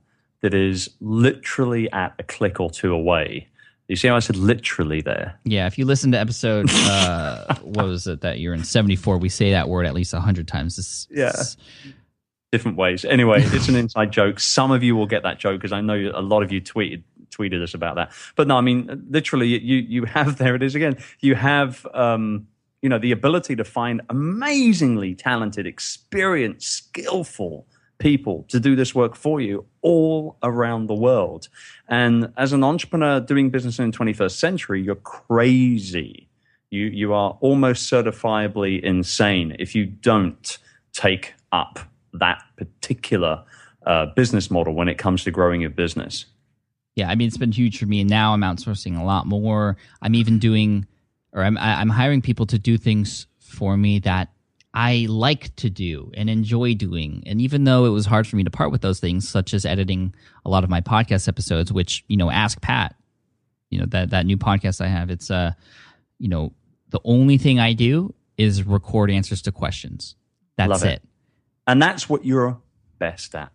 that 0.40 0.55
is 0.55 0.90
literally 1.00 1.90
at 1.92 2.14
a 2.18 2.22
click 2.22 2.59
or 2.59 2.70
two 2.70 2.92
away 2.92 3.48
you 3.92 3.96
see 3.96 4.09
how 4.09 4.16
I 4.16 4.20
said 4.20 4.37
literally 4.37 5.02
there? 5.02 5.38
Yeah, 5.44 5.66
if 5.66 5.76
you 5.76 5.85
listen 5.85 6.12
to 6.12 6.18
episode, 6.18 6.70
uh, 6.72 7.57
what 7.57 7.85
was 7.85 8.07
it 8.07 8.22
that 8.22 8.40
you're 8.40 8.55
in 8.55 8.64
74, 8.64 9.18
we 9.18 9.28
say 9.28 9.50
that 9.50 9.68
word 9.68 9.85
at 9.85 9.92
least 9.92 10.14
100 10.14 10.48
times. 10.48 10.76
This, 10.76 11.07
yeah. 11.11 11.33
Different 12.50 12.78
ways. 12.78 13.05
Anyway, 13.05 13.42
it's 13.42 13.68
an 13.68 13.76
inside 13.76 14.11
joke. 14.11 14.40
Some 14.40 14.70
of 14.70 14.83
you 14.83 14.96
will 14.96 15.07
get 15.07 15.24
that 15.24 15.38
joke 15.38 15.61
because 15.61 15.72
I 15.72 15.83
know 15.83 16.11
a 16.14 16.22
lot 16.22 16.42
of 16.42 16.50
you 16.50 16.62
tweeted 16.62 17.02
tweeted 17.33 17.62
us 17.62 17.75
about 17.75 17.97
that. 17.97 18.12
But 18.37 18.47
no, 18.47 18.57
I 18.57 18.61
mean, 18.61 19.07
literally, 19.09 19.49
you 19.49 19.77
you 19.77 20.05
have 20.05 20.37
there 20.38 20.55
it 20.55 20.62
is 20.62 20.75
again. 20.75 20.99
You 21.21 21.35
have 21.35 21.87
um, 21.95 22.47
you 22.83 22.88
know 22.88 22.99
the 22.99 23.12
ability 23.12 23.57
to 23.57 23.64
find 23.64 24.03
amazingly 24.09 25.14
talented, 25.14 25.66
experienced, 25.66 26.71
skillful 26.71 27.66
people 27.99 28.45
to 28.49 28.59
do 28.59 28.75
this 28.75 28.95
work 28.95 29.14
for 29.14 29.40
you 29.40 29.64
all 29.81 30.37
around 30.42 30.88
the 30.88 30.95
world. 30.95 31.49
And 31.88 32.33
as 32.37 32.53
an 32.53 32.64
entrepreneur 32.64 33.21
doing 33.21 33.51
business 33.51 33.79
in 33.79 33.92
the 33.92 33.97
21st 33.97 34.33
century, 34.33 34.83
you're 34.83 34.97
crazy. 34.97 36.29
You, 36.71 36.87
you 36.87 37.12
are 37.12 37.38
almost 37.40 37.90
certifiably 37.90 38.83
insane 38.83 39.55
if 39.59 39.75
you 39.75 39.87
don't 39.87 40.59
take 40.92 41.35
up 41.53 41.79
that 42.14 42.42
particular 42.57 43.45
uh, 43.87 44.07
business 44.07 44.51
model 44.51 44.75
when 44.75 44.88
it 44.88 44.99
comes 44.99 45.23
to 45.25 45.31
growing 45.31 45.61
your 45.61 45.71
business. 45.71 46.27
Yeah, 46.96 47.09
I 47.09 47.14
mean 47.14 47.28
it's 47.28 47.38
been 47.38 47.52
huge 47.52 47.78
for 47.78 47.87
me, 47.87 48.00
and 48.00 48.11
now 48.11 48.35
I'm 48.35 48.42
outsourcing 48.42 49.00
a 49.00 49.05
lot 49.05 49.26
more. 49.26 49.76
I'm 50.02 50.14
even 50.14 50.38
doing, 50.38 50.87
or 51.33 51.42
I'm 51.42 51.57
I'm 51.59 51.88
hiring 51.88 52.20
people 52.20 52.46
to 52.46 52.59
do 52.59 52.76
things 52.76 53.26
for 53.38 53.76
me 53.76 53.98
that 54.00 54.28
I 54.74 55.07
like 55.09 55.55
to 55.57 55.70
do 55.70 56.11
and 56.14 56.31
enjoy 56.31 56.74
doing. 56.74 57.22
And 57.26 57.40
even 57.40 57.64
though 57.64 57.85
it 57.85 57.90
was 57.90 58.07
hard 58.07 58.26
for 58.26 58.37
me 58.37 58.44
to 58.44 58.50
part 58.50 58.70
with 58.70 58.81
those 58.81 59.00
things, 59.00 59.28
such 59.28 59.53
as 59.53 59.64
editing 59.64 60.14
a 60.45 60.51
lot 60.51 60.64
of 60.64 60.70
my 60.70 60.80
podcast 60.80 61.28
episodes, 61.28 61.72
which 61.72 62.05
you 62.09 62.16
know, 62.16 62.30
ask 62.30 62.61
Pat, 62.61 62.95
you 63.70 63.78
know 63.78 63.86
that 63.86 64.11
that 64.11 64.26
new 64.26 64.36
podcast 64.36 64.80
I 64.80 64.88
have, 64.88 65.11
it's 65.11 65.30
uh, 65.30 65.53
you 66.18 66.28
know, 66.28 66.53
the 66.90 67.01
only 67.05 67.38
thing 67.38 67.59
I 67.59 67.72
do 67.72 68.14
is 68.36 68.64
record 68.64 69.11
answers 69.11 69.43
to 69.43 69.53
questions. 69.53 70.14
That's 70.57 70.82
it. 70.82 70.88
it. 70.88 71.03
And 71.66 71.80
that's 71.80 72.09
what 72.09 72.24
you're 72.24 72.61
best 72.99 73.34
at. 73.34 73.51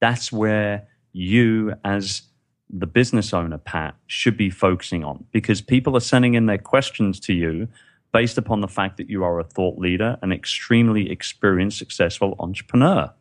That's 0.00 0.30
where 0.30 0.88
you, 1.12 1.74
as 1.84 2.22
the 2.68 2.86
business 2.86 3.32
owner, 3.32 3.58
Pat, 3.58 3.94
should 4.06 4.36
be 4.36 4.50
focusing 4.50 5.04
on 5.04 5.24
because 5.32 5.60
people 5.60 5.96
are 5.96 6.00
sending 6.00 6.34
in 6.34 6.46
their 6.46 6.58
questions 6.58 7.20
to 7.20 7.32
you 7.32 7.68
based 8.12 8.38
upon 8.38 8.60
the 8.60 8.68
fact 8.68 8.96
that 8.96 9.10
you 9.10 9.22
are 9.24 9.38
a 9.38 9.44
thought 9.44 9.78
leader, 9.78 10.16
an 10.22 10.32
extremely 10.32 11.10
experienced, 11.10 11.78
successful 11.78 12.34
entrepreneur. 12.38 13.12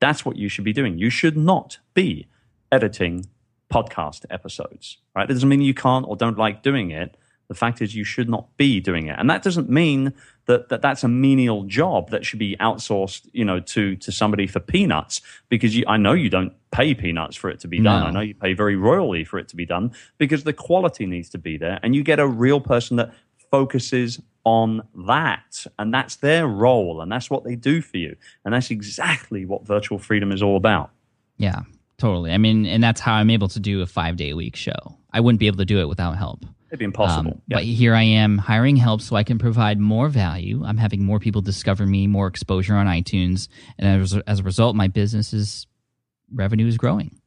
That's 0.00 0.24
what 0.24 0.36
you 0.36 0.48
should 0.48 0.64
be 0.64 0.72
doing. 0.72 0.98
You 0.98 1.10
should 1.10 1.36
not 1.36 1.78
be 1.94 2.26
editing 2.70 3.26
podcast 3.72 4.24
episodes, 4.30 4.98
right? 5.14 5.28
It 5.28 5.32
doesn't 5.32 5.48
mean 5.48 5.62
you 5.62 5.74
can't 5.74 6.06
or 6.06 6.16
don't 6.16 6.38
like 6.38 6.62
doing 6.62 6.90
it. 6.90 7.16
The 7.48 7.54
fact 7.54 7.80
is, 7.82 7.94
you 7.94 8.04
should 8.04 8.28
not 8.28 8.56
be 8.56 8.80
doing 8.80 9.08
it, 9.08 9.18
and 9.18 9.28
that 9.28 9.42
doesn't 9.42 9.68
mean 9.68 10.14
that, 10.46 10.68
that 10.68 10.82
that's 10.82 11.04
a 11.04 11.08
menial 11.08 11.64
job 11.64 12.10
that 12.10 12.24
should 12.24 12.38
be 12.38 12.56
outsourced, 12.60 13.28
you 13.32 13.44
know, 13.44 13.60
to 13.60 13.96
to 13.96 14.12
somebody 14.12 14.46
for 14.46 14.60
peanuts. 14.60 15.20
Because 15.48 15.76
you, 15.76 15.84
I 15.86 15.96
know 15.96 16.12
you 16.12 16.30
don't 16.30 16.52
pay 16.70 16.94
peanuts 16.94 17.36
for 17.36 17.50
it 17.50 17.60
to 17.60 17.68
be 17.68 17.78
done. 17.80 18.00
No. 18.00 18.06
I 18.06 18.10
know 18.10 18.20
you 18.20 18.34
pay 18.34 18.54
very 18.54 18.76
royally 18.76 19.24
for 19.24 19.38
it 19.38 19.48
to 19.48 19.56
be 19.56 19.66
done 19.66 19.92
because 20.18 20.44
the 20.44 20.52
quality 20.52 21.06
needs 21.06 21.28
to 21.30 21.38
be 21.38 21.56
there, 21.56 21.78
and 21.82 21.94
you 21.94 22.02
get 22.02 22.18
a 22.18 22.26
real 22.26 22.60
person 22.60 22.96
that 22.96 23.12
focuses 23.50 24.20
on 24.44 24.82
that, 25.06 25.66
and 25.78 25.94
that's 25.94 26.16
their 26.16 26.46
role, 26.48 27.00
and 27.00 27.12
that's 27.12 27.30
what 27.30 27.44
they 27.44 27.54
do 27.54 27.80
for 27.80 27.98
you, 27.98 28.16
and 28.44 28.54
that's 28.54 28.70
exactly 28.70 29.44
what 29.44 29.64
virtual 29.64 29.98
freedom 29.98 30.32
is 30.32 30.42
all 30.42 30.56
about. 30.56 30.90
Yeah, 31.36 31.60
totally. 31.98 32.32
I 32.32 32.38
mean, 32.38 32.66
and 32.66 32.82
that's 32.82 33.00
how 33.00 33.14
I'm 33.14 33.30
able 33.30 33.48
to 33.48 33.60
do 33.60 33.82
a 33.82 33.86
five 33.86 34.16
day 34.16 34.30
a 34.30 34.36
week 34.36 34.56
show. 34.56 34.96
I 35.12 35.20
wouldn't 35.20 35.38
be 35.38 35.46
able 35.46 35.58
to 35.58 35.64
do 35.64 35.78
it 35.78 35.88
without 35.88 36.16
help. 36.16 36.44
It'd 36.72 36.78
be 36.78 36.84
impossible. 36.86 37.32
Um, 37.32 37.42
Yeah. 37.48 37.56
But 37.58 37.64
here 37.64 37.94
I 37.94 38.02
am 38.02 38.38
hiring 38.38 38.76
help 38.76 39.02
so 39.02 39.14
I 39.14 39.22
can 39.24 39.38
provide 39.38 39.78
more 39.78 40.08
value. 40.08 40.64
I'm 40.64 40.78
having 40.78 41.04
more 41.04 41.20
people 41.20 41.42
discover 41.42 41.84
me, 41.86 42.06
more 42.06 42.26
exposure 42.26 42.74
on 42.74 42.86
iTunes, 42.86 43.48
and 43.78 44.02
as, 44.02 44.16
as 44.26 44.40
a 44.40 44.42
result, 44.42 44.74
my 44.74 44.88
business's 44.88 45.66
revenue 46.32 46.66
is 46.66 46.78
growing. 46.78 47.20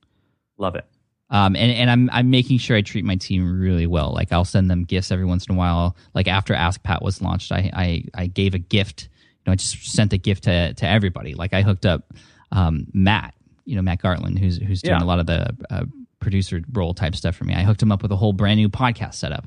Love 0.57 0.73
it. 0.75 0.85
Um, 1.29 1.55
and, 1.55 1.71
and 1.71 1.89
I'm 1.89 2.09
I'm 2.11 2.29
making 2.29 2.57
sure 2.59 2.75
I 2.77 2.81
treat 2.81 3.03
my 3.05 3.15
team 3.15 3.59
really 3.59 3.87
well. 3.87 4.11
Like 4.13 4.31
I'll 4.31 4.45
send 4.45 4.69
them 4.69 4.83
gifts 4.83 5.11
every 5.11 5.25
once 5.25 5.45
in 5.47 5.55
a 5.55 5.57
while. 5.57 5.95
Like 6.13 6.27
after 6.27 6.53
Ask 6.53 6.81
Pat 6.83 7.01
was 7.01 7.21
launched, 7.21 7.51
I 7.51 7.69
I, 7.73 8.03
I 8.15 8.27
gave 8.27 8.53
a 8.55 8.59
gift. 8.59 9.09
You 9.11 9.43
know, 9.47 9.51
I 9.53 9.55
just 9.55 9.85
sent 9.91 10.13
a 10.13 10.17
gift 10.17 10.43
to 10.45 10.73
to 10.75 10.87
everybody. 10.87 11.33
Like 11.33 11.53
I 11.53 11.61
hooked 11.63 11.85
up 11.85 12.13
um, 12.51 12.85
Matt, 12.93 13.33
you 13.65 13.75
know 13.75 13.81
Matt 13.81 14.01
Gartland, 14.01 14.37
who's 14.39 14.57
who's 14.57 14.81
doing 14.83 14.97
Yeah. 14.99 15.03
a 15.03 15.05
lot 15.05 15.19
of 15.19 15.25
the 15.25 15.55
uh, 15.69 15.85
producer 16.25 16.61
role 16.73 16.95
type 16.95 17.15
stuff 17.15 17.35
for 17.35 17.43
me. 17.45 17.53
I 17.53 17.61
hooked 17.61 17.81
him 17.83 17.91
up 17.91 18.01
with 18.01 18.11
a 18.11 18.15
whole 18.15 18.33
brand 18.33 18.57
new 18.57 18.67
podcast 18.67 19.13
setup. 19.13 19.45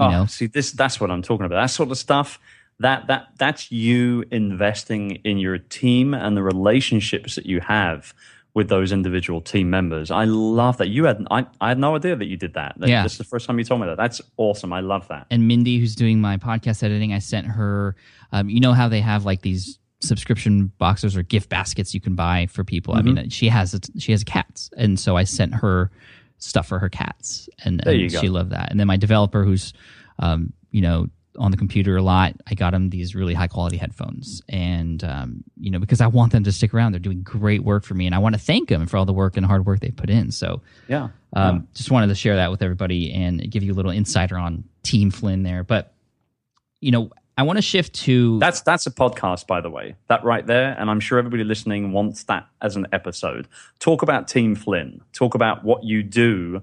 You 0.00 0.06
oh, 0.06 0.10
know, 0.10 0.26
see, 0.26 0.46
this 0.46 0.70
that's 0.70 1.00
what 1.00 1.10
I'm 1.10 1.20
talking 1.20 1.44
about. 1.44 1.60
That 1.60 1.70
sort 1.70 1.90
of 1.90 1.98
stuff. 1.98 2.38
That 2.78 3.08
that 3.08 3.28
that's 3.36 3.72
you 3.72 4.24
investing 4.30 5.16
in 5.24 5.38
your 5.38 5.58
team 5.58 6.14
and 6.14 6.36
the 6.36 6.42
relationships 6.42 7.34
that 7.34 7.46
you 7.46 7.60
have 7.60 8.14
with 8.54 8.68
those 8.68 8.92
individual 8.92 9.40
team 9.40 9.68
members. 9.68 10.12
I 10.12 10.24
love 10.24 10.76
that. 10.78 10.88
You 10.88 11.04
had 11.04 11.26
I, 11.30 11.46
I 11.60 11.70
had 11.70 11.78
no 11.78 11.96
idea 11.96 12.14
that 12.14 12.26
you 12.26 12.36
did 12.36 12.54
that. 12.54 12.74
That- 12.78 12.88
Yeah. 12.88 13.02
This 13.02 13.12
is 13.12 13.18
the 13.18 13.24
first 13.24 13.46
time 13.46 13.58
you 13.58 13.64
told 13.64 13.80
me 13.80 13.88
that. 13.88 13.96
That's 13.96 14.20
awesome. 14.36 14.72
I 14.72 14.80
love 14.80 15.08
that. 15.08 15.26
and 15.30 15.48
Mindy, 15.48 15.78
who's 15.78 15.96
doing 15.96 16.20
my 16.20 16.36
podcast 16.36 16.82
editing, 16.82 17.12
I 17.12 17.18
sent 17.18 17.46
her. 17.48 17.96
Um, 18.32 18.48
you 18.48 18.60
know 18.60 18.72
how 18.72 18.88
they 18.88 19.00
have 19.00 19.24
like 19.24 19.42
these 19.42 19.78
subscription 20.04 20.72
boxes 20.78 21.16
or 21.16 21.22
gift 21.22 21.48
baskets 21.48 21.94
you 21.94 22.00
can 22.00 22.14
buy 22.14 22.46
for 22.46 22.64
people. 22.64 22.94
I 22.94 22.98
Mm-hmm. 23.02 23.14
mean, 23.14 23.28
she 23.30 23.48
has 23.48 23.78
she 23.98 24.12
has 24.12 24.22
cats, 24.24 24.70
and 24.76 24.98
so 24.98 25.16
I 25.16 25.24
sent 25.24 25.54
her 25.54 25.90
stuff 26.38 26.66
for 26.68 26.78
her 26.78 26.88
cats, 26.88 27.48
and, 27.64 27.80
and 27.86 28.12
she 28.20 28.28
loved 28.28 28.50
that. 28.50 28.70
And 28.70 28.78
then 28.78 28.86
my 28.86 28.96
developer, 28.96 29.44
who's 29.44 29.72
um, 30.18 30.52
you 30.70 30.80
know 30.82 31.06
on 31.36 31.50
the 31.50 31.56
computer 31.56 31.96
a 31.96 32.02
lot, 32.02 32.32
I 32.46 32.54
got 32.54 32.74
him 32.74 32.90
these 32.90 33.16
really 33.16 33.34
high 33.34 33.48
quality 33.48 33.76
headphones, 33.76 34.40
and 34.48 35.02
um, 35.02 35.42
you 35.58 35.70
know 35.70 35.78
because 35.80 36.00
I 36.00 36.06
want 36.06 36.30
them 36.32 36.44
to 36.44 36.52
stick 36.52 36.72
around. 36.72 36.92
They're 36.92 37.00
doing 37.00 37.22
great 37.22 37.64
work 37.64 37.82
for 37.84 37.94
me, 37.94 38.06
and 38.06 38.14
I 38.14 38.18
want 38.18 38.34
to 38.36 38.40
thank 38.40 38.68
them 38.68 38.86
for 38.86 38.96
all 38.98 39.04
the 39.04 39.12
work 39.12 39.36
and 39.36 39.44
hard 39.44 39.66
work 39.66 39.80
they 39.80 39.90
put 39.90 40.10
in. 40.10 40.30
So 40.30 40.62
Yeah. 40.88 41.08
um, 41.32 41.66
Just 41.74 41.90
wanted 41.90 42.06
to 42.08 42.14
share 42.14 42.36
that 42.36 42.50
with 42.52 42.62
everybody 42.62 43.12
and 43.12 43.50
give 43.50 43.62
you 43.64 43.72
a 43.72 43.74
little 43.74 43.90
insider 43.90 44.38
on 44.38 44.62
Team 44.84 45.10
Flynn 45.10 45.42
there. 45.42 45.64
But 45.64 45.92
you 46.80 46.90
know, 46.92 47.10
I 47.36 47.42
want 47.42 47.56
to 47.58 47.62
shift 47.62 47.94
to 48.04 48.38
That's 48.38 48.60
that's 48.60 48.86
a 48.86 48.90
podcast, 48.90 49.46
by 49.46 49.60
the 49.60 49.70
way. 49.70 49.96
That 50.08 50.22
right 50.24 50.46
there, 50.46 50.76
and 50.78 50.88
I'm 50.90 51.00
sure 51.00 51.18
everybody 51.18 51.42
listening 51.44 51.92
wants 51.92 52.24
that 52.24 52.46
as 52.62 52.76
an 52.76 52.86
episode. 52.92 53.48
Talk 53.80 54.02
about 54.02 54.28
Team 54.28 54.54
Flynn. 54.54 55.00
Talk 55.12 55.34
about 55.34 55.64
what 55.64 55.82
you 55.84 56.02
do 56.02 56.62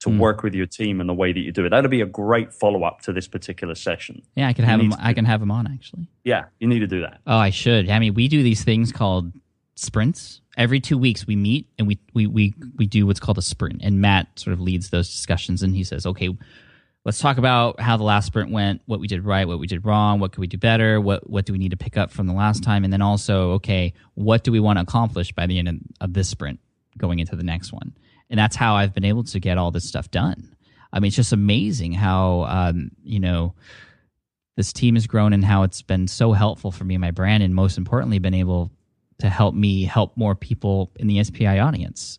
to 0.00 0.10
Hmm. 0.10 0.18
work 0.18 0.42
with 0.42 0.54
your 0.54 0.66
team 0.66 1.00
and 1.00 1.08
the 1.08 1.14
way 1.14 1.32
that 1.32 1.40
you 1.40 1.52
do 1.52 1.64
it. 1.66 1.70
That'll 1.70 1.90
be 1.90 2.00
a 2.02 2.06
great 2.06 2.52
follow 2.52 2.84
up 2.84 3.00
to 3.02 3.12
this 3.12 3.26
particular 3.28 3.74
session. 3.74 4.22
yeah. 4.34 4.46
I 4.48 4.52
can 4.52 4.64
have 4.64 4.80
him. 4.80 4.94
I 4.98 5.12
can 5.12 5.24
have 5.26 5.40
him 5.42 5.50
on 5.50 5.66
actually. 5.66 6.06
Yeah, 6.24 6.44
you 6.60 6.68
need 6.68 6.80
to 6.80 6.86
do 6.86 7.00
that. 7.02 7.20
Oh, 7.26 7.36
I 7.36 7.50
should. 7.50 7.88
I 7.90 7.98
mean, 7.98 8.14
we 8.14 8.28
do 8.28 8.42
these 8.42 8.62
things 8.64 8.92
called 8.92 9.32
sprints. 9.74 10.40
Every 10.56 10.80
two 10.80 10.96
weeks, 10.96 11.26
we 11.26 11.36
meet 11.36 11.66
and 11.78 11.86
we 11.86 11.98
we 12.14 12.26
we 12.26 12.54
we 12.76 12.86
do 12.86 13.06
what's 13.06 13.20
called 13.20 13.36
a 13.36 13.42
sprint. 13.42 13.82
And 13.82 14.00
Matt 14.00 14.28
sort 14.38 14.54
of 14.54 14.60
leads 14.60 14.88
those 14.88 15.10
discussions, 15.10 15.62
and 15.62 15.74
he 15.76 15.84
says, 15.84 16.06
"Okay, 16.06 16.30
let's 17.06 17.20
talk 17.20 17.38
about 17.38 17.78
how 17.78 17.96
the 17.96 18.02
last 18.02 18.26
sprint 18.26 18.50
went, 18.50 18.82
what 18.86 18.98
we 18.98 19.06
did 19.06 19.24
right, 19.24 19.46
what 19.46 19.60
we 19.60 19.68
did 19.68 19.86
wrong, 19.86 20.18
what 20.18 20.32
could 20.32 20.40
we 20.40 20.48
do 20.48 20.58
better, 20.58 21.00
what 21.00 21.30
what 21.30 21.46
do 21.46 21.52
we 21.52 21.58
need 21.58 21.70
to 21.70 21.76
pick 21.76 21.96
up 21.96 22.10
from 22.10 22.26
the 22.26 22.32
last 22.32 22.64
time, 22.64 22.82
and 22.82 22.92
then 22.92 23.00
also, 23.00 23.52
okay, 23.52 23.94
what 24.14 24.42
do 24.42 24.50
we 24.50 24.58
want 24.58 24.76
to 24.78 24.82
accomplish 24.82 25.32
by 25.32 25.46
the 25.46 25.58
end 25.60 25.88
of, 26.00 26.12
this 26.12 26.28
sprint 26.28 26.58
going 26.98 27.20
into 27.20 27.36
the 27.36 27.44
next 27.44 27.72
one?" 27.72 27.96
And 28.28 28.38
that's 28.38 28.56
how 28.56 28.74
I've 28.74 28.92
been 28.92 29.04
able 29.04 29.22
to 29.22 29.38
get 29.38 29.56
all 29.56 29.70
this 29.70 29.88
stuff 29.88 30.10
done. 30.10 30.56
I 30.92 30.98
mean, 30.98 31.06
it's 31.06 31.16
just 31.16 31.32
amazing 31.32 31.92
how 31.92 32.44
um, 32.48 32.90
you 33.04 33.20
know 33.20 33.54
this 34.56 34.72
team 34.72 34.96
has 34.96 35.06
grown 35.06 35.32
and 35.32 35.44
how 35.44 35.62
it's 35.62 35.82
been 35.82 36.08
so 36.08 36.32
helpful 36.32 36.72
for 36.72 36.82
me 36.82 36.96
and 36.96 37.00
my 37.00 37.12
brand, 37.12 37.44
and 37.44 37.54
most 37.54 37.78
importantly, 37.78 38.18
been 38.18 38.34
able 38.34 38.72
to 39.18 39.28
help 39.28 39.54
me 39.54 39.84
help 39.84 40.16
more 40.16 40.34
people 40.34 40.90
in 40.96 41.06
the 41.06 41.22
SPI 41.22 41.60
audience. 41.60 42.18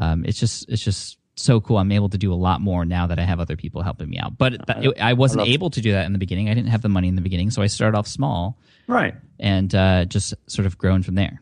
Um, 0.00 0.24
it's 0.24 0.40
just 0.40 0.68
it's 0.68 0.82
just 0.82 1.17
so 1.38 1.60
cool. 1.60 1.78
I'm 1.78 1.92
able 1.92 2.08
to 2.10 2.18
do 2.18 2.32
a 2.32 2.36
lot 2.36 2.60
more 2.60 2.84
now 2.84 3.06
that 3.06 3.18
I 3.18 3.22
have 3.22 3.40
other 3.40 3.56
people 3.56 3.82
helping 3.82 4.10
me 4.10 4.18
out. 4.18 4.36
But 4.38 4.66
that, 4.66 5.00
I 5.00 5.12
wasn't 5.14 5.40
love- 5.40 5.48
able 5.48 5.70
to 5.70 5.80
do 5.80 5.92
that 5.92 6.04
in 6.06 6.12
the 6.12 6.18
beginning. 6.18 6.48
I 6.50 6.54
didn't 6.54 6.70
have 6.70 6.82
the 6.82 6.88
money 6.88 7.08
in 7.08 7.14
the 7.14 7.22
beginning, 7.22 7.50
so 7.50 7.62
I 7.62 7.66
started 7.68 7.96
off 7.96 8.06
small 8.06 8.58
Right. 8.86 9.14
and 9.38 9.74
uh, 9.74 10.04
just 10.06 10.34
sort 10.46 10.66
of 10.66 10.76
grown 10.78 11.02
from 11.02 11.14
there. 11.14 11.40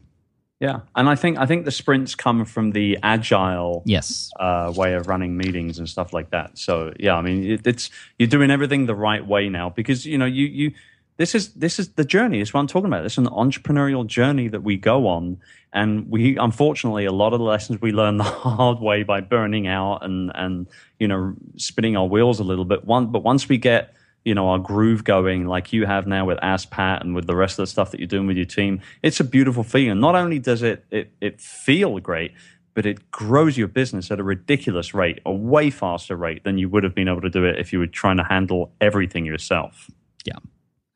Yeah, 0.59 0.81
and 0.95 1.07
I 1.07 1.17
think 1.17 1.37
I 1.39 1.45
think 1.45 1.67
the 1.67 1.71
sprints 1.71 2.15
come 2.15 2.47
from 2.47 2.71
the 2.71 2.99
agile 3.03 3.83
Yes. 3.85 4.31
uh, 4.41 4.73
way 4.75 4.95
of 4.95 5.07
running 5.07 5.37
meetings 5.37 5.79
and 5.79 5.87
stuff 5.87 6.15
like 6.15 6.31
that. 6.31 6.57
So 6.57 6.95
yeah, 6.99 7.15
I 7.15 7.21
mean, 7.21 7.45
it, 7.45 7.67
it's 7.67 7.91
you're 8.19 8.27
doing 8.29 8.51
everything 8.51 8.87
the 8.87 8.95
right 8.95 9.25
way 9.27 9.51
now 9.51 9.69
because 9.69 10.07
you 10.07 10.17
know 10.17 10.25
you 10.25 10.47
you 10.47 10.73
this 11.17 11.35
is 11.35 11.55
this 11.55 11.79
is 11.79 11.91
the 11.91 12.05
journey. 12.05 12.41
It's 12.41 12.53
what 12.53 12.61
I'm 12.61 12.67
talking 12.67 12.87
about. 12.87 13.05
It's 13.05 13.19
an 13.19 13.27
entrepreneurial 13.27 14.07
journey 14.07 14.49
that 14.49 14.63
we 14.63 14.77
go 14.77 15.07
on, 15.09 15.39
and 15.73 16.11
we 16.11 16.37
unfortunately 16.37 17.07
a 17.07 17.13
lot 17.13 17.33
of 17.33 17.39
the 17.39 17.45
lessons 17.45 17.81
we 17.81 17.93
learn 17.93 18.17
the 18.19 18.25
hard 18.25 18.81
way 18.81 19.03
by 19.03 19.21
burning 19.21 19.67
out 19.67 20.05
and 20.05 20.31
and 20.35 20.67
you 20.99 21.09
know 21.09 21.35
spinning 21.57 21.97
our 21.97 22.07
wheels 22.07 22.41
a 22.41 22.45
little 22.45 22.65
bit. 22.65 22.85
One, 22.85 23.07
but 23.07 23.23
once 23.23 23.49
we 23.49 23.57
get 23.57 23.95
you 24.25 24.35
know 24.35 24.49
our 24.49 24.59
groove 24.59 25.05
going 25.05 25.47
like 25.47 25.73
you 25.73 25.87
have 25.87 26.07
now 26.07 26.27
with 26.27 26.39
Ask 26.43 26.71
Pat 26.71 27.03
and 27.03 27.15
with 27.15 27.27
the 27.27 27.37
rest 27.37 27.59
of 27.59 27.63
the 27.63 27.67
stuff 27.67 27.93
that 27.93 28.01
you're 28.01 28.07
doing 28.07 28.27
with 28.27 28.37
your 28.37 28.47
team, 28.47 28.83
it's 29.03 29.19
a 29.19 29.25
beautiful 29.25 29.63
feeling. 29.63 30.01
Not 30.01 30.17
only 30.17 30.39
does 30.39 30.63
it 30.63 30.85
it 30.91 31.13
it 31.23 31.41
feel 31.41 31.99
great, 31.99 32.33
but 32.75 32.85
it 32.85 33.11
grows 33.11 33.57
your 33.57 33.69
business 33.69 34.11
at 34.11 34.21
a 34.21 34.23
ridiculous 34.23 34.93
rate, 34.93 35.21
a 35.25 35.33
way 35.33 35.71
faster 35.71 36.15
rate 36.15 36.45
than 36.45 36.59
you 36.59 36.69
would 36.69 36.85
have 36.85 36.95
been 36.95 37.09
able 37.09 37.23
to 37.23 37.31
do 37.31 37.43
it 37.47 37.59
if 37.59 37.73
you 37.73 37.79
were 37.79 37.87
trying 37.87 38.19
to 38.19 38.25
handle 38.25 38.71
everything 38.83 39.25
yourself. 39.25 39.91
Yeah, 40.27 40.41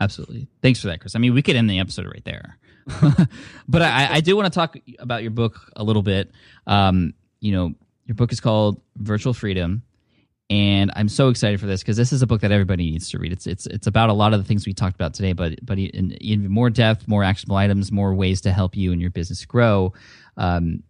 absolutely. 0.01 0.49
Thanks 0.63 0.81
for 0.81 0.89
that, 0.89 1.01
Chris. 1.01 1.15
I 1.15 1.19
mean, 1.19 1.35
we 1.35 1.43
could 1.43 1.57
end 1.57 1.69
the 1.69 1.79
episode 1.79 2.07
right 2.07 2.25
there, 2.25 2.59
but 3.69 3.83
I, 3.83 4.15
I 4.15 4.21
do 4.21 4.37
want 4.37 4.53
to 4.53 4.57
talk 4.57 4.77
about 4.99 5.23
your 5.23 5.31
book 5.31 5.71
a 5.77 5.85
little 5.85 6.03
bit. 6.03 6.31
Um, 6.67 7.15
you 7.41 7.53
know, 7.53 7.75
your 8.07 8.15
book 8.15 8.33
is 8.33 8.41
called 8.41 8.81
Virtual 8.97 9.33
Freedom, 9.33 9.83
and 10.51 10.91
I'm 10.97 11.09
so 11.09 11.29
excited 11.29 11.61
for 11.61 11.67
this 11.67 11.81
because 11.81 11.97
this 11.97 12.13
is 12.13 12.23
a 12.23 12.27
book 12.27 12.41
that 12.41 12.51
everybody 12.51 12.91
needs 12.91 13.09
to 13.11 13.19
read. 13.19 13.33
It's 13.33 13.47
it's 13.47 13.67
it's 13.67 13.87
about 13.87 14.11
a 14.11 14.13
lot 14.13 14.35
of 14.35 14.41
the 14.41 14.45
things 14.45 14.67
we 14.67 14.75
talked 14.75 14.97
about 14.97 15.15
today, 15.15 15.33
but 15.33 15.65
but 15.65 15.79
in 15.79 16.17
even 16.21 16.51
more 16.51 16.71
depth, 16.71 17.07
more 17.07 17.23
actionable 17.23 17.57
items, 17.57 17.93
more 17.93 18.13
ways 18.15 18.41
to 18.43 18.53
help 18.53 18.77
you 18.77 18.91
and 18.91 19.01
your 19.01 19.11
business 19.11 19.45
grow. 19.45 19.93
Um, 20.37 20.83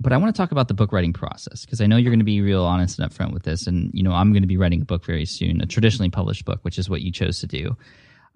but 0.00 0.12
I 0.12 0.18
want 0.18 0.34
to 0.34 0.38
talk 0.38 0.52
about 0.52 0.68
the 0.68 0.74
book 0.74 0.92
writing 0.92 1.14
process 1.14 1.64
because 1.64 1.80
I 1.80 1.86
know 1.86 1.96
you're 1.96 2.10
going 2.10 2.18
to 2.18 2.26
be 2.26 2.42
real 2.42 2.64
honest 2.64 2.98
and 2.98 3.10
upfront 3.10 3.32
with 3.32 3.44
this, 3.44 3.66
and 3.66 3.90
you 3.94 4.02
know 4.02 4.12
I'm 4.12 4.32
going 4.32 4.42
to 4.42 4.48
be 4.48 4.58
writing 4.58 4.82
a 4.82 4.84
book 4.84 5.02
very 5.04 5.24
soon, 5.24 5.62
a 5.62 5.66
traditionally 5.66 6.10
published 6.10 6.44
book, 6.44 6.58
which 6.60 6.78
is 6.78 6.90
what 6.90 7.00
you 7.00 7.10
chose 7.10 7.40
to 7.40 7.46
do. 7.46 7.76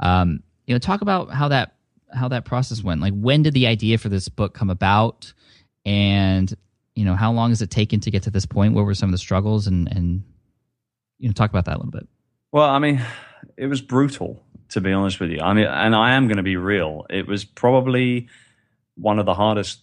Um, 0.01 0.43
you 0.67 0.75
know, 0.75 0.79
talk 0.79 1.01
about 1.01 1.31
how 1.31 1.49
that 1.49 1.75
how 2.13 2.29
that 2.29 2.45
process 2.45 2.83
went. 2.83 3.01
Like, 3.01 3.15
when 3.15 3.43
did 3.43 3.55
the 3.55 3.67
idea 3.67 3.99
for 3.99 4.09
this 4.09 4.29
book 4.29 4.55
come 4.55 4.71
about, 4.71 5.33
and 5.85 6.53
you 6.95 7.05
know, 7.05 7.15
how 7.15 7.33
long 7.33 7.51
has 7.51 7.63
it 7.63 7.71
taken 7.71 8.01
to 8.01 8.11
get 8.11 8.25
to 8.25 8.31
this 8.31 8.47
point? 8.47 8.75
What 8.75 8.85
were 8.85 8.95
some 8.95 9.09
of 9.09 9.13
the 9.13 9.19
struggles, 9.19 9.67
and 9.67 9.89
and 9.95 10.23
you 11.19 11.29
know, 11.29 11.33
talk 11.33 11.51
about 11.51 11.65
that 11.67 11.77
a 11.77 11.79
little 11.79 11.93
bit. 11.93 12.09
Well, 12.53 12.69
I 12.69 12.79
mean, 12.79 13.05
it 13.57 13.67
was 13.67 13.81
brutal 13.81 14.43
to 14.71 14.81
be 14.81 14.93
honest 14.93 15.21
with 15.21 15.31
you. 15.31 15.41
I 15.41 15.55
mean, 15.55 15.67
and 15.67 15.95
I 15.95 16.15
am 16.15 16.29
going 16.29 16.37
to 16.37 16.43
be 16.43 16.57
real. 16.57 17.07
It 17.09 17.27
was 17.27 17.45
probably 17.45 18.29
one 18.97 19.19
of 19.19 19.27
the 19.27 19.35
hardest 19.35 19.81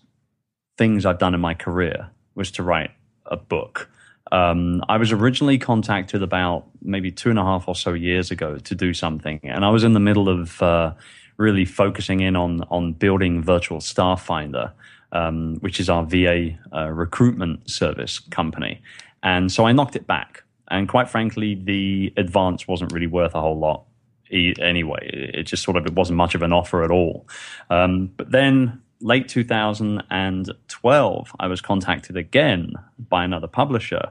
things 0.77 1.05
I've 1.05 1.17
done 1.19 1.33
in 1.33 1.41
my 1.41 1.53
career 1.53 2.11
was 2.35 2.51
to 2.51 2.63
write 2.63 2.91
a 3.25 3.37
book. 3.37 3.89
Um, 4.31 4.83
I 4.89 4.97
was 4.97 5.11
originally 5.11 5.57
contacted 5.57 6.23
about 6.23 6.65
maybe 6.81 7.11
two 7.11 7.29
and 7.29 7.37
a 7.37 7.43
half 7.43 7.67
or 7.67 7.75
so 7.75 7.93
years 7.93 8.31
ago 8.31 8.57
to 8.57 8.75
do 8.75 8.93
something, 8.93 9.39
and 9.43 9.63
I 9.63 9.69
was 9.69 9.83
in 9.83 9.93
the 9.93 9.99
middle 9.99 10.29
of 10.29 10.61
uh, 10.61 10.93
really 11.37 11.65
focusing 11.65 12.21
in 12.21 12.35
on 12.35 12.61
on 12.63 12.93
building 12.93 13.43
Virtual 13.43 13.81
Staff 13.81 14.25
Finder, 14.25 14.71
um, 15.11 15.57
which 15.59 15.79
is 15.79 15.89
our 15.89 16.03
VA 16.03 16.57
uh, 16.73 16.89
recruitment 16.89 17.69
service 17.69 18.19
company, 18.19 18.81
and 19.21 19.51
so 19.51 19.65
I 19.65 19.71
knocked 19.71 19.95
it 19.95 20.07
back. 20.07 20.43
And 20.69 20.89
quite 20.89 21.07
frankly, 21.07 21.53
the 21.53 22.11
advance 22.17 22.67
wasn't 22.67 22.91
really 22.91 23.07
worth 23.07 23.35
a 23.35 23.41
whole 23.41 23.59
lot 23.59 23.83
anyway. 24.31 25.31
It 25.33 25.43
just 25.43 25.63
sort 25.63 25.77
of 25.77 25.85
it 25.85 25.93
wasn't 25.93 26.17
much 26.17 26.35
of 26.35 26.41
an 26.41 26.51
offer 26.51 26.83
at 26.83 26.91
all. 26.91 27.27
Um, 27.69 28.11
but 28.17 28.31
then 28.31 28.81
late 29.05 29.29
2012, 29.29 31.31
I 31.39 31.47
was 31.47 31.61
contacted 31.61 32.17
again 32.17 32.73
by 32.97 33.23
another 33.23 33.47
publisher. 33.47 34.09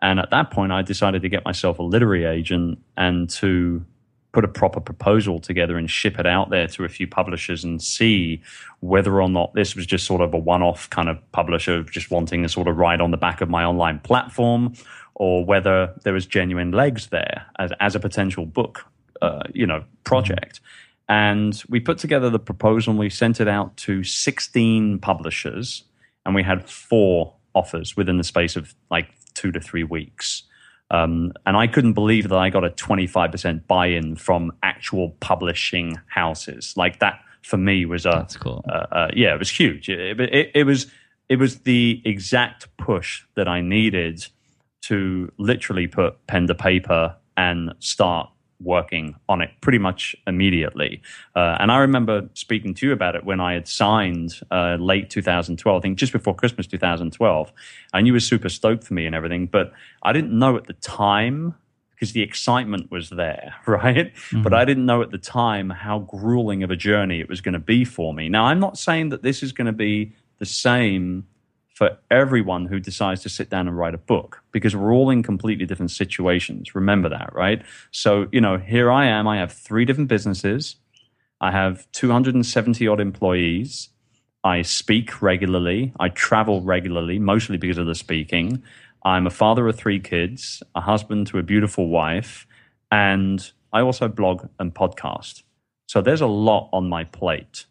And 0.00 0.20
at 0.20 0.30
that 0.30 0.52
point, 0.52 0.70
I 0.70 0.82
decided 0.82 1.22
to 1.22 1.28
get 1.28 1.44
myself 1.44 1.80
a 1.80 1.82
literary 1.82 2.24
agent 2.24 2.78
and 2.96 3.28
to 3.30 3.84
put 4.30 4.44
a 4.44 4.48
proper 4.48 4.80
proposal 4.80 5.40
together 5.40 5.76
and 5.76 5.90
ship 5.90 6.20
it 6.20 6.26
out 6.26 6.50
there 6.50 6.68
to 6.68 6.84
a 6.84 6.88
few 6.88 7.08
publishers 7.08 7.64
and 7.64 7.82
see 7.82 8.40
whether 8.80 9.20
or 9.20 9.28
not 9.28 9.52
this 9.54 9.74
was 9.74 9.84
just 9.84 10.06
sort 10.06 10.20
of 10.20 10.32
a 10.32 10.38
one 10.38 10.62
off 10.62 10.88
kind 10.90 11.08
of 11.08 11.18
publisher 11.32 11.82
just 11.82 12.12
wanting 12.12 12.44
to 12.44 12.48
sort 12.48 12.68
of 12.68 12.76
ride 12.76 13.00
on 13.00 13.10
the 13.10 13.16
back 13.16 13.40
of 13.40 13.48
my 13.48 13.64
online 13.64 13.98
platform 13.98 14.74
or 15.14 15.44
whether 15.44 15.92
there 16.04 16.12
was 16.12 16.24
genuine 16.24 16.70
legs 16.70 17.08
there 17.08 17.46
as, 17.58 17.72
as 17.80 17.96
a 17.96 18.00
potential 18.00 18.46
book, 18.46 18.86
uh, 19.22 19.42
you 19.52 19.66
know, 19.66 19.82
project. 20.04 20.60
And 21.08 21.62
we 21.68 21.80
put 21.80 21.98
together 21.98 22.30
the 22.30 22.38
proposal 22.38 22.90
and 22.90 22.98
we 22.98 23.10
sent 23.10 23.40
it 23.40 23.48
out 23.48 23.76
to 23.78 24.02
16 24.02 24.98
publishers 24.98 25.84
and 26.24 26.34
we 26.34 26.42
had 26.42 26.68
four 26.68 27.34
offers 27.54 27.96
within 27.96 28.18
the 28.18 28.24
space 28.24 28.56
of 28.56 28.74
like 28.90 29.08
two 29.34 29.52
to 29.52 29.60
three 29.60 29.84
weeks. 29.84 30.42
Um, 30.90 31.32
and 31.44 31.56
I 31.56 31.66
couldn't 31.66 31.94
believe 31.94 32.28
that 32.28 32.38
I 32.38 32.50
got 32.50 32.64
a 32.64 32.70
25% 32.70 33.66
buy 33.66 33.86
in 33.86 34.16
from 34.16 34.52
actual 34.62 35.10
publishing 35.20 36.00
houses. 36.08 36.74
Like 36.76 37.00
that 37.00 37.20
for 37.42 37.56
me 37.56 37.86
was 37.86 38.06
a, 38.06 38.10
That's 38.10 38.36
cool. 38.36 38.64
Uh, 38.68 38.86
uh, 38.90 39.08
yeah, 39.14 39.34
it 39.34 39.38
was 39.38 39.50
huge. 39.50 39.88
It, 39.88 40.20
it, 40.20 40.50
it, 40.54 40.64
was, 40.64 40.86
it 41.28 41.36
was 41.36 41.60
the 41.60 42.02
exact 42.04 42.68
push 42.76 43.22
that 43.34 43.48
I 43.48 43.60
needed 43.60 44.26
to 44.82 45.30
literally 45.38 45.86
put 45.86 46.26
pen 46.26 46.46
to 46.48 46.54
paper 46.54 47.16
and 47.36 47.74
start 47.78 48.30
working 48.60 49.14
on 49.28 49.40
it 49.42 49.50
pretty 49.60 49.78
much 49.78 50.16
immediately. 50.26 51.02
Uh, 51.34 51.56
and 51.60 51.70
I 51.70 51.78
remember 51.78 52.28
speaking 52.34 52.74
to 52.74 52.86
you 52.86 52.92
about 52.92 53.14
it 53.14 53.24
when 53.24 53.40
I 53.40 53.52
had 53.54 53.68
signed 53.68 54.40
uh, 54.50 54.76
late 54.78 55.10
2012, 55.10 55.78
I 55.78 55.82
think 55.82 55.98
just 55.98 56.12
before 56.12 56.34
Christmas 56.34 56.66
2012. 56.66 57.52
And 57.92 58.06
you 58.06 58.12
were 58.12 58.20
super 58.20 58.48
stoked 58.48 58.84
for 58.84 58.94
me 58.94 59.06
and 59.06 59.14
everything, 59.14 59.46
but 59.46 59.72
I 60.02 60.12
didn't 60.12 60.36
know 60.36 60.56
at 60.56 60.66
the 60.66 60.74
time 60.74 61.54
because 61.96 62.12
the 62.12 62.22
excitement 62.22 62.90
was 62.90 63.08
there, 63.10 63.54
right? 63.66 64.14
Mm-hmm. 64.14 64.42
But 64.42 64.52
I 64.52 64.64
didn't 64.64 64.86
know 64.86 65.02
at 65.02 65.10
the 65.10 65.18
time 65.18 65.70
how 65.70 66.00
grueling 66.00 66.62
of 66.62 66.70
a 66.70 66.76
journey 66.76 67.20
it 67.20 67.28
was 67.28 67.40
going 67.40 67.54
to 67.54 67.58
be 67.58 67.84
for 67.84 68.12
me. 68.12 68.28
Now, 68.28 68.44
I'm 68.44 68.60
not 68.60 68.78
saying 68.78 69.10
that 69.10 69.22
this 69.22 69.42
is 69.42 69.52
going 69.52 69.66
to 69.66 69.72
be 69.72 70.12
the 70.38 70.46
same 70.46 71.26
for 71.76 71.98
everyone 72.10 72.64
who 72.64 72.80
decides 72.80 73.22
to 73.22 73.28
sit 73.28 73.50
down 73.50 73.68
and 73.68 73.76
write 73.76 73.92
a 73.92 73.98
book 73.98 74.42
because 74.50 74.74
we're 74.74 74.94
all 74.94 75.10
in 75.10 75.22
completely 75.22 75.66
different 75.66 75.90
situations. 75.90 76.74
Remember 76.74 77.10
that, 77.10 77.34
right? 77.34 77.62
So, 77.90 78.28
you 78.32 78.40
know, 78.40 78.56
here 78.56 78.90
I 78.90 79.04
am. 79.04 79.28
I 79.28 79.36
have 79.36 79.52
three 79.52 79.84
different 79.84 80.08
businesses. 80.08 80.76
I 81.38 81.50
have 81.50 81.86
270 81.92 82.88
odd 82.88 82.98
employees. 82.98 83.90
I 84.42 84.62
speak 84.62 85.20
regularly. 85.20 85.92
I 86.00 86.08
travel 86.08 86.62
regularly, 86.62 87.18
mostly 87.18 87.58
because 87.58 87.76
of 87.76 87.84
the 87.84 87.94
speaking. 87.94 88.62
I'm 89.04 89.26
a 89.26 89.30
father 89.30 89.68
of 89.68 89.76
three 89.76 90.00
kids, 90.00 90.62
a 90.74 90.80
husband 90.80 91.26
to 91.26 91.38
a 91.38 91.42
beautiful 91.42 91.88
wife, 91.88 92.46
and 92.90 93.52
I 93.70 93.82
also 93.82 94.08
blog 94.08 94.48
and 94.58 94.74
podcast. 94.74 95.42
So 95.88 96.00
there's 96.00 96.22
a 96.22 96.26
lot 96.26 96.70
on 96.72 96.88
my 96.88 97.04
plate 97.04 97.66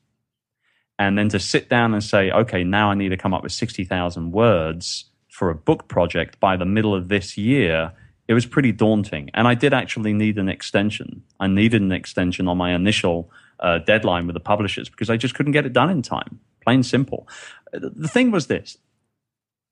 and 0.98 1.18
then 1.18 1.30
to 1.30 1.40
sit 1.40 1.70
down 1.70 1.94
and 1.94 2.04
say, 2.04 2.32
okay, 2.32 2.64
now 2.64 2.92
I 2.92 2.96
need 2.96 3.10
to 3.10 3.18
come 3.18 3.34
up 3.34 3.44
with 3.44 3.52
60,000 3.52 4.32
words 4.32 5.06
for 5.30 5.50
a 5.50 5.56
book 5.56 5.88
project 5.88 6.40
by 6.40 6.56
the 6.56 6.66
middle 6.66 6.96
of 6.96 7.10
this 7.10 7.38
year, 7.38 7.92
it 8.28 8.34
was 8.34 8.46
pretty 8.46 8.72
daunting. 8.72 9.30
And 9.34 9.48
I 9.48 9.54
did 9.54 9.74
actually 9.74 10.14
need 10.14 10.38
an 10.38 10.48
extension. 10.48 11.24
I 11.40 11.48
needed 11.48 11.82
an 11.82 11.92
extension 11.92 12.48
on 12.48 12.58
my 12.58 12.74
initial 12.74 13.30
uh, 13.60 13.80
deadline 13.80 14.28
with 14.28 14.34
the 14.34 14.40
publishers 14.40 14.90
because 14.90 15.10
I 15.10 15.18
just 15.18 15.36
couldn't 15.36 15.52
get 15.52 15.66
it 15.66 15.74
done 15.74 15.90
in 15.90 16.02
time. 16.02 16.40
Plain 16.64 16.84
simple. 16.84 17.28
The 17.74 18.08
thing 18.08 18.32
was 18.32 18.48
this 18.48 18.78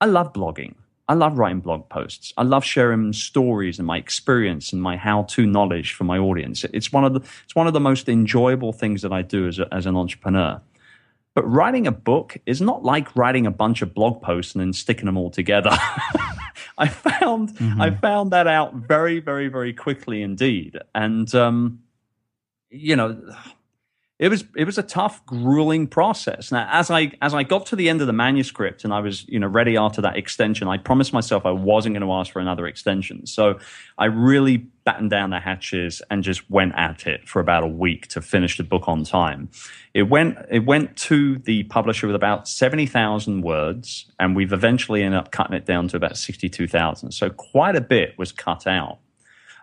I 0.01 0.05
love 0.05 0.33
blogging. 0.33 0.75
I 1.07 1.15
love 1.15 1.37
writing 1.37 1.59
blog 1.59 1.89
posts. 1.89 2.33
I 2.37 2.43
love 2.43 2.63
sharing 2.63 3.11
stories 3.13 3.77
and 3.77 3.85
my 3.85 3.97
experience 3.97 4.71
and 4.71 4.81
my 4.81 4.95
how-to 4.95 5.45
knowledge 5.45 5.93
for 5.93 6.05
my 6.05 6.17
audience. 6.17 6.63
It's 6.73 6.93
one 6.93 7.03
of 7.03 7.13
the 7.13 7.21
it's 7.45 7.55
one 7.55 7.67
of 7.67 7.73
the 7.73 7.79
most 7.79 8.07
enjoyable 8.07 8.73
things 8.73 9.01
that 9.01 9.11
I 9.11 9.21
do 9.21 9.47
as 9.47 9.59
a, 9.59 9.73
as 9.73 9.85
an 9.85 9.95
entrepreneur. 9.95 10.61
But 11.35 11.49
writing 11.49 11.87
a 11.87 11.91
book 11.91 12.37
is 12.45 12.61
not 12.61 12.83
like 12.83 13.15
writing 13.15 13.47
a 13.47 13.51
bunch 13.51 13.81
of 13.81 13.93
blog 13.93 14.21
posts 14.21 14.53
and 14.53 14.61
then 14.61 14.73
sticking 14.73 15.05
them 15.05 15.17
all 15.17 15.31
together. 15.31 15.71
I 16.77 16.87
found 16.87 17.55
mm-hmm. 17.55 17.81
I 17.81 17.91
found 17.91 18.31
that 18.31 18.47
out 18.47 18.75
very, 18.75 19.19
very, 19.19 19.47
very 19.47 19.73
quickly 19.73 20.21
indeed. 20.21 20.77
And 20.93 21.33
um, 21.33 21.79
you 22.69 22.95
know, 22.95 23.21
it 24.23 24.29
was 24.29 24.45
it 24.55 24.63
was 24.63 24.77
a 24.77 24.83
tough, 24.83 25.25
grueling 25.25 25.85
process. 25.85 26.49
Now, 26.49 26.65
as 26.71 26.89
I 26.89 27.11
as 27.21 27.33
I 27.33 27.43
got 27.43 27.65
to 27.67 27.75
the 27.75 27.89
end 27.89 27.99
of 27.99 28.07
the 28.07 28.13
manuscript 28.13 28.85
and 28.85 28.93
I 28.93 29.01
was 29.01 29.27
you 29.27 29.37
know 29.37 29.47
ready 29.47 29.75
after 29.75 29.99
that 30.01 30.15
extension, 30.15 30.69
I 30.69 30.77
promised 30.77 31.11
myself 31.11 31.45
I 31.45 31.51
wasn't 31.51 31.95
going 31.95 32.07
to 32.07 32.13
ask 32.13 32.31
for 32.31 32.39
another 32.39 32.65
extension. 32.65 33.25
So 33.25 33.59
I 33.97 34.05
really 34.05 34.57
battened 34.85 35.09
down 35.09 35.31
the 35.31 35.41
hatches 35.41 36.01
and 36.09 36.23
just 36.23 36.49
went 36.49 36.73
at 36.77 37.05
it 37.05 37.27
for 37.27 37.41
about 37.41 37.63
a 37.63 37.67
week 37.67 38.07
to 38.07 38.21
finish 38.21 38.55
the 38.55 38.63
book 38.63 38.87
on 38.87 39.03
time. 39.03 39.49
It 39.93 40.03
went 40.03 40.37
it 40.49 40.65
went 40.65 40.95
to 41.09 41.39
the 41.39 41.63
publisher 41.63 42.07
with 42.07 42.15
about 42.15 42.47
seventy 42.47 42.85
thousand 42.85 43.41
words, 43.41 44.09
and 44.21 44.37
we've 44.37 44.53
eventually 44.53 45.03
ended 45.03 45.19
up 45.19 45.33
cutting 45.33 45.57
it 45.57 45.65
down 45.65 45.89
to 45.89 45.97
about 45.97 46.15
sixty 46.15 46.47
two 46.47 46.69
thousand. 46.69 47.11
So 47.11 47.29
quite 47.29 47.75
a 47.75 47.81
bit 47.81 48.17
was 48.17 48.31
cut 48.31 48.67
out. 48.67 48.99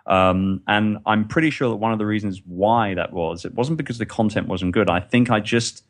Um, 0.07 0.61
and 0.67 0.97
I'm 1.05 1.27
pretty 1.27 1.49
sure 1.49 1.69
that 1.69 1.75
one 1.75 1.93
of 1.93 1.99
the 1.99 2.05
reasons 2.05 2.41
why 2.45 2.93
that 2.95 3.13
was, 3.13 3.45
it 3.45 3.53
wasn't 3.53 3.77
because 3.77 3.97
the 3.97 4.05
content 4.05 4.47
wasn't 4.47 4.73
good. 4.73 4.89
I 4.89 4.99
think 4.99 5.29
I 5.29 5.39
just, 5.39 5.83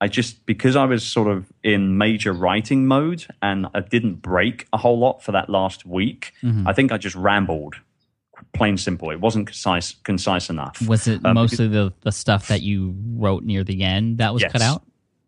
I 0.00 0.08
just, 0.08 0.44
because 0.46 0.76
I 0.76 0.84
was 0.84 1.04
sort 1.04 1.28
of 1.28 1.52
in 1.62 1.96
major 1.96 2.32
writing 2.32 2.86
mode 2.86 3.26
and 3.40 3.66
I 3.74 3.80
didn't 3.80 4.16
break 4.16 4.66
a 4.72 4.76
whole 4.76 4.98
lot 4.98 5.22
for 5.22 5.32
that 5.32 5.48
last 5.48 5.86
week, 5.86 6.32
mm-hmm. 6.42 6.68
I 6.68 6.72
think 6.72 6.92
I 6.92 6.98
just 6.98 7.16
rambled. 7.16 7.76
Plain 8.52 8.76
simple. 8.76 9.10
It 9.10 9.20
wasn't 9.20 9.46
concise, 9.46 9.94
concise 10.04 10.50
enough. 10.50 10.86
Was 10.86 11.08
it 11.08 11.24
um, 11.24 11.34
mostly 11.34 11.68
because, 11.68 11.90
the, 11.90 11.94
the 12.02 12.12
stuff 12.12 12.48
that 12.48 12.60
you 12.60 12.94
wrote 13.14 13.44
near 13.44 13.64
the 13.64 13.82
end 13.82 14.18
that 14.18 14.34
was 14.34 14.42
yes. 14.42 14.52
cut 14.52 14.60
out? 14.60 14.82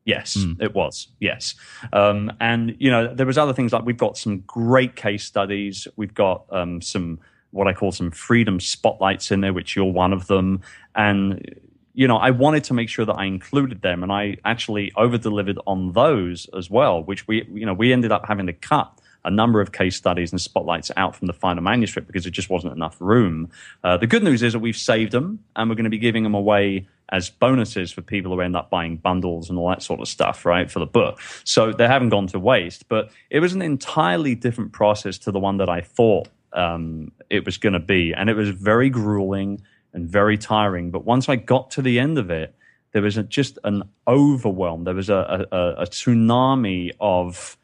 Yes, 0.04 0.36
mm. 0.38 0.56
it 0.62 0.74
was. 0.74 1.08
Yes, 1.20 1.54
um, 1.92 2.32
and 2.40 2.74
you 2.78 2.90
know 2.90 3.12
there 3.12 3.26
was 3.26 3.36
other 3.36 3.52
things 3.52 3.74
like 3.74 3.84
we've 3.84 3.98
got 3.98 4.16
some 4.16 4.38
great 4.46 4.96
case 4.96 5.22
studies. 5.22 5.86
We've 5.96 6.14
got 6.14 6.46
um, 6.50 6.80
some 6.80 7.20
what 7.50 7.66
I 7.66 7.72
call 7.72 7.92
some 7.92 8.10
freedom 8.10 8.60
spotlights 8.60 9.30
in 9.30 9.40
there, 9.40 9.52
which 9.52 9.74
you're 9.74 9.84
one 9.84 10.12
of 10.12 10.26
them. 10.26 10.60
And, 10.94 11.60
you 11.94 12.06
know, 12.06 12.16
I 12.16 12.30
wanted 12.30 12.64
to 12.64 12.74
make 12.74 12.88
sure 12.88 13.04
that 13.04 13.14
I 13.14 13.24
included 13.24 13.82
them 13.82 14.02
and 14.02 14.12
I 14.12 14.36
actually 14.44 14.92
over 14.96 15.18
delivered 15.18 15.58
on 15.66 15.92
those 15.92 16.48
as 16.56 16.70
well, 16.70 17.02
which 17.02 17.26
we, 17.26 17.48
you 17.52 17.66
know, 17.66 17.74
we 17.74 17.92
ended 17.92 18.12
up 18.12 18.26
having 18.26 18.46
to 18.46 18.52
cut 18.52 18.92
a 19.24 19.30
number 19.30 19.60
of 19.60 19.72
case 19.72 19.96
studies 19.96 20.30
and 20.30 20.40
spotlights 20.40 20.90
out 20.96 21.16
from 21.16 21.26
the 21.26 21.32
final 21.32 21.62
manuscript 21.62 22.06
because 22.06 22.26
it 22.26 22.30
just 22.30 22.50
wasn't 22.50 22.72
enough 22.72 22.96
room. 23.00 23.50
Uh, 23.82 23.96
the 23.96 24.06
good 24.06 24.22
news 24.22 24.42
is 24.42 24.52
that 24.52 24.60
we've 24.60 24.76
saved 24.76 25.12
them 25.12 25.42
and 25.56 25.68
we're 25.68 25.76
going 25.76 25.84
to 25.84 25.90
be 25.90 25.98
giving 25.98 26.22
them 26.22 26.34
away 26.34 26.86
as 27.10 27.30
bonuses 27.30 27.90
for 27.90 28.02
people 28.02 28.32
who 28.32 28.40
end 28.40 28.54
up 28.54 28.70
buying 28.70 28.96
bundles 28.96 29.48
and 29.48 29.58
all 29.58 29.68
that 29.68 29.82
sort 29.82 30.00
of 30.00 30.08
stuff, 30.08 30.44
right, 30.44 30.70
for 30.70 30.78
the 30.78 30.86
book. 30.86 31.20
So 31.44 31.72
they 31.72 31.86
haven't 31.86 32.10
gone 32.10 32.26
to 32.28 32.38
waste, 32.38 32.88
but 32.88 33.10
it 33.30 33.40
was 33.40 33.54
an 33.54 33.62
entirely 33.62 34.34
different 34.34 34.72
process 34.72 35.18
to 35.18 35.32
the 35.32 35.38
one 35.38 35.56
that 35.56 35.68
I 35.68 35.80
thought 35.80 36.28
um, 36.52 37.12
it 37.30 37.44
was 37.44 37.58
going 37.58 37.74
to 37.74 37.80
be, 37.80 38.12
and 38.14 38.30
it 38.30 38.34
was 38.34 38.50
very 38.50 38.90
grueling 38.90 39.62
and 39.92 40.08
very 40.08 40.38
tiring. 40.38 40.90
But 40.90 41.04
once 41.04 41.28
I 41.28 41.36
got 41.36 41.70
to 41.72 41.82
the 41.82 41.98
end 41.98 42.18
of 42.18 42.30
it, 42.30 42.54
there 42.92 43.02
was 43.02 43.16
a, 43.16 43.22
just 43.22 43.58
an 43.64 43.82
overwhelm. 44.06 44.84
There 44.84 44.94
was 44.94 45.10
a, 45.10 45.46
a, 45.52 45.82
a 45.82 45.86
tsunami 45.86 46.92
of 47.00 47.56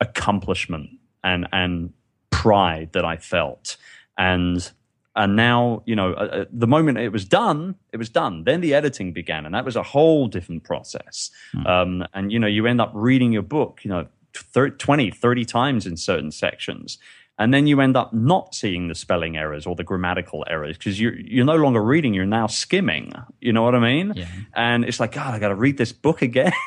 accomplishment 0.00 0.90
and 1.22 1.46
and 1.52 1.92
pride 2.30 2.92
that 2.92 3.04
I 3.04 3.16
felt, 3.16 3.76
and 4.16 4.70
and 5.16 5.34
now 5.34 5.82
you 5.86 5.96
know 5.96 6.12
uh, 6.12 6.28
uh, 6.32 6.44
the 6.52 6.66
moment 6.66 6.98
it 6.98 7.08
was 7.08 7.24
done 7.24 7.74
it 7.92 7.96
was 7.96 8.08
done 8.08 8.44
then 8.44 8.60
the 8.60 8.74
editing 8.74 9.12
began 9.12 9.46
and 9.46 9.54
that 9.54 9.64
was 9.64 9.74
a 9.74 9.82
whole 9.82 10.28
different 10.28 10.62
process 10.62 11.30
mm. 11.54 11.66
um, 11.66 12.06
and 12.14 12.30
you 12.30 12.38
know 12.38 12.46
you 12.46 12.66
end 12.66 12.80
up 12.80 12.92
reading 12.94 13.32
your 13.32 13.42
book 13.42 13.80
you 13.82 13.88
know 13.88 14.06
30, 14.34 14.76
20 14.76 15.10
30 15.10 15.44
times 15.44 15.86
in 15.86 15.96
certain 15.96 16.30
sections 16.30 16.98
and 17.38 17.52
then 17.52 17.66
you 17.66 17.80
end 17.80 17.96
up 17.96 18.12
not 18.12 18.54
seeing 18.54 18.88
the 18.88 18.94
spelling 18.94 19.36
errors 19.36 19.66
or 19.66 19.74
the 19.74 19.84
grammatical 19.84 20.44
errors 20.48 20.78
because 20.78 21.00
you're 21.00 21.18
you're 21.18 21.44
no 21.44 21.56
longer 21.56 21.82
reading 21.82 22.14
you're 22.14 22.24
now 22.24 22.46
skimming. 22.46 23.12
You 23.40 23.52
know 23.52 23.62
what 23.62 23.74
i 23.74 23.78
mean? 23.78 24.12
Yeah. 24.16 24.28
and 24.54 24.84
it's 24.84 25.00
like 25.00 25.12
god 25.12 25.34
i 25.34 25.38
gotta 25.38 25.54
read 25.54 25.76
this 25.78 25.92
book 25.92 26.22
again. 26.22 26.52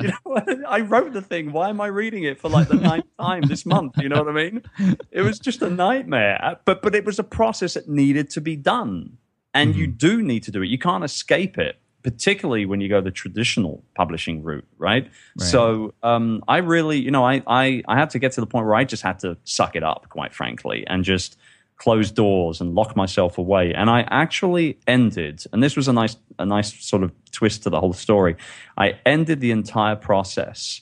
You 0.00 0.08
know 0.08 0.62
i 0.68 0.80
wrote 0.80 1.12
the 1.12 1.22
thing. 1.22 1.52
Why 1.52 1.68
am 1.68 1.80
i 1.80 1.86
reading 1.86 2.24
it 2.24 2.40
for 2.40 2.48
like 2.48 2.68
the 2.68 2.74
ninth 2.74 3.06
time 3.18 3.42
this 3.42 3.64
month? 3.66 3.94
You 3.98 4.08
know 4.08 4.22
what 4.22 4.28
i 4.28 4.32
mean? 4.32 4.62
It 5.10 5.22
was 5.22 5.38
just 5.38 5.62
a 5.62 5.70
nightmare. 5.70 6.58
But 6.64 6.82
but 6.82 6.94
it 6.94 7.04
was 7.04 7.18
a 7.18 7.24
process 7.24 7.74
that 7.74 7.88
needed 7.88 8.30
to 8.30 8.40
be 8.40 8.56
done. 8.56 9.18
And 9.54 9.70
mm-hmm. 9.70 9.80
you 9.80 9.86
do 9.86 10.22
need 10.22 10.42
to 10.44 10.50
do 10.50 10.62
it. 10.62 10.66
You 10.66 10.78
can't 10.78 11.04
escape 11.04 11.58
it 11.58 11.80
particularly 12.08 12.64
when 12.64 12.80
you 12.80 12.88
go 12.88 13.02
the 13.02 13.10
traditional 13.10 13.84
publishing 13.94 14.42
route, 14.42 14.66
right? 14.78 15.04
right. 15.04 15.46
So 15.46 15.92
um, 16.02 16.42
I 16.48 16.56
really, 16.56 16.98
you 16.98 17.10
know, 17.10 17.22
I, 17.22 17.42
I 17.46 17.82
I 17.86 17.98
had 17.98 18.08
to 18.10 18.18
get 18.18 18.32
to 18.32 18.40
the 18.40 18.46
point 18.46 18.64
where 18.64 18.74
I 18.74 18.84
just 18.84 19.02
had 19.02 19.18
to 19.18 19.36
suck 19.44 19.76
it 19.76 19.82
up, 19.82 20.08
quite 20.08 20.32
frankly, 20.32 20.86
and 20.86 21.04
just 21.04 21.36
close 21.76 22.10
doors 22.10 22.62
and 22.62 22.74
lock 22.74 22.96
myself 22.96 23.36
away. 23.36 23.74
And 23.74 23.90
I 23.90 24.06
actually 24.08 24.78
ended, 24.86 25.44
and 25.52 25.62
this 25.62 25.76
was 25.76 25.86
a 25.86 25.92
nice 25.92 26.16
a 26.38 26.46
nice 26.46 26.72
sort 26.82 27.02
of 27.02 27.12
twist 27.30 27.64
to 27.64 27.70
the 27.70 27.78
whole 27.78 27.92
story. 27.92 28.36
I 28.78 28.98
ended 29.04 29.40
the 29.40 29.50
entire 29.50 29.96
process 29.96 30.80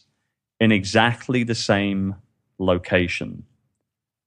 in 0.61 0.71
exactly 0.71 1.43
the 1.43 1.57
same 1.57 2.15
location 2.59 3.43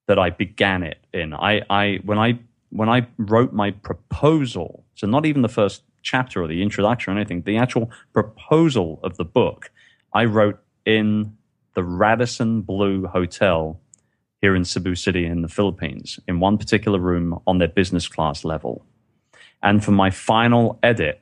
that 0.09 0.19
I 0.19 0.31
began 0.31 0.83
it 0.83 0.97
in. 1.13 1.33
I, 1.33 1.61
I 1.69 1.99
when 2.03 2.19
I 2.19 2.39
when 2.71 2.89
I 2.89 3.07
wrote 3.17 3.53
my 3.53 3.71
proposal, 3.71 4.83
so 4.95 5.07
not 5.07 5.25
even 5.25 5.43
the 5.43 5.47
first 5.47 5.83
chapter 6.01 6.41
or 6.41 6.47
the 6.47 6.61
introduction 6.61 7.13
or 7.13 7.17
anything, 7.17 7.41
the 7.43 7.57
actual 7.57 7.91
proposal 8.13 8.99
of 9.03 9.17
the 9.17 9.25
book, 9.25 9.71
I 10.13 10.25
wrote 10.25 10.59
in 10.85 11.35
the 11.75 11.83
Radisson 11.83 12.61
Blu 12.61 13.07
Hotel 13.07 13.79
here 14.41 14.55
in 14.55 14.65
Cebu 14.65 14.95
City 14.95 15.25
in 15.25 15.41
the 15.41 15.47
Philippines, 15.47 16.19
in 16.27 16.39
one 16.39 16.57
particular 16.57 16.99
room 16.99 17.39
on 17.45 17.57
their 17.57 17.67
business 17.67 18.07
class 18.07 18.43
level. 18.43 18.85
And 19.61 19.83
for 19.83 19.91
my 19.91 20.09
final 20.09 20.79
edit, 20.81 21.21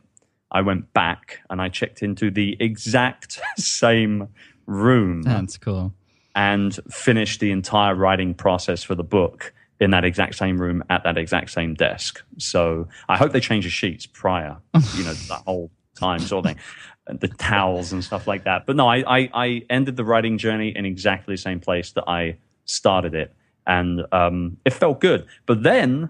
I 0.51 0.61
went 0.61 0.93
back 0.93 1.39
and 1.49 1.61
I 1.61 1.69
checked 1.69 2.01
into 2.03 2.31
the 2.31 2.55
exact 2.59 3.39
same 3.57 4.29
room. 4.65 5.23
That's 5.23 5.57
cool. 5.57 5.93
And 6.35 6.79
finished 6.91 7.39
the 7.39 7.51
entire 7.51 7.95
writing 7.95 8.35
process 8.35 8.83
for 8.83 8.93
the 8.93 9.03
book 9.03 9.53
in 9.79 9.91
that 9.91 10.03
exact 10.03 10.35
same 10.35 10.59
room 10.59 10.83
at 10.89 11.03
that 11.03 11.17
exact 11.17 11.51
same 11.51 11.73
desk. 11.73 12.23
So 12.37 12.87
I 13.07 13.17
hope 13.17 13.31
they 13.31 13.39
change 13.39 13.65
the 13.65 13.69
sheets 13.69 14.05
prior, 14.05 14.57
you 14.95 15.03
know, 15.03 15.13
that 15.13 15.43
whole 15.45 15.71
time 15.95 16.19
sort 16.19 16.45
of 16.45 16.51
thing, 16.51 17.19
the 17.19 17.27
towels 17.27 17.91
and 17.91 18.03
stuff 18.03 18.27
like 18.27 18.43
that. 18.45 18.65
But 18.65 18.75
no, 18.75 18.87
I, 18.87 19.03
I, 19.07 19.29
I, 19.33 19.61
ended 19.69 19.95
the 19.95 20.03
writing 20.03 20.37
journey 20.37 20.75
in 20.75 20.85
exactly 20.85 21.33
the 21.33 21.41
same 21.41 21.59
place 21.59 21.91
that 21.91 22.03
I 22.07 22.37
started 22.65 23.13
it. 23.15 23.33
And 23.65 24.05
um, 24.11 24.57
it 24.65 24.73
felt 24.73 24.99
good. 25.01 25.25
But 25.45 25.63
then 25.63 26.09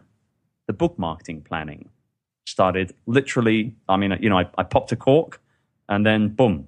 the 0.68 0.74
book 0.74 0.98
marketing 1.00 1.42
planning 1.42 1.90
started 2.46 2.94
literally. 3.06 3.76
I 3.90 3.98
mean, 3.98 4.18
you 4.22 4.30
know, 4.30 4.38
I, 4.38 4.48
I 4.58 4.64
popped 4.64 4.92
a 4.92 4.96
cork 4.96 5.42
and 5.90 6.06
then 6.06 6.30
boom, 6.30 6.68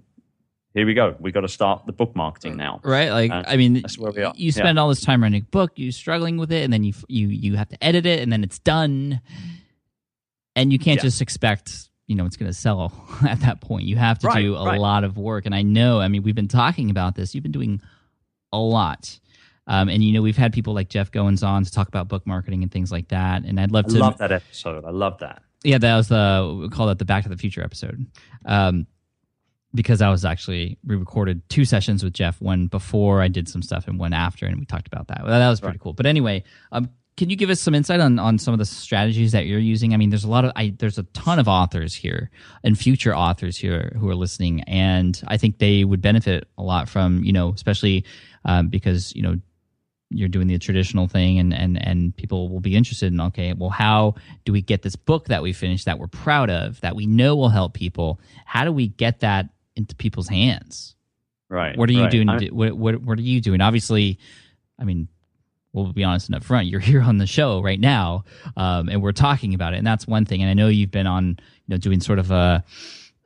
here 0.80 0.86
we 0.86 0.94
go. 0.94 1.16
We 1.20 1.32
got 1.32 1.42
to 1.42 1.50
start 1.50 1.86
the 1.86 1.92
book 1.92 2.16
marketing 2.16 2.56
now. 2.56 2.80
Right. 2.84 3.10
Like, 3.10 3.32
I 3.32 3.58
mean, 3.58 3.74
that's 3.74 3.98
where 3.98 4.12
we 4.12 4.24
are. 4.24 4.34
You 4.36 4.52
spend 4.52 4.78
yeah. 4.78 4.82
all 4.82 4.88
this 4.88 5.02
time 5.02 5.22
writing 5.22 5.42
a 5.42 5.46
book, 5.46 5.74
you're 5.76 5.92
struggling 5.92 6.38
with 6.38 6.52
it, 6.54 6.64
and 6.64 6.72
then 6.72 6.84
you 6.84 6.94
you 7.08 7.28
you 7.28 7.58
have 7.58 7.68
to 7.70 7.84
edit 7.84 8.06
it, 8.06 8.22
and 8.22 8.32
then 8.32 8.44
it's 8.44 8.60
done, 8.60 9.20
and 10.56 10.72
you 10.72 10.80
can't 10.80 10.98
yeah. 10.98 11.04
just 11.04 11.22
expect 11.22 11.90
you 12.08 12.16
know 12.16 12.26
it's 12.26 12.38
going 12.38 12.50
to 12.50 12.58
sell 12.58 12.94
at 13.28 13.42
that 13.42 13.60
point. 13.60 13.84
You 13.84 13.98
have 13.98 14.20
to 14.20 14.28
right, 14.28 14.42
do 14.42 14.56
a 14.56 14.66
right. 14.66 14.80
lot 14.80 15.04
of 15.04 15.18
work, 15.18 15.46
and 15.46 15.54
I 15.54 15.62
know. 15.64 16.00
I 16.00 16.08
mean, 16.08 16.24
we've 16.24 16.36
been 16.36 16.48
talking 16.48 16.90
about 16.90 17.16
this. 17.16 17.36
You've 17.36 17.44
been 17.44 17.52
doing 17.52 17.82
a 18.54 18.58
lot. 18.58 19.20
Um, 19.68 19.88
and 19.88 20.04
you 20.04 20.14
know 20.14 20.24
we've 20.24 20.38
had 20.38 20.52
people 20.52 20.74
like 20.74 20.90
Jeff 20.90 21.12
Goins 21.12 21.48
on 21.48 21.64
to 21.64 21.72
talk 21.72 21.88
about 21.90 22.08
book 22.08 22.26
marketing 22.26 22.64
and 22.64 22.72
things 22.72 22.92
like 22.92 23.10
that. 23.10 23.44
And 23.44 23.60
I'd 23.60 23.72
love 23.72 23.86
I 23.90 23.90
to 23.90 24.00
love 24.00 24.18
that 24.18 24.32
episode. 24.32 24.84
I 24.84 24.90
love 24.90 25.20
that. 25.20 25.44
Yeah, 25.64 25.78
that 25.78 25.96
was 25.96 26.08
the 26.08 26.58
we 26.62 26.70
call 26.70 26.88
that 26.88 26.98
the 26.98 27.06
Back 27.06 27.24
to 27.24 27.30
the 27.30 27.38
Future 27.38 27.64
episode. 27.64 28.08
Um, 28.46 28.88
because 29.74 30.02
I 30.02 30.10
was 30.10 30.26
actually 30.26 30.78
we 30.86 30.96
recorded 30.96 31.48
two 31.50 31.66
sessions 31.66 32.04
with 32.04 32.14
Jeff, 32.14 32.42
one 32.42 32.68
before 32.68 33.22
I 33.22 33.28
did 33.28 33.48
some 33.48 33.62
stuff 33.62 33.88
and 33.88 34.00
one 34.00 34.14
after, 34.14 34.46
and 34.46 34.58
we 34.60 34.66
talked 34.66 34.88
about 34.88 35.08
that. 35.08 35.22
Well, 35.24 35.40
that 35.40 35.50
was 35.50 35.60
pretty 35.60 35.74
right. 35.74 35.82
cool. 35.82 35.94
But 35.94 36.06
anyway, 36.06 36.44
um, 36.72 36.90
can 37.18 37.30
you 37.30 37.36
give 37.36 37.50
us 37.50 37.60
some 37.60 37.76
insight 37.76 38.00
on, 38.00 38.18
on 38.18 38.38
some 38.38 38.54
of 38.54 38.60
the 38.60 38.66
strategies 38.66 39.34
that 39.34 39.46
you're 39.46 39.60
using? 39.60 39.94
I 39.94 39.98
mean, 39.98 40.10
there's 40.10 40.24
a 40.24 40.30
lot 40.30 40.46
of 40.46 40.52
I, 40.56 40.74
there's 40.80 40.98
a 40.98 41.04
ton 41.04 41.38
of 41.38 41.48
authors 41.48 41.94
here 41.94 42.32
and 42.64 42.78
future 42.78 43.16
authors 43.16 43.58
here 43.58 43.92
who 44.00 44.10
are 44.10 44.16
listening, 44.16 44.62
and 44.64 45.22
I 45.28 45.38
think 45.38 45.60
they 45.60 45.84
would 45.84 46.02
benefit 46.02 46.48
a 46.58 46.64
lot 46.64 46.90
from 46.90 47.24
you 47.24 47.34
know, 47.34 47.54
especially 47.54 48.06
um, 48.46 48.70
because 48.70 49.16
you 49.16 49.22
know 49.22 49.38
you're 50.12 50.30
doing 50.30 50.48
the 50.48 50.58
traditional 50.58 51.08
thing 51.08 51.38
and 51.38 51.54
and 51.54 51.86
and 51.86 52.16
people 52.16 52.50
will 52.50 52.60
be 52.60 52.76
interested 52.76 53.14
in 53.14 53.22
okay 53.22 53.54
well 53.54 53.70
how 53.70 54.16
do 54.44 54.52
we 54.52 54.60
get 54.60 54.82
this 54.82 54.96
book 54.96 55.26
that 55.26 55.44
we 55.44 55.54
finished 55.54 55.86
that 55.86 56.00
we're 56.00 56.08
proud 56.08 56.50
of 56.50 56.82
that 56.82 56.96
we 56.96 57.06
know 57.06 57.36
will 57.36 57.50
help 57.50 57.76
people 57.76 58.20
how 58.46 58.66
do 58.66 58.72
we 58.72 58.88
get 58.88 59.20
that 59.20 59.50
into 59.80 59.96
people's 59.96 60.28
hands. 60.28 60.96
Right. 61.50 61.76
What 61.76 61.90
are 61.90 61.94
you 61.94 62.04
right. 62.04 62.12
doing? 62.12 62.28
What, 62.56 62.74
what 62.74 63.02
What 63.02 63.18
are 63.18 63.24
you 63.24 63.42
doing? 63.42 63.62
Obviously, 63.62 64.20
I 64.78 64.84
mean, 64.84 65.08
we'll 65.74 65.92
be 65.94 66.04
honest 66.04 66.28
and 66.28 66.36
up 66.36 66.44
front. 66.44 66.68
You're 66.68 66.80
here 66.92 67.02
on 67.02 67.18
the 67.18 67.26
show 67.26 67.62
right 67.62 67.80
now, 67.80 68.26
um, 68.56 68.90
and 68.90 69.02
we're 69.02 69.12
talking 69.12 69.56
about 69.56 69.74
it, 69.74 69.78
and 69.78 69.88
that's 69.88 70.06
one 70.06 70.26
thing. 70.26 70.42
And 70.42 70.50
I 70.50 70.54
know 70.54 70.68
you've 70.68 70.92
been 70.92 71.08
on, 71.08 71.30
you 71.30 71.70
know, 71.70 71.78
doing 71.78 72.02
sort 72.02 72.20
of 72.20 72.30
a 72.30 72.64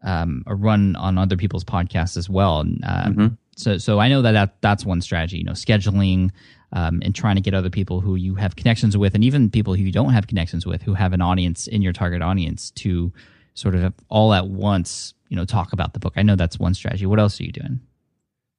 um, 0.03 0.43
a 0.47 0.55
run 0.55 0.95
on 0.95 1.17
other 1.17 1.35
people's 1.35 1.63
podcasts 1.63 2.17
as 2.17 2.29
well. 2.29 2.59
And, 2.61 2.83
um, 2.83 3.13
mm-hmm. 3.13 3.27
So, 3.55 3.77
so 3.77 3.99
I 3.99 4.09
know 4.09 4.21
that, 4.21 4.31
that 4.31 4.61
that's 4.61 4.85
one 4.85 5.01
strategy. 5.01 5.37
You 5.37 5.43
know, 5.43 5.51
scheduling. 5.51 6.31
Um, 6.75 7.03
and 7.05 7.13
trying 7.13 7.35
to 7.35 7.41
get 7.43 7.53
other 7.53 7.69
people 7.69 8.01
who 8.01 8.15
you 8.15 8.33
have 8.33 8.55
connections 8.55 8.97
with, 8.97 9.13
and 9.13 9.23
even 9.23 9.51
people 9.51 9.75
who 9.75 9.83
you 9.83 9.91
don't 9.91 10.11
have 10.11 10.25
connections 10.25 10.65
with, 10.65 10.81
who 10.81 10.95
have 10.95 11.13
an 11.13 11.21
audience 11.21 11.67
in 11.67 11.83
your 11.83 11.93
target 11.93 12.23
audience, 12.23 12.71
to 12.71 13.13
sort 13.53 13.75
of 13.75 13.93
all 14.09 14.33
at 14.33 14.47
once 14.47 15.13
you 15.29 15.35
know 15.35 15.45
talk 15.45 15.73
about 15.73 15.93
the 15.93 15.99
book. 15.99 16.13
I 16.15 16.21
know 16.21 16.35
that's 16.35 16.59
one 16.59 16.73
strategy. 16.73 17.05
What 17.05 17.19
else 17.19 17.39
are 17.39 17.43
you 17.43 17.51
doing? 17.51 17.79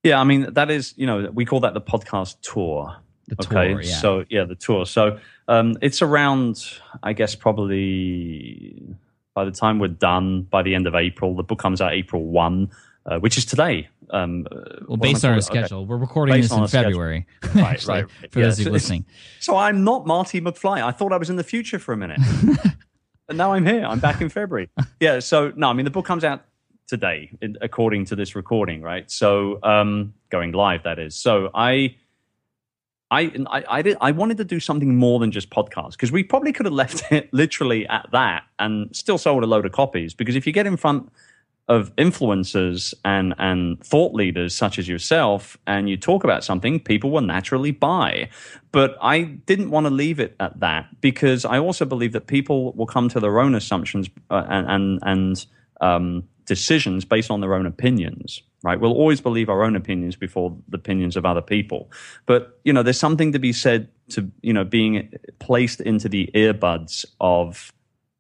Yeah, 0.03 0.21
I 0.21 0.25
mean 0.25 0.53
that 0.55 0.71
is 0.71 0.93
you 0.97 1.07
know 1.07 1.31
we 1.33 1.45
call 1.45 1.61
that 1.61 1.75
the 1.75 1.81
podcast 1.81 2.37
tour. 2.43 2.97
The 3.29 3.37
okay, 3.41 3.73
tour, 3.73 3.81
yeah. 3.81 3.97
so 3.97 4.25
yeah, 4.29 4.45
the 4.45 4.57
tour. 4.57 4.85
So 4.85 5.19
um, 5.49 5.79
it's 5.81 6.03
around, 6.03 6.63
I 7.03 7.15
guess, 7.15 7.35
probably 7.35 8.97
by 9.35 9.45
the 9.45 9.51
time 9.51 9.79
we're 9.79 9.89
done 9.89 10.43
by 10.43 10.63
the 10.63 10.75
end 10.75 10.87
of 10.87 10.95
April. 10.95 11.35
The 11.35 11.43
book 11.43 11.59
comes 11.59 11.81
out 11.81 11.93
April 11.93 12.25
one, 12.25 12.71
uh, 13.07 13.19
which 13.19 13.39
is 13.39 13.45
today. 13.45 13.89
Um, 14.11 14.47
well, 14.87 14.97
based 14.97 15.25
on 15.25 15.33
our 15.33 15.41
schedule, 15.41 15.81
okay. 15.81 15.87
we're 15.87 15.97
recording 15.97 16.35
based 16.35 16.51
this 16.51 16.59
in 16.59 16.67
February. 16.67 17.27
right, 17.55 17.87
right. 17.87 18.11
for 18.31 18.41
yeah, 18.41 18.47
those 18.47 18.59
of 18.59 18.67
you 18.67 18.73
listening. 18.73 19.07
So 19.41 19.57
I'm 19.57 19.85
not 19.85 20.07
Marty 20.07 20.41
McFly. 20.41 20.83
I 20.83 20.91
thought 20.91 21.13
I 21.13 21.17
was 21.17 21.31
in 21.31 21.37
the 21.37 21.45
future 21.45 21.79
for 21.79 21.93
a 21.93 21.97
minute. 21.97 22.21
and 23.29 23.39
now 23.39 23.53
I'm 23.53 23.67
here. 23.67 23.85
I'm 23.85 24.01
back 24.01 24.21
in 24.21 24.29
February. 24.29 24.71
yeah. 25.01 25.21
So 25.21 25.53
no, 25.57 25.69
I 25.69 25.73
mean 25.73 25.85
the 25.85 25.91
book 25.91 26.07
comes 26.07 26.25
out 26.25 26.45
today, 26.87 27.31
according 27.61 28.05
to 28.07 28.17
this 28.17 28.35
recording, 28.35 28.83
right? 28.83 29.11
So 29.11 29.59
um, 29.63 30.15
going 30.31 30.53
live, 30.53 30.83
that 30.85 30.99
is. 30.99 31.15
So 31.15 31.51
I. 31.55 31.97
I, 33.11 33.31
I, 33.49 33.65
I, 33.69 33.83
did, 33.83 33.97
I 34.01 34.11
wanted 34.11 34.39
to 34.39 34.45
do 34.45 34.59
something 34.59 34.97
more 34.97 35.21
than 35.21 35.31
just 35.31 35.49
podcasts 35.49 35.93
because 35.93 36.11
we 36.11 36.25
probably 36.25 36.53
could 36.53 36.67
have 36.67 36.73
left 36.73 37.05
it 37.13 37.33
literally 37.33 37.87
at 37.87 38.09
that 38.11 38.45
and 38.59 38.97
still 38.97 39.19
sold 39.19 39.45
a 39.45 39.47
load 39.47 39.67
of 39.67 39.71
copies. 39.71 40.15
Because 40.15 40.35
if 40.35 40.49
you 40.49 40.53
get 40.53 40.67
in 40.67 40.77
front 40.77 41.13
of 41.69 41.95
influencers 41.97 42.93
and, 43.05 43.35
and 43.39 43.83
thought 43.83 44.13
leaders 44.13 44.55
such 44.55 44.79
as 44.79 44.87
yourself 44.87 45.57
and 45.67 45.89
you 45.89 45.97
talk 45.97 46.23
about 46.23 46.45
something, 46.45 46.79
people 46.79 47.11
will 47.11 47.23
naturally 47.23 47.71
buy. 47.71 48.29
But 48.71 48.97
I 49.01 49.23
didn't 49.23 49.71
want 49.71 49.87
to 49.87 49.91
leave 49.91 50.21
it 50.21 50.37
at 50.41 50.61
that 50.61 51.01
because 51.01 51.45
I 51.45 51.59
also 51.59 51.85
believe 51.85 52.13
that 52.13 52.27
people 52.27 52.73
will 52.73 52.87
come 52.87 53.09
to 53.11 53.21
their 53.21 53.41
own 53.41 53.55
assumptions 53.55 54.11
uh, 54.31 54.45
and, 54.49 54.67
and, 54.69 54.99
and 55.03 55.47
um, 55.81 56.29
decisions 56.45 57.05
based 57.05 57.31
on 57.31 57.41
their 57.41 57.55
own 57.55 57.67
opinions 57.67 58.43
right 58.63 58.81
we'll 58.81 58.93
always 58.93 59.21
believe 59.21 59.49
our 59.49 59.63
own 59.63 59.77
opinions 59.77 60.17
before 60.17 60.57
the 60.69 60.77
opinions 60.77 61.17
of 61.17 61.25
other 61.25 61.41
people 61.41 61.91
but 62.27 62.59
you 62.65 62.73
know 62.73 62.83
there's 62.83 62.99
something 62.99 63.33
to 63.33 63.39
be 63.39 63.53
said 63.53 63.89
to 64.09 64.31
you 64.43 64.53
know 64.53 64.65
being 64.65 65.11
placed 65.39 65.81
into 65.81 66.09
the 66.09 66.31
earbuds 66.35 67.05
of 67.21 67.73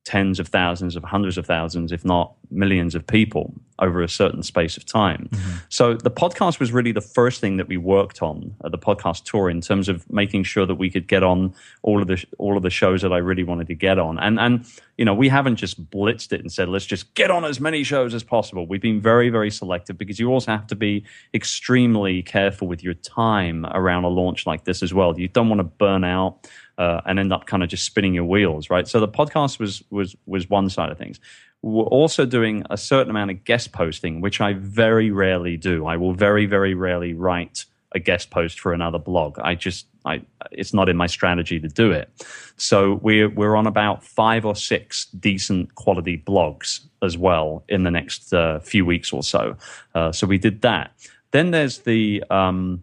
tens 0.05 0.39
of 0.39 0.49
thousands 0.49 0.97
of 0.97 1.03
hundreds 1.03 1.39
of 1.39 1.47
thousands 1.47 1.91
if 1.91 2.05
not 2.05 2.35
millions 2.51 2.95
of 2.95 3.07
people 3.07 3.53
over 3.81 4.03
a 4.03 4.09
certain 4.09 4.43
space 4.43 4.77
of 4.77 4.85
time. 4.85 5.29
Mm-hmm. 5.33 5.57
so 5.69 5.95
the 5.95 6.11
podcast 6.11 6.61
was 6.61 6.73
really 6.73 6.93
the 6.93 7.01
first 7.01 7.41
thing 7.41 7.57
that 7.57 7.67
we 7.67 7.77
worked 7.77 8.23
on 8.23 8.55
at 8.65 8.71
the 8.71 8.79
podcast 8.79 9.25
tour 9.25 9.51
in 9.51 9.61
terms 9.61 9.89
of 9.89 10.09
making 10.11 10.45
sure 10.45 10.67
that 10.67 10.77
we 10.77 10.91
could 10.91 11.09
get 11.09 11.25
on 11.25 11.55
all 11.83 12.01
of 12.01 12.07
the 12.07 12.25
all 12.39 12.57
of 12.57 12.63
the 12.63 12.71
shows 12.71 13.03
that 13.03 13.13
I 13.13 13.19
really 13.19 13.43
wanted 13.43 13.67
to 13.69 13.75
get 13.75 13.99
on. 13.99 14.19
And 14.19 14.39
and 14.39 14.65
you 14.99 15.05
know 15.05 15.15
we 15.15 15.29
haven't 15.29 15.57
just 15.57 15.91
blitzed 15.91 16.33
it 16.33 16.41
and 16.41 16.53
said 16.53 16.69
let's 16.69 16.87
just 16.87 17.15
get 17.15 17.31
on 17.31 17.45
as 17.45 17.59
many 17.59 17.83
shows 17.83 18.15
as 18.15 18.23
possible. 18.23 18.67
We've 18.67 18.83
been 18.83 19.01
very 19.01 19.31
very 19.31 19.51
selective 19.51 19.99
because 19.99 20.21
you 20.21 20.29
also 20.29 20.53
have 20.53 20.67
to 20.69 20.77
be 20.77 21.05
extremely 21.33 22.23
careful 22.23 22.69
with 22.69 22.85
your 22.85 22.95
time 22.95 23.67
around 23.67 24.05
a 24.05 24.09
launch 24.09 24.47
like 24.47 24.65
this 24.65 24.83
as 24.83 24.93
well. 24.95 25.19
You 25.19 25.29
don't 25.29 25.49
want 25.49 25.61
to 25.61 25.65
burn 25.65 26.05
out 26.05 26.49
uh, 26.79 27.01
and 27.07 27.19
end 27.19 27.33
up 27.33 27.47
kind 27.47 27.63
of 27.63 27.69
just 27.69 27.85
spinning 27.85 28.15
your 28.15 28.25
wheels, 28.25 28.71
right? 28.71 28.87
So 28.87 29.01
the 29.01 29.09
podcast 29.09 29.59
was 29.59 29.83
was 29.91 30.17
was 30.27 30.49
one 30.49 30.71
side 30.71 30.91
of 30.91 30.99
things. 30.99 31.21
We're 31.63 31.85
also 31.85 32.27
doing 32.27 32.65
a 32.69 32.77
certain 32.77 33.11
amount 33.11 33.31
of 33.31 33.45
guest 33.45 33.73
posting, 33.73 34.21
which 34.21 34.41
I 34.41 34.53
very 34.53 35.11
rarely 35.11 35.57
do. 35.57 35.87
I 35.87 35.97
will 35.97 36.13
very 36.13 36.47
very 36.47 36.75
rarely 36.75 37.15
write 37.15 37.65
a 37.95 38.01
guest 38.01 38.31
post 38.31 38.59
for 38.59 38.73
another 38.73 38.99
blog. 38.99 39.39
I 39.39 39.55
just 39.55 39.87
I 40.05 40.23
it's 40.51 40.75
not 40.75 40.89
in 40.89 40.97
my 40.97 41.07
strategy 41.07 41.61
to 41.61 41.69
do 41.69 41.93
it. 41.93 42.11
So 42.57 42.95
we're 43.03 43.29
we're 43.29 43.57
on 43.57 43.67
about 43.67 44.03
five 44.03 44.45
or 44.45 44.57
six 44.57 45.07
decent 45.07 45.75
quality 45.77 46.19
blogs 46.19 46.81
as 47.03 47.17
well 47.17 47.65
in 47.69 47.85
the 47.85 47.91
next 47.91 48.33
uh, 48.33 48.59
few 48.61 48.85
weeks 48.85 49.13
or 49.13 49.23
so. 49.23 49.57
Uh, 49.95 50.13
so 50.13 50.27
we 50.27 50.39
did 50.39 50.63
that. 50.63 50.93
Then 51.31 51.51
there's 51.51 51.79
the 51.81 52.23
um, 52.31 52.83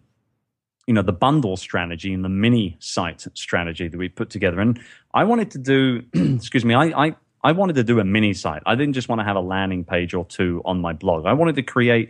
you 0.87 0.93
know 0.93 1.01
the 1.01 1.13
bundle 1.13 1.57
strategy 1.57 2.13
and 2.13 2.23
the 2.23 2.29
mini 2.29 2.77
site 2.79 3.25
strategy 3.33 3.87
that 3.87 3.97
we 3.97 4.09
put 4.09 4.29
together. 4.29 4.59
And 4.59 4.79
I 5.13 5.23
wanted 5.23 5.51
to 5.51 5.57
do, 5.57 6.03
excuse 6.13 6.65
me, 6.65 6.73
I, 6.73 7.07
I 7.07 7.15
I 7.43 7.51
wanted 7.51 7.75
to 7.75 7.83
do 7.83 7.99
a 7.99 8.03
mini 8.03 8.33
site. 8.33 8.61
I 8.65 8.75
didn't 8.75 8.93
just 8.93 9.09
want 9.09 9.19
to 9.19 9.25
have 9.25 9.35
a 9.35 9.41
landing 9.41 9.83
page 9.83 10.13
or 10.13 10.25
two 10.25 10.61
on 10.65 10.79
my 10.79 10.93
blog. 10.93 11.25
I 11.25 11.33
wanted 11.33 11.55
to 11.55 11.63
create, 11.63 12.09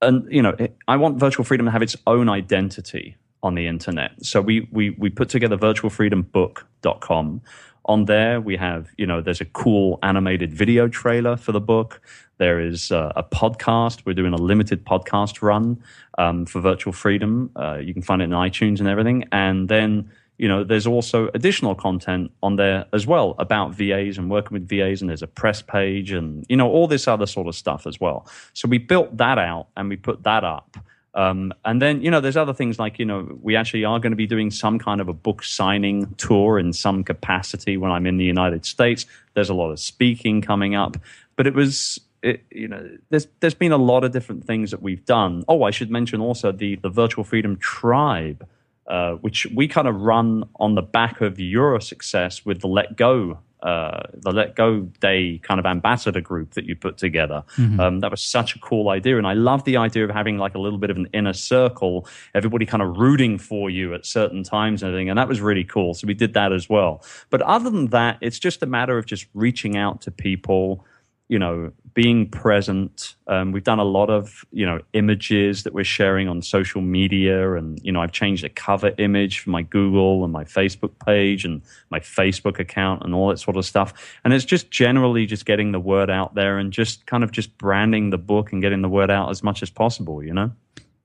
and 0.00 0.30
you 0.30 0.42
know, 0.42 0.56
I 0.88 0.96
want 0.96 1.18
Virtual 1.18 1.44
Freedom 1.44 1.66
to 1.66 1.72
have 1.72 1.82
its 1.82 1.96
own 2.06 2.28
identity 2.28 3.16
on 3.42 3.54
the 3.54 3.66
internet. 3.66 4.12
So 4.24 4.40
we 4.40 4.68
we 4.72 4.90
we 4.90 5.10
put 5.10 5.28
together 5.28 5.56
virtualfreedombook.com. 5.56 7.42
On 7.86 8.04
there, 8.06 8.40
we 8.40 8.56
have, 8.56 8.88
you 8.98 9.06
know, 9.06 9.20
there's 9.20 9.40
a 9.40 9.44
cool 9.44 10.00
animated 10.02 10.52
video 10.52 10.88
trailer 10.88 11.36
for 11.36 11.52
the 11.52 11.60
book. 11.60 12.00
There 12.38 12.60
is 12.60 12.90
uh, 12.90 13.12
a 13.14 13.22
podcast. 13.22 14.04
We're 14.04 14.12
doing 14.12 14.32
a 14.32 14.38
limited 14.38 14.84
podcast 14.84 15.40
run 15.40 15.82
um, 16.18 16.46
for 16.46 16.60
Virtual 16.60 16.92
Freedom. 16.92 17.50
Uh, 17.54 17.76
you 17.76 17.94
can 17.94 18.02
find 18.02 18.20
it 18.20 18.24
in 18.24 18.30
iTunes 18.32 18.80
and 18.80 18.88
everything. 18.88 19.24
And 19.30 19.68
then, 19.68 20.10
you 20.36 20.48
know, 20.48 20.64
there's 20.64 20.88
also 20.88 21.30
additional 21.32 21.76
content 21.76 22.32
on 22.42 22.56
there 22.56 22.86
as 22.92 23.06
well 23.06 23.36
about 23.38 23.72
VAs 23.72 24.18
and 24.18 24.28
working 24.28 24.54
with 24.54 24.68
VAs. 24.68 25.00
And 25.00 25.08
there's 25.08 25.22
a 25.22 25.28
press 25.28 25.62
page 25.62 26.10
and, 26.10 26.44
you 26.48 26.56
know, 26.56 26.68
all 26.68 26.88
this 26.88 27.06
other 27.06 27.26
sort 27.26 27.46
of 27.46 27.54
stuff 27.54 27.86
as 27.86 28.00
well. 28.00 28.26
So 28.52 28.68
we 28.68 28.78
built 28.78 29.16
that 29.16 29.38
out 29.38 29.68
and 29.76 29.88
we 29.88 29.96
put 29.96 30.24
that 30.24 30.42
up. 30.42 30.76
Um, 31.16 31.54
and 31.64 31.80
then, 31.80 32.02
you 32.02 32.10
know, 32.10 32.20
there's 32.20 32.36
other 32.36 32.52
things 32.52 32.78
like, 32.78 32.98
you 32.98 33.06
know, 33.06 33.38
we 33.40 33.56
actually 33.56 33.86
are 33.86 33.98
going 33.98 34.12
to 34.12 34.16
be 34.16 34.26
doing 34.26 34.50
some 34.50 34.78
kind 34.78 35.00
of 35.00 35.08
a 35.08 35.14
book 35.14 35.42
signing 35.42 36.14
tour 36.18 36.58
in 36.58 36.74
some 36.74 37.02
capacity 37.02 37.78
when 37.78 37.90
I'm 37.90 38.06
in 38.06 38.18
the 38.18 38.24
United 38.24 38.66
States. 38.66 39.06
There's 39.32 39.48
a 39.48 39.54
lot 39.54 39.70
of 39.70 39.80
speaking 39.80 40.42
coming 40.42 40.74
up. 40.74 40.98
But 41.34 41.46
it 41.46 41.54
was, 41.54 41.98
it, 42.22 42.44
you 42.50 42.68
know, 42.68 42.86
there's 43.08 43.28
there's 43.40 43.54
been 43.54 43.72
a 43.72 43.78
lot 43.78 44.04
of 44.04 44.12
different 44.12 44.44
things 44.44 44.70
that 44.72 44.82
we've 44.82 45.04
done. 45.06 45.42
Oh, 45.48 45.62
I 45.62 45.70
should 45.70 45.90
mention 45.90 46.20
also 46.20 46.52
the 46.52 46.76
the 46.76 46.90
Virtual 46.90 47.24
Freedom 47.24 47.56
Tribe, 47.56 48.46
uh, 48.86 49.12
which 49.12 49.46
we 49.54 49.68
kind 49.68 49.88
of 49.88 50.02
run 50.02 50.44
on 50.56 50.74
the 50.74 50.82
back 50.82 51.22
of 51.22 51.40
your 51.40 51.80
success 51.80 52.44
with 52.44 52.60
the 52.60 52.68
Let 52.68 52.94
Go 52.96 53.38
uh, 53.66 54.02
the 54.14 54.30
Let 54.30 54.54
Go 54.54 54.82
Day 55.00 55.40
kind 55.42 55.58
of 55.58 55.66
ambassador 55.66 56.20
group 56.20 56.54
that 56.54 56.66
you 56.66 56.76
put 56.76 56.98
together. 56.98 57.42
Mm-hmm. 57.56 57.80
Um, 57.80 58.00
that 58.00 58.12
was 58.12 58.22
such 58.22 58.54
a 58.54 58.60
cool 58.60 58.88
idea. 58.90 59.18
And 59.18 59.26
I 59.26 59.32
love 59.32 59.64
the 59.64 59.76
idea 59.76 60.04
of 60.04 60.10
having 60.10 60.38
like 60.38 60.54
a 60.54 60.60
little 60.60 60.78
bit 60.78 60.88
of 60.88 60.96
an 60.96 61.08
inner 61.12 61.32
circle, 61.32 62.06
everybody 62.32 62.64
kind 62.64 62.80
of 62.80 62.96
rooting 62.96 63.38
for 63.38 63.68
you 63.68 63.92
at 63.92 64.06
certain 64.06 64.44
times 64.44 64.82
and 64.82 64.90
everything. 64.90 65.10
And 65.10 65.18
that 65.18 65.26
was 65.26 65.40
really 65.40 65.64
cool. 65.64 65.94
So 65.94 66.06
we 66.06 66.14
did 66.14 66.32
that 66.34 66.52
as 66.52 66.68
well. 66.68 67.02
But 67.28 67.42
other 67.42 67.68
than 67.68 67.88
that, 67.88 68.18
it's 68.20 68.38
just 68.38 68.62
a 68.62 68.66
matter 68.66 68.98
of 68.98 69.06
just 69.06 69.26
reaching 69.34 69.76
out 69.76 70.00
to 70.02 70.12
people 70.12 70.84
you 71.28 71.38
know, 71.38 71.72
being 71.92 72.28
present. 72.28 73.16
Um, 73.26 73.50
we've 73.50 73.64
done 73.64 73.80
a 73.80 73.84
lot 73.84 74.10
of, 74.10 74.44
you 74.52 74.64
know, 74.64 74.80
images 74.92 75.64
that 75.64 75.72
we're 75.72 75.82
sharing 75.82 76.28
on 76.28 76.40
social 76.40 76.80
media. 76.80 77.54
And, 77.54 77.80
you 77.82 77.90
know, 77.90 78.00
I've 78.00 78.12
changed 78.12 78.44
the 78.44 78.48
cover 78.48 78.92
image 78.98 79.40
for 79.40 79.50
my 79.50 79.62
Google 79.62 80.22
and 80.22 80.32
my 80.32 80.44
Facebook 80.44 80.92
page 81.04 81.44
and 81.44 81.62
my 81.90 81.98
Facebook 81.98 82.60
account 82.60 83.02
and 83.02 83.12
all 83.12 83.28
that 83.28 83.38
sort 83.38 83.56
of 83.56 83.64
stuff. 83.64 83.92
And 84.24 84.32
it's 84.32 84.44
just 84.44 84.70
generally 84.70 85.26
just 85.26 85.46
getting 85.46 85.72
the 85.72 85.80
word 85.80 86.10
out 86.10 86.34
there 86.34 86.58
and 86.58 86.72
just 86.72 87.06
kind 87.06 87.24
of 87.24 87.32
just 87.32 87.56
branding 87.58 88.10
the 88.10 88.18
book 88.18 88.52
and 88.52 88.62
getting 88.62 88.82
the 88.82 88.88
word 88.88 89.10
out 89.10 89.30
as 89.30 89.42
much 89.42 89.62
as 89.62 89.70
possible, 89.70 90.22
you 90.22 90.34
know? 90.34 90.52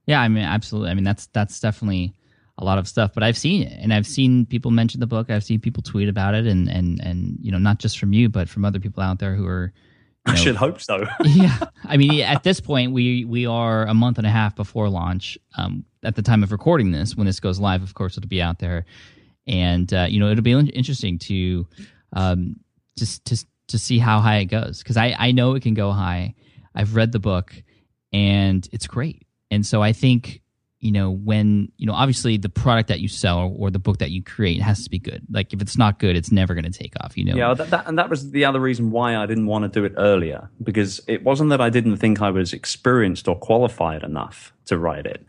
Yeah, 0.06 0.20
I 0.20 0.28
mean, 0.28 0.44
absolutely. 0.44 0.90
I 0.90 0.94
mean, 0.94 1.04
that's, 1.04 1.26
that's 1.26 1.58
definitely 1.58 2.12
a 2.58 2.64
lot 2.64 2.78
of 2.78 2.86
stuff, 2.86 3.12
but 3.14 3.24
I've 3.24 3.38
seen 3.38 3.62
it 3.62 3.76
and 3.80 3.92
I've 3.92 4.06
seen 4.06 4.46
people 4.46 4.70
mention 4.70 5.00
the 5.00 5.06
book. 5.06 5.30
I've 5.30 5.42
seen 5.42 5.58
people 5.58 5.82
tweet 5.82 6.08
about 6.08 6.34
it 6.34 6.46
and, 6.46 6.68
and, 6.68 7.00
and, 7.02 7.38
you 7.40 7.50
know, 7.50 7.58
not 7.58 7.78
just 7.78 7.98
from 7.98 8.12
you, 8.12 8.28
but 8.28 8.48
from 8.48 8.64
other 8.64 8.78
people 8.78 9.02
out 9.02 9.18
there 9.18 9.34
who 9.34 9.46
are, 9.46 9.72
I 10.26 10.34
should 10.34 10.56
hope 10.56 10.80
so. 10.80 11.04
yeah, 11.24 11.58
I 11.84 11.96
mean, 11.96 12.20
at 12.20 12.42
this 12.42 12.60
point, 12.60 12.92
we 12.92 13.24
we 13.24 13.46
are 13.46 13.86
a 13.86 13.94
month 13.94 14.18
and 14.18 14.26
a 14.26 14.30
half 14.30 14.54
before 14.54 14.88
launch. 14.88 15.38
Um, 15.56 15.84
at 16.04 16.16
the 16.16 16.22
time 16.22 16.42
of 16.42 16.52
recording 16.52 16.92
this, 16.92 17.16
when 17.16 17.26
this 17.26 17.40
goes 17.40 17.58
live, 17.58 17.82
of 17.82 17.94
course, 17.94 18.16
it'll 18.16 18.28
be 18.28 18.42
out 18.42 18.58
there, 18.58 18.84
and 19.46 19.92
uh, 19.92 20.06
you 20.08 20.20
know, 20.20 20.30
it'll 20.30 20.42
be 20.42 20.52
interesting 20.52 21.18
to 21.20 21.66
um, 22.12 22.56
just 22.96 23.24
to 23.26 23.44
to 23.68 23.78
see 23.78 23.98
how 23.98 24.20
high 24.20 24.38
it 24.38 24.46
goes 24.46 24.78
because 24.78 24.96
I 24.96 25.14
I 25.18 25.32
know 25.32 25.54
it 25.54 25.62
can 25.62 25.74
go 25.74 25.90
high. 25.92 26.34
I've 26.74 26.94
read 26.94 27.12
the 27.12 27.18
book, 27.18 27.54
and 28.12 28.66
it's 28.72 28.86
great, 28.86 29.26
and 29.50 29.66
so 29.66 29.82
I 29.82 29.92
think 29.92 30.41
you 30.82 30.90
know 30.90 31.10
when 31.10 31.70
you 31.78 31.86
know 31.86 31.94
obviously 31.94 32.36
the 32.36 32.48
product 32.48 32.88
that 32.88 33.00
you 33.00 33.08
sell 33.08 33.38
or, 33.38 33.54
or, 33.56 33.70
the 33.70 33.78
book 33.78 33.98
that 33.98 34.10
you 34.10 34.22
create 34.22 34.60
has 34.60 34.82
to 34.84 34.90
be 34.90 34.98
good. 34.98 35.22
Like 35.30 35.52
if 35.54 35.62
it's 35.62 35.78
not 35.78 35.98
good 35.98 36.16
it's 36.16 36.30
never 36.30 36.54
going 36.54 36.70
to 36.70 36.70
take 36.70 36.92
off 37.00 37.16
you 37.16 37.24
know? 37.24 37.36
Yeah 37.36 37.54
that, 37.54 37.70
that, 37.70 37.86
and 37.86 37.98
that 37.98 38.10
was 38.10 38.32
the 38.32 38.44
other 38.44 38.60
reason 38.60 38.90
why 38.90 39.16
i 39.16 39.24
didn't 39.24 39.46
want 39.46 39.62
to 39.62 39.68
do 39.68 39.84
it 39.84 39.94
earlier 39.96 40.50
because 40.62 41.00
it 41.06 41.22
wasn't 41.22 41.50
that 41.50 41.60
i 41.60 41.70
didn't 41.70 41.96
think 41.96 42.20
i 42.20 42.30
was 42.30 42.52
experienced 42.52 43.28
or 43.28 43.36
qualified 43.36 44.02
enough 44.02 44.52
to 44.66 44.76
write 44.76 45.06
it. 45.06 45.24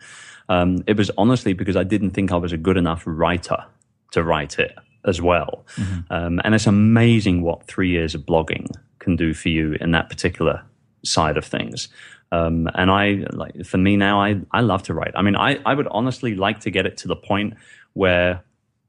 Um, 0.50 0.84
it 0.88 0.98
was 0.98 1.10
honestly 1.18 1.54
because 1.54 1.78
i 1.78 1.84
didn't 1.84 2.12
think 2.12 2.32
i 2.32 2.36
was 2.36 2.52
a 2.52 2.58
good 2.58 2.78
enough 2.78 3.04
writer 3.06 3.64
to 4.12 4.24
write 4.24 4.60
it 4.60 4.76
as 5.06 5.22
well. 5.22 5.66
Mm-hmm. 5.76 6.14
um, 6.14 6.42
and 6.44 6.56
it's 6.56 6.68
amazing 6.68 7.42
what 7.42 7.68
three 7.68 7.90
years 7.90 8.16
of 8.16 8.22
blogging 8.22 8.70
can 9.00 9.16
do 9.16 9.34
for 9.34 9.50
you 9.50 9.74
in 9.80 9.92
that 9.92 10.10
particular 10.10 10.64
side 11.04 11.38
of 11.38 11.46
things 11.46 11.90
um, 12.34 12.68
and 12.74 12.90
I 12.90 13.26
like 13.32 13.64
for 13.64 13.78
me 13.78 13.96
now, 13.96 14.20
I 14.20 14.42
I 14.52 14.62
love 14.62 14.82
to 14.84 14.94
write. 14.96 15.12
I 15.16 15.22
mean, 15.22 15.36
I 15.36 15.60
I 15.68 15.76
would 15.76 15.88
honestly 15.92 16.34
like 16.34 16.60
to 16.62 16.72
get 16.72 16.88
it 16.88 16.98
to 16.98 17.08
the 17.08 17.16
point 17.16 17.54
where 17.94 18.44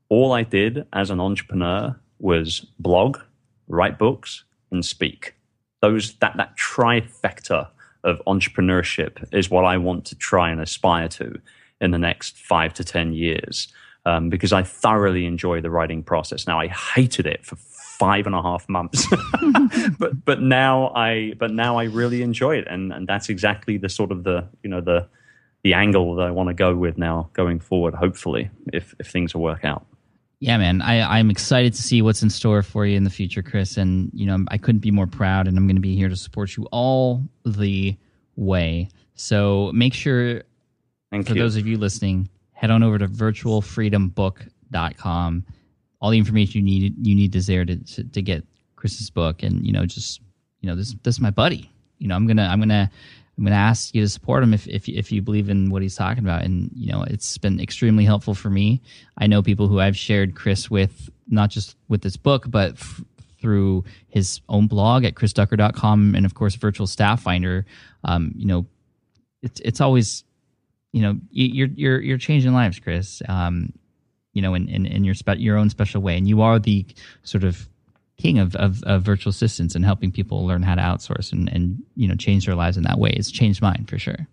all 0.09 0.33
I 0.33 0.45
did 0.45 0.87
as 0.95 1.11
an 1.11 1.21
entrepreneur 1.21 1.95
was 2.19 2.67
blog, 2.79 3.19
write 3.69 3.99
books, 3.99 4.45
and 4.71 4.83
speak. 4.83 5.35
Those 5.83 6.15
that 6.21 6.39
that 6.39 6.57
trifecta 6.57 7.69
of 8.03 8.23
entrepreneurship 8.27 9.23
is 9.31 9.51
what 9.51 9.67
I 9.67 9.77
want 9.77 10.07
to 10.07 10.15
try 10.15 10.51
and 10.51 10.61
aspire 10.61 11.09
to 11.09 11.39
in 11.83 11.91
the 11.91 11.99
next 11.99 12.39
five 12.39 12.73
to 12.75 12.85
ten 12.85 13.13
years. 13.13 13.69
Um, 14.07 14.31
because 14.31 14.53
I 14.53 14.63
thoroughly 14.63 15.27
enjoy 15.27 15.61
the 15.61 15.71
writing 15.71 16.03
process. 16.03 16.47
Now, 16.47 16.61
I 16.61 16.69
hated 16.69 17.27
it 17.27 17.45
for 17.45 17.57
five 17.99 18.27
and 18.27 18.35
a 18.35 18.43
half 18.43 18.69
months. 18.69 19.07
but 19.99 20.25
but 20.25 20.41
now 20.41 20.89
I 20.95 21.35
but 21.39 21.53
now 21.53 21.77
I 21.79 21.85
really 21.85 22.23
enjoy 22.23 22.57
it, 22.57 22.67
and 22.69 22.93
and 22.93 23.07
that's 23.07 23.29
exactly 23.29 23.79
the 23.79 23.89
sort 23.89 24.11
of 24.13 24.25
the 24.25 24.47
you 24.63 24.71
know 24.71 24.81
the 24.81 25.07
the 25.63 25.75
angle 25.75 26.15
that 26.17 26.27
I 26.27 26.31
want 26.31 26.49
to 26.49 26.55
go 26.55 26.75
with 26.75 26.99
now 26.99 27.31
going 27.33 27.61
forward. 27.61 27.95
Hopefully, 27.95 28.51
if 28.73 28.95
if 28.99 29.09
things 29.09 29.35
will 29.35 29.43
work 29.43 29.65
out. 29.65 29.87
Yeah, 30.41 30.59
man, 30.59 30.83
I, 30.83 31.19
I'm 31.19 31.31
excited 31.31 31.75
to 31.75 31.83
see 31.83 32.03
what's 32.03 32.23
in 32.23 32.29
store 32.29 32.63
for 32.63 32.85
you 32.85 32.97
in 32.97 33.05
the 33.05 33.11
future, 33.11 33.43
Chris. 33.43 33.79
And 33.79 34.11
you 34.13 34.27
know, 34.27 34.45
I 34.49 34.59
couldn't 34.59 34.81
be 34.81 34.91
more 34.91 35.07
proud, 35.07 35.47
and 35.47 35.57
I'm 35.57 35.67
going 35.67 35.77
to 35.77 35.83
be 35.83 35.95
here 35.97 36.09
to 36.09 36.17
support 36.17 36.57
you 36.57 36.67
all 36.73 37.23
the 37.47 37.97
way. 38.37 38.89
So 39.15 39.71
make 39.73 39.95
sure, 39.95 40.43
Thank 41.11 41.29
for 41.29 41.35
you. 41.35 41.41
those 41.41 41.57
of 41.57 41.67
you 41.67 41.79
listening, 41.79 42.29
head 42.53 42.71
on 42.71 42.83
over 42.83 42.99
to 42.99 43.09
virtualfreedombook.com 43.09 45.45
all 46.05 46.11
the 46.11 46.19
information 46.19 46.67
you 46.67 46.81
need 46.81 47.07
you 47.07 47.15
need 47.15 47.35
is 47.35 47.47
there 47.47 47.65
to, 47.65 47.77
to, 47.77 48.05
to 48.05 48.21
get 48.21 48.45
Chris's 48.77 49.09
book, 49.09 49.43
and 49.43 49.67
you 49.67 49.73
know, 49.73 49.87
just 49.87 50.21
you 50.61 50.69
know, 50.69 50.77
this 50.77 50.95
this 51.03 51.15
is 51.15 51.21
my 51.21 51.31
buddy. 51.31 51.71
You 51.99 52.09
know, 52.09 52.15
I'm 52.15 52.27
gonna 52.27 52.43
I'm 52.43 52.61
gonna 52.61 52.91
I'm 53.39 53.45
gonna 53.45 53.57
ask 53.57 53.95
you 53.95 54.03
to 54.03 54.09
support 54.11 54.43
him 54.43 54.53
if 54.53 54.69
if 54.69 54.87
if 54.87 55.11
you 55.11 55.23
believe 55.23 55.49
in 55.49 55.71
what 55.71 55.81
he's 55.81 55.97
talking 55.97 56.23
about, 56.23 56.43
and 56.43 56.71
you 56.77 56.93
know, 56.93 57.05
it's 57.05 57.39
been 57.39 57.59
extremely 57.59 58.05
helpful 58.05 58.35
for 58.35 58.51
me. 58.51 58.83
I 59.17 59.27
know 59.27 59.41
people 59.43 59.67
who 59.67 59.81
I've 59.81 59.97
shared 59.97 60.35
Chris 60.35 60.71
with, 60.71 61.09
not 61.27 61.49
just 61.49 61.75
with 61.89 62.03
this 62.03 62.19
book, 62.19 62.51
but 62.51 62.73
f- 62.73 63.03
through 63.41 63.85
his 64.09 64.43
own 64.51 64.67
blog 64.67 65.07
at 65.07 65.15
chrisducker.com 65.15 66.15
and 66.15 66.27
of 66.27 66.35
course 66.35 66.55
virtual 66.55 66.87
staff 66.87 67.23
finder 67.23 67.67
um, 68.05 68.33
you 68.37 68.47
know 68.47 68.65
it's 69.43 69.61
it's 69.61 69.83
always 69.83 70.25
you 70.93 71.03
know 71.03 71.19
you're 71.31 71.69
you're 71.75 72.01
you're 72.01 72.17
changing 72.17 72.55
lives 72.55 72.79
chris 72.79 73.21
um, 73.29 73.71
you 74.35 74.43
know, 74.43 74.55
in, 74.55 74.69
in, 74.69 74.85
in 74.85 75.05
your 75.05 75.15
spe- 75.15 75.39
your 75.39 75.57
own 75.57 75.71
special 75.71 76.03
way. 76.03 76.19
And 76.19 76.29
you 76.29 76.43
are 76.43 76.59
the 76.59 76.85
sort 77.23 77.45
of 77.45 77.69
king 78.17 78.39
of, 78.39 78.55
of, 78.57 78.83
of 78.85 79.03
virtual 79.03 79.31
assistants 79.31 79.75
and 79.75 79.85
helping 79.85 80.13
people 80.13 80.47
learn 80.47 80.63
how 80.63 80.75
to 80.75 80.83
outsource 80.83 81.33
and, 81.33 81.51
and 81.53 81.83
you 81.97 82.07
know 82.07 82.15
change 82.15 82.47
their 82.47 82.55
lives 82.55 82.77
in 82.77 82.83
that 82.83 82.99
way. 82.99 83.11
It's 83.11 83.31
changed 83.31 83.63
mine 83.63 83.87
for 83.89 83.99
sure. 83.99 84.29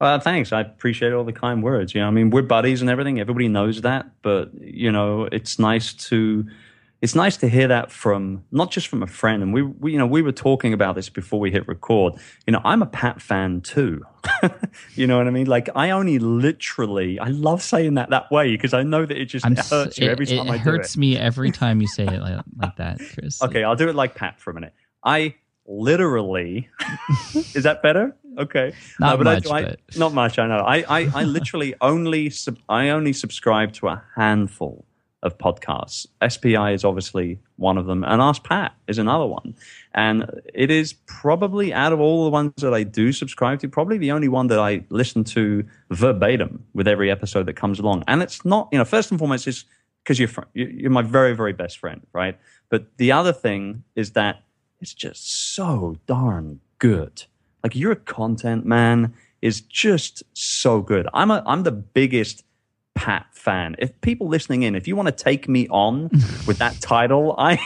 Uh, 0.00 0.18
thanks. 0.18 0.52
I 0.52 0.60
appreciate 0.60 1.12
all 1.12 1.24
the 1.24 1.32
kind 1.32 1.62
words. 1.62 1.92
You 1.92 2.00
know, 2.00 2.06
I 2.06 2.10
mean, 2.10 2.30
we're 2.30 2.42
buddies 2.42 2.80
and 2.80 2.88
everything. 2.88 3.18
Everybody 3.18 3.48
knows 3.48 3.80
that, 3.82 4.10
but 4.22 4.54
you 4.54 4.92
know, 4.92 5.28
it's 5.32 5.58
nice 5.58 5.92
to 5.94 6.46
it's 7.00 7.14
nice 7.14 7.36
to 7.38 7.48
hear 7.48 7.68
that 7.68 7.92
from 7.92 8.44
not 8.50 8.72
just 8.72 8.88
from 8.88 9.02
a 9.04 9.06
friend. 9.06 9.40
And 9.42 9.54
we, 9.54 9.62
we, 9.62 9.92
you 9.92 9.98
know, 9.98 10.06
we 10.06 10.20
were 10.20 10.32
talking 10.32 10.72
about 10.72 10.96
this 10.96 11.08
before 11.08 11.38
we 11.38 11.50
hit 11.52 11.68
record. 11.68 12.14
You 12.46 12.52
know, 12.52 12.60
I'm 12.64 12.82
a 12.82 12.86
Pat 12.86 13.22
fan 13.22 13.60
too. 13.60 14.02
you 14.96 15.06
know 15.06 15.16
what 15.16 15.28
I 15.28 15.30
mean? 15.30 15.46
Like, 15.46 15.68
I 15.76 15.90
only 15.90 16.18
literally, 16.18 17.18
I 17.20 17.28
love 17.28 17.62
saying 17.62 17.94
that 17.94 18.10
that 18.10 18.30
way 18.32 18.50
because 18.50 18.74
I 18.74 18.82
know 18.82 19.06
that 19.06 19.16
it 19.16 19.26
just 19.26 19.46
I'm, 19.46 19.54
hurts 19.54 19.98
you 19.98 20.10
every 20.10 20.26
it, 20.26 20.36
time 20.36 20.48
it 20.48 20.50
I 20.50 20.56
do 20.56 20.62
hurts 20.64 20.66
it. 20.66 20.70
Hurts 20.70 20.96
me 20.96 21.16
every 21.16 21.52
time 21.52 21.80
you 21.80 21.86
say 21.86 22.04
it 22.04 22.20
like, 22.20 22.42
like 22.56 22.76
that, 22.76 22.98
Chris. 23.14 23.40
Okay, 23.48 23.62
I'll 23.62 23.76
do 23.76 23.88
it 23.88 23.94
like 23.94 24.16
Pat 24.16 24.40
for 24.40 24.50
a 24.50 24.54
minute. 24.54 24.74
I 25.04 25.36
literally, 25.66 26.68
is 27.54 27.62
that 27.62 27.80
better? 27.82 28.16
Okay, 28.38 28.72
Not 28.98 29.14
Uh, 29.14 29.16
but 29.18 29.24
much, 29.24 29.46
I, 29.46 29.58
I, 29.58 29.62
but- 29.62 29.80
not 29.96 30.12
much. 30.14 30.38
I 30.38 30.46
know. 30.48 30.58
I, 30.58 30.84
I, 30.88 31.10
I 31.14 31.24
literally 31.24 31.74
only, 31.80 32.30
sub, 32.30 32.58
I 32.68 32.88
only 32.88 33.12
subscribe 33.12 33.72
to 33.74 33.88
a 33.88 34.02
handful 34.16 34.84
of 35.22 35.36
podcasts. 35.38 36.06
SPI 36.26 36.72
is 36.72 36.84
obviously 36.84 37.40
one 37.56 37.76
of 37.76 37.86
them, 37.86 38.04
and 38.04 38.22
Ask 38.22 38.44
Pat 38.44 38.74
is 38.86 38.98
another 38.98 39.26
one. 39.26 39.54
And 39.94 40.42
it 40.54 40.70
is 40.70 40.92
probably 41.06 41.72
out 41.74 41.92
of 41.92 42.00
all 42.00 42.24
the 42.24 42.30
ones 42.30 42.52
that 42.58 42.72
I 42.72 42.84
do 42.84 43.12
subscribe 43.12 43.58
to, 43.60 43.68
probably 43.68 43.98
the 43.98 44.12
only 44.12 44.28
one 44.28 44.46
that 44.48 44.60
I 44.60 44.84
listen 44.90 45.24
to 45.24 45.64
verbatim 45.90 46.64
with 46.72 46.86
every 46.86 47.10
episode 47.10 47.46
that 47.46 47.54
comes 47.54 47.80
along. 47.80 48.04
And 48.06 48.22
it's 48.22 48.44
not, 48.44 48.68
you 48.70 48.78
know, 48.78 48.84
first 48.84 49.10
and 49.10 49.18
foremost, 49.18 49.46
it's 49.48 49.64
because 50.04 50.18
you're 50.18 50.28
fr- 50.28 50.42
you- 50.54 50.66
you're 50.66 50.90
my 50.90 51.02
very 51.02 51.34
very 51.34 51.52
best 51.52 51.78
friend, 51.78 52.06
right? 52.12 52.38
But 52.70 52.96
the 52.98 53.12
other 53.12 53.32
thing 53.32 53.82
is 53.96 54.12
that 54.12 54.42
it's 54.80 54.94
just 54.94 55.54
so 55.54 55.96
darn 56.06 56.60
good. 56.78 57.24
Like 57.64 57.74
your 57.74 57.96
content, 57.96 58.64
man, 58.64 59.12
is 59.42 59.60
just 59.60 60.22
so 60.32 60.80
good. 60.80 61.08
I'm 61.12 61.30
a 61.32 61.42
I'm 61.44 61.64
the 61.64 61.72
biggest 61.72 62.44
Pat 62.98 63.26
fan. 63.30 63.76
If 63.78 63.98
people 64.00 64.26
listening 64.26 64.64
in, 64.64 64.74
if 64.74 64.88
you 64.88 64.96
want 64.96 65.06
to 65.06 65.12
take 65.12 65.48
me 65.48 65.68
on 65.68 66.10
with 66.46 66.58
that 66.58 66.80
title, 66.80 67.36
I 67.38 67.60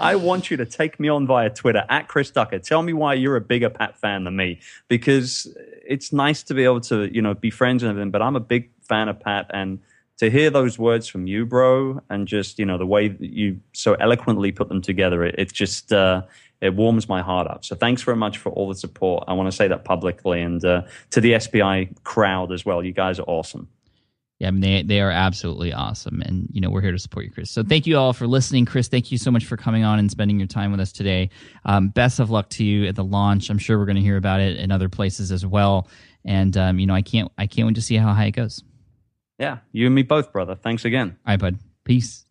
I 0.00 0.16
want 0.16 0.50
you 0.50 0.56
to 0.56 0.66
take 0.66 0.98
me 0.98 1.08
on 1.08 1.28
via 1.28 1.48
Twitter 1.48 1.84
at 1.88 2.08
Chris 2.08 2.30
Ducker. 2.30 2.58
Tell 2.58 2.82
me 2.82 2.92
why 2.92 3.14
you're 3.14 3.36
a 3.36 3.40
bigger 3.40 3.70
Pat 3.70 3.96
fan 3.96 4.24
than 4.24 4.34
me 4.34 4.60
because 4.88 5.46
it's 5.86 6.12
nice 6.12 6.42
to 6.42 6.54
be 6.54 6.64
able 6.64 6.80
to 6.82 7.04
you 7.14 7.22
know 7.22 7.34
be 7.34 7.50
friends 7.50 7.84
and 7.84 7.90
everything. 7.90 8.10
But 8.10 8.20
I'm 8.20 8.34
a 8.34 8.40
big 8.40 8.70
fan 8.82 9.08
of 9.08 9.20
Pat 9.20 9.46
and 9.54 9.78
to 10.18 10.28
hear 10.28 10.50
those 10.50 10.80
words 10.80 11.06
from 11.06 11.28
you, 11.28 11.46
bro, 11.46 12.00
and 12.10 12.26
just 12.26 12.58
you 12.58 12.66
know 12.66 12.78
the 12.78 12.86
way 12.86 13.08
that 13.08 13.30
you 13.30 13.60
so 13.72 13.94
eloquently 13.94 14.50
put 14.50 14.68
them 14.68 14.82
together, 14.82 15.22
it, 15.22 15.36
it 15.38 15.52
just 15.52 15.92
uh, 15.92 16.22
it 16.60 16.74
warms 16.74 17.08
my 17.08 17.22
heart 17.22 17.46
up. 17.46 17.64
So 17.64 17.76
thanks 17.76 18.02
very 18.02 18.16
much 18.16 18.38
for 18.38 18.50
all 18.50 18.68
the 18.68 18.74
support. 18.74 19.24
I 19.28 19.34
want 19.34 19.46
to 19.46 19.56
say 19.56 19.68
that 19.68 19.84
publicly 19.84 20.42
and 20.42 20.64
uh, 20.64 20.82
to 21.10 21.20
the 21.20 21.38
SPI 21.38 21.90
crowd 22.02 22.50
as 22.50 22.66
well. 22.66 22.84
You 22.84 22.92
guys 22.92 23.20
are 23.20 23.28
awesome. 23.28 23.68
Yeah, 24.38 24.48
I 24.48 24.50
mean, 24.52 24.60
they 24.60 24.82
they 24.82 25.00
are 25.00 25.10
absolutely 25.10 25.72
awesome, 25.72 26.22
and 26.22 26.48
you 26.52 26.60
know 26.60 26.70
we're 26.70 26.80
here 26.80 26.92
to 26.92 26.98
support 26.98 27.24
you, 27.24 27.32
Chris. 27.32 27.50
So 27.50 27.64
thank 27.64 27.88
you 27.88 27.98
all 27.98 28.12
for 28.12 28.28
listening, 28.28 28.66
Chris. 28.66 28.86
Thank 28.86 29.10
you 29.10 29.18
so 29.18 29.32
much 29.32 29.44
for 29.46 29.56
coming 29.56 29.82
on 29.82 29.98
and 29.98 30.08
spending 30.08 30.38
your 30.38 30.46
time 30.46 30.70
with 30.70 30.78
us 30.78 30.92
today. 30.92 31.30
Um, 31.64 31.88
best 31.88 32.20
of 32.20 32.30
luck 32.30 32.48
to 32.50 32.64
you 32.64 32.86
at 32.86 32.94
the 32.94 33.02
launch. 33.02 33.50
I'm 33.50 33.58
sure 33.58 33.78
we're 33.78 33.86
going 33.86 33.96
to 33.96 34.02
hear 34.02 34.16
about 34.16 34.40
it 34.40 34.58
in 34.58 34.70
other 34.70 34.88
places 34.88 35.32
as 35.32 35.44
well, 35.44 35.88
and 36.24 36.56
um, 36.56 36.78
you 36.78 36.86
know 36.86 36.94
I 36.94 37.02
can't 37.02 37.32
I 37.36 37.48
can't 37.48 37.66
wait 37.66 37.74
to 37.74 37.82
see 37.82 37.96
how 37.96 38.12
high 38.12 38.26
it 38.26 38.32
goes. 38.32 38.62
Yeah, 39.40 39.58
you 39.72 39.86
and 39.86 39.94
me 39.94 40.02
both, 40.02 40.32
brother. 40.32 40.54
Thanks 40.54 40.84
again. 40.84 41.16
All 41.26 41.32
right, 41.32 41.40
bud. 41.40 41.58
Peace. 41.84 42.24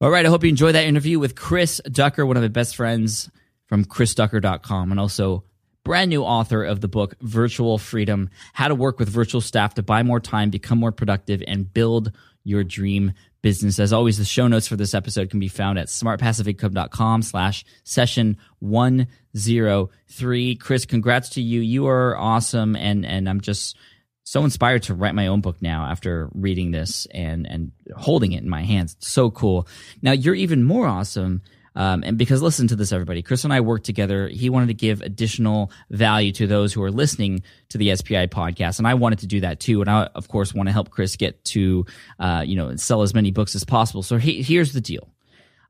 All 0.00 0.10
right. 0.10 0.26
I 0.26 0.28
hope 0.28 0.42
you 0.42 0.48
enjoyed 0.48 0.74
that 0.74 0.84
interview 0.84 1.20
with 1.20 1.36
Chris 1.36 1.80
Ducker, 1.90 2.26
one 2.26 2.36
of 2.36 2.42
my 2.42 2.48
best 2.48 2.74
friends 2.74 3.30
from 3.68 3.84
chrisducker.com, 3.84 4.90
and 4.90 4.98
also 4.98 5.44
brand 5.84 6.10
new 6.10 6.24
author 6.24 6.64
of 6.64 6.80
the 6.80 6.88
book 6.88 7.14
Virtual 7.20 7.78
Freedom 7.78 8.30
How 8.54 8.68
to 8.68 8.74
Work 8.74 8.98
with 8.98 9.08
Virtual 9.08 9.40
Staff 9.40 9.74
to 9.74 9.82
Buy 9.82 10.02
More 10.02 10.20
Time, 10.20 10.50
Become 10.50 10.78
More 10.78 10.92
Productive, 10.92 11.42
and 11.46 11.72
Build 11.72 12.10
Your 12.42 12.64
Dream 12.64 13.12
Business. 13.42 13.78
As 13.78 13.92
always, 13.92 14.18
the 14.18 14.24
show 14.24 14.48
notes 14.48 14.66
for 14.66 14.76
this 14.76 14.94
episode 14.94 15.30
can 15.30 15.38
be 15.38 15.48
found 15.48 15.78
at 15.78 15.88
smartpassiveincome.com 15.88 17.22
slash 17.22 17.64
session 17.84 18.38
103. 18.60 20.56
Chris, 20.56 20.86
congrats 20.86 21.28
to 21.30 21.42
you. 21.42 21.60
You 21.60 21.86
are 21.86 22.16
awesome. 22.16 22.74
And, 22.74 23.04
and 23.04 23.28
I'm 23.28 23.42
just 23.42 23.76
so 24.24 24.42
inspired 24.42 24.84
to 24.84 24.94
write 24.94 25.14
my 25.14 25.26
own 25.26 25.42
book 25.42 25.60
now 25.60 25.84
after 25.84 26.30
reading 26.32 26.70
this 26.70 27.06
and 27.12 27.46
and 27.46 27.72
holding 27.94 28.32
it 28.32 28.42
in 28.42 28.48
my 28.48 28.62
hands. 28.62 28.94
It's 28.94 29.12
so 29.12 29.30
cool. 29.30 29.68
Now 30.00 30.12
you're 30.12 30.34
even 30.34 30.64
more 30.64 30.86
awesome. 30.86 31.42
Um, 31.74 32.04
and 32.04 32.16
because 32.16 32.40
listen 32.40 32.68
to 32.68 32.76
this, 32.76 32.92
everybody. 32.92 33.22
Chris 33.22 33.44
and 33.44 33.52
I 33.52 33.60
worked 33.60 33.84
together. 33.84 34.28
He 34.28 34.48
wanted 34.48 34.68
to 34.68 34.74
give 34.74 35.00
additional 35.00 35.72
value 35.90 36.32
to 36.32 36.46
those 36.46 36.72
who 36.72 36.82
are 36.82 36.90
listening 36.90 37.42
to 37.70 37.78
the 37.78 37.94
SPI 37.96 38.28
podcast, 38.28 38.78
and 38.78 38.86
I 38.86 38.94
wanted 38.94 39.20
to 39.20 39.26
do 39.26 39.40
that 39.40 39.60
too. 39.60 39.80
And 39.80 39.90
I, 39.90 40.04
of 40.14 40.28
course, 40.28 40.54
want 40.54 40.68
to 40.68 40.72
help 40.72 40.90
Chris 40.90 41.16
get 41.16 41.44
to, 41.46 41.84
uh, 42.18 42.44
you 42.46 42.56
know, 42.56 42.76
sell 42.76 43.02
as 43.02 43.14
many 43.14 43.30
books 43.30 43.54
as 43.54 43.64
possible. 43.64 44.02
So 44.02 44.18
he, 44.18 44.42
here's 44.42 44.72
the 44.72 44.80
deal: 44.80 45.08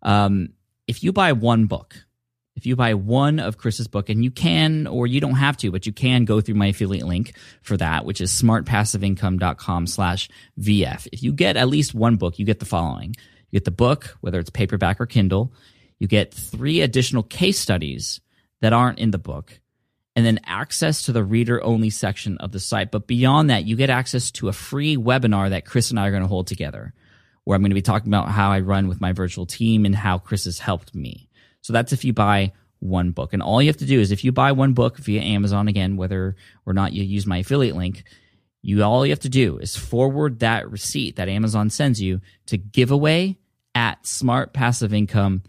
um, 0.02 0.50
if 0.86 1.02
you 1.02 1.12
buy 1.12 1.32
one 1.32 1.66
book, 1.66 1.96
if 2.56 2.66
you 2.66 2.76
buy 2.76 2.94
one 2.94 3.40
of 3.40 3.58
Chris's 3.58 3.88
book, 3.88 4.08
and 4.08 4.22
you 4.22 4.30
can, 4.30 4.86
or 4.86 5.06
you 5.06 5.20
don't 5.20 5.34
have 5.34 5.56
to, 5.58 5.70
but 5.70 5.86
you 5.86 5.92
can 5.92 6.24
go 6.24 6.40
through 6.40 6.54
my 6.54 6.66
affiliate 6.66 7.06
link 7.06 7.34
for 7.62 7.76
that, 7.78 8.04
which 8.04 8.20
is 8.20 8.30
smartpassiveincome.com 8.30 9.86
slash 9.86 10.28
VF. 10.60 11.08
If 11.12 11.22
you 11.22 11.32
get 11.32 11.56
at 11.56 11.68
least 11.68 11.94
one 11.94 12.16
book, 12.16 12.38
you 12.38 12.44
get 12.44 12.60
the 12.60 12.66
following. 12.66 13.16
You 13.50 13.58
get 13.58 13.64
the 13.64 13.70
book, 13.70 14.16
whether 14.20 14.38
it's 14.38 14.50
paperback 14.50 15.00
or 15.00 15.06
Kindle. 15.06 15.52
You 16.04 16.08
get 16.08 16.34
three 16.34 16.82
additional 16.82 17.22
case 17.22 17.58
studies 17.58 18.20
that 18.60 18.74
aren't 18.74 18.98
in 18.98 19.10
the 19.10 19.16
book, 19.16 19.58
and 20.14 20.26
then 20.26 20.38
access 20.44 21.00
to 21.04 21.12
the 21.12 21.24
reader 21.24 21.64
only 21.64 21.88
section 21.88 22.36
of 22.36 22.52
the 22.52 22.60
site. 22.60 22.90
But 22.90 23.06
beyond 23.06 23.48
that, 23.48 23.64
you 23.64 23.74
get 23.74 23.88
access 23.88 24.30
to 24.32 24.48
a 24.48 24.52
free 24.52 24.98
webinar 24.98 25.48
that 25.48 25.64
Chris 25.64 25.88
and 25.88 25.98
I 25.98 26.06
are 26.06 26.10
going 26.10 26.22
to 26.22 26.28
hold 26.28 26.46
together, 26.46 26.92
where 27.44 27.56
I'm 27.56 27.62
going 27.62 27.70
to 27.70 27.74
be 27.74 27.80
talking 27.80 28.08
about 28.08 28.28
how 28.28 28.50
I 28.52 28.60
run 28.60 28.86
with 28.86 29.00
my 29.00 29.12
virtual 29.12 29.46
team 29.46 29.86
and 29.86 29.96
how 29.96 30.18
Chris 30.18 30.44
has 30.44 30.58
helped 30.58 30.94
me. 30.94 31.30
So 31.62 31.72
that's 31.72 31.94
if 31.94 32.04
you 32.04 32.12
buy 32.12 32.52
one 32.80 33.12
book. 33.12 33.32
And 33.32 33.42
all 33.42 33.62
you 33.62 33.70
have 33.70 33.78
to 33.78 33.86
do 33.86 33.98
is 33.98 34.12
if 34.12 34.24
you 34.24 34.30
buy 34.30 34.52
one 34.52 34.74
book 34.74 34.98
via 34.98 35.22
Amazon, 35.22 35.68
again, 35.68 35.96
whether 35.96 36.36
or 36.66 36.74
not 36.74 36.92
you 36.92 37.02
use 37.02 37.26
my 37.26 37.38
affiliate 37.38 37.76
link, 37.76 38.04
you 38.60 38.82
all 38.82 39.06
you 39.06 39.12
have 39.12 39.20
to 39.20 39.30
do 39.30 39.56
is 39.56 39.74
forward 39.74 40.40
that 40.40 40.70
receipt 40.70 41.16
that 41.16 41.30
Amazon 41.30 41.70
sends 41.70 42.02
you 42.02 42.20
to 42.44 42.58
giveaway 42.58 43.38
at 43.74 44.02
smartpassiveincome.com. 44.02 45.44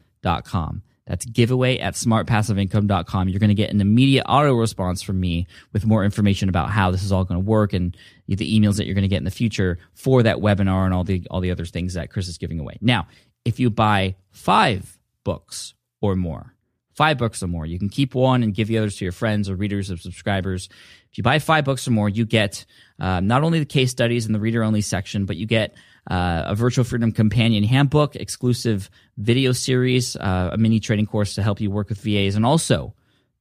That's 1.08 1.26
giveaway 1.26 1.78
at 1.78 1.94
smartpassiveincome.com. 1.94 3.30
You're 3.30 3.40
going 3.40 3.50
to 3.50 3.54
get 3.54 3.72
an 3.72 3.80
immediate 3.80 4.26
auto 4.28 4.54
response 4.54 5.04
from 5.04 5.20
me 5.20 5.46
with 5.72 5.86
more 5.86 6.04
information 6.04 6.50
about 6.50 6.72
how 6.72 6.90
this 6.90 7.04
is 7.04 7.12
all 7.12 7.24
going 7.24 7.40
to 7.40 7.46
work 7.46 7.74
and 7.74 7.96
the 8.28 8.60
emails 8.60 8.78
that 8.78 8.86
you're 8.86 8.96
going 8.96 9.04
to 9.04 9.08
get 9.08 9.18
in 9.18 9.24
the 9.24 9.32
future 9.32 9.78
for 9.94 10.24
that 10.24 10.38
webinar 10.38 10.86
and 10.86 10.94
all 10.94 11.04
the 11.04 11.26
all 11.30 11.42
the 11.42 11.52
other 11.52 11.66
things 11.66 11.94
that 11.94 12.10
Chris 12.10 12.28
is 12.28 12.40
giving 12.40 12.60
away. 12.60 12.78
Now, 12.82 13.08
if 13.44 13.60
you 13.60 13.70
buy 13.70 14.16
5 14.32 15.00
books 15.24 15.76
or 16.02 16.16
more, 16.16 16.56
5 16.96 17.18
books 17.20 17.44
or 17.44 17.48
more, 17.48 17.68
you 17.68 17.78
can 17.78 17.90
keep 17.90 18.16
one 18.16 18.42
and 18.42 18.56
give 18.56 18.68
the 18.68 18.80
others 18.80 18.96
to 18.98 19.06
your 19.06 19.12
friends 19.12 19.48
or 19.48 19.56
readers 19.56 19.92
or 19.92 19.98
subscribers. 19.98 20.70
If 21.12 21.20
you 21.20 21.24
buy 21.24 21.38
5 21.38 21.64
books 21.66 21.88
or 21.88 21.92
more, 21.92 22.10
you 22.10 22.26
get 22.26 22.66
uh, 23.00 23.20
not 23.20 23.44
only 23.44 23.60
the 23.60 23.66
case 23.66 23.92
studies 23.92 24.26
in 24.26 24.34
the 24.34 24.40
reader 24.40 24.64
only 24.64 24.82
section, 24.82 25.26
but 25.26 25.38
you 25.38 25.46
get 25.46 25.76
uh, 26.10 26.44
a 26.46 26.56
virtual 26.56 26.84
freedom 26.84 27.12
companion 27.12 27.64
handbook, 27.64 28.16
exclusive 28.16 28.90
video 29.18 29.52
series, 29.52 30.16
uh, 30.16 30.52
a 30.54 30.58
mini 30.58 30.80
training 30.80 31.08
course 31.08 31.36
to 31.36 31.44
help 31.44 31.60
you 31.60 31.72
work 31.72 31.90
with 31.90 32.00
VAs, 32.00 32.36
and 32.36 32.46
also, 32.46 32.94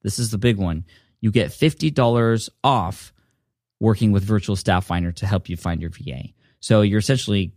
this 0.03 0.19
is 0.19 0.31
the 0.31 0.39
big 0.39 0.57
one, 0.57 0.85
you 1.21 1.31
get 1.31 1.53
fifty 1.53 1.91
dollars 1.91 2.51
off 2.63 3.13
working 3.81 4.13
with 4.13 4.25
Virtual 4.25 4.57
Staff 4.57 4.87
Finder 4.87 5.13
to 5.13 5.27
help 5.27 5.49
you 5.49 5.57
find 5.57 5.81
your 5.81 5.91
VA. 5.91 6.29
So 6.61 6.83
you're 6.83 6.99
essentially 6.99 7.53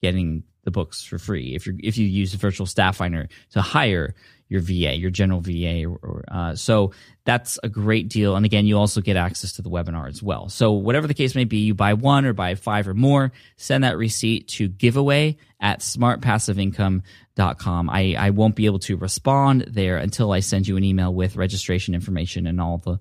getting 0.00 0.44
the 0.64 0.70
books 0.70 1.02
for 1.02 1.18
free 1.18 1.54
if 1.54 1.66
you 1.66 1.78
if 1.82 1.96
you 1.96 2.06
use 2.06 2.34
Virtual 2.34 2.66
Staff 2.66 2.96
Finder 2.96 3.28
to 3.50 3.62
hire 3.62 4.14
your 4.48 4.60
VA, 4.60 4.96
your 4.96 5.10
general 5.10 5.40
VA. 5.40 5.84
Or, 5.84 6.24
uh, 6.28 6.54
so 6.54 6.92
that's 7.24 7.58
a 7.62 7.68
great 7.68 8.08
deal. 8.08 8.36
And 8.36 8.46
again, 8.46 8.66
you 8.66 8.78
also 8.78 9.00
get 9.00 9.16
access 9.16 9.52
to 9.54 9.62
the 9.62 9.70
webinar 9.70 10.08
as 10.08 10.22
well. 10.22 10.48
So 10.48 10.72
whatever 10.72 11.06
the 11.06 11.14
case 11.14 11.34
may 11.34 11.44
be, 11.44 11.58
you 11.58 11.74
buy 11.74 11.94
one 11.94 12.24
or 12.24 12.32
buy 12.32 12.54
five 12.54 12.88
or 12.88 12.94
more, 12.94 13.32
send 13.56 13.84
that 13.84 13.98
receipt 13.98 14.48
to 14.48 14.68
giveaway 14.68 15.36
at 15.60 15.80
smartpassiveincome.com. 15.80 17.90
I, 17.90 18.14
I 18.18 18.30
won't 18.30 18.54
be 18.54 18.66
able 18.66 18.78
to 18.80 18.96
respond 18.96 19.66
there 19.68 19.98
until 19.98 20.32
I 20.32 20.40
send 20.40 20.66
you 20.66 20.76
an 20.76 20.84
email 20.84 21.12
with 21.12 21.36
registration 21.36 21.94
information 21.94 22.46
and 22.46 22.60
all 22.60 22.78
the 22.78 22.98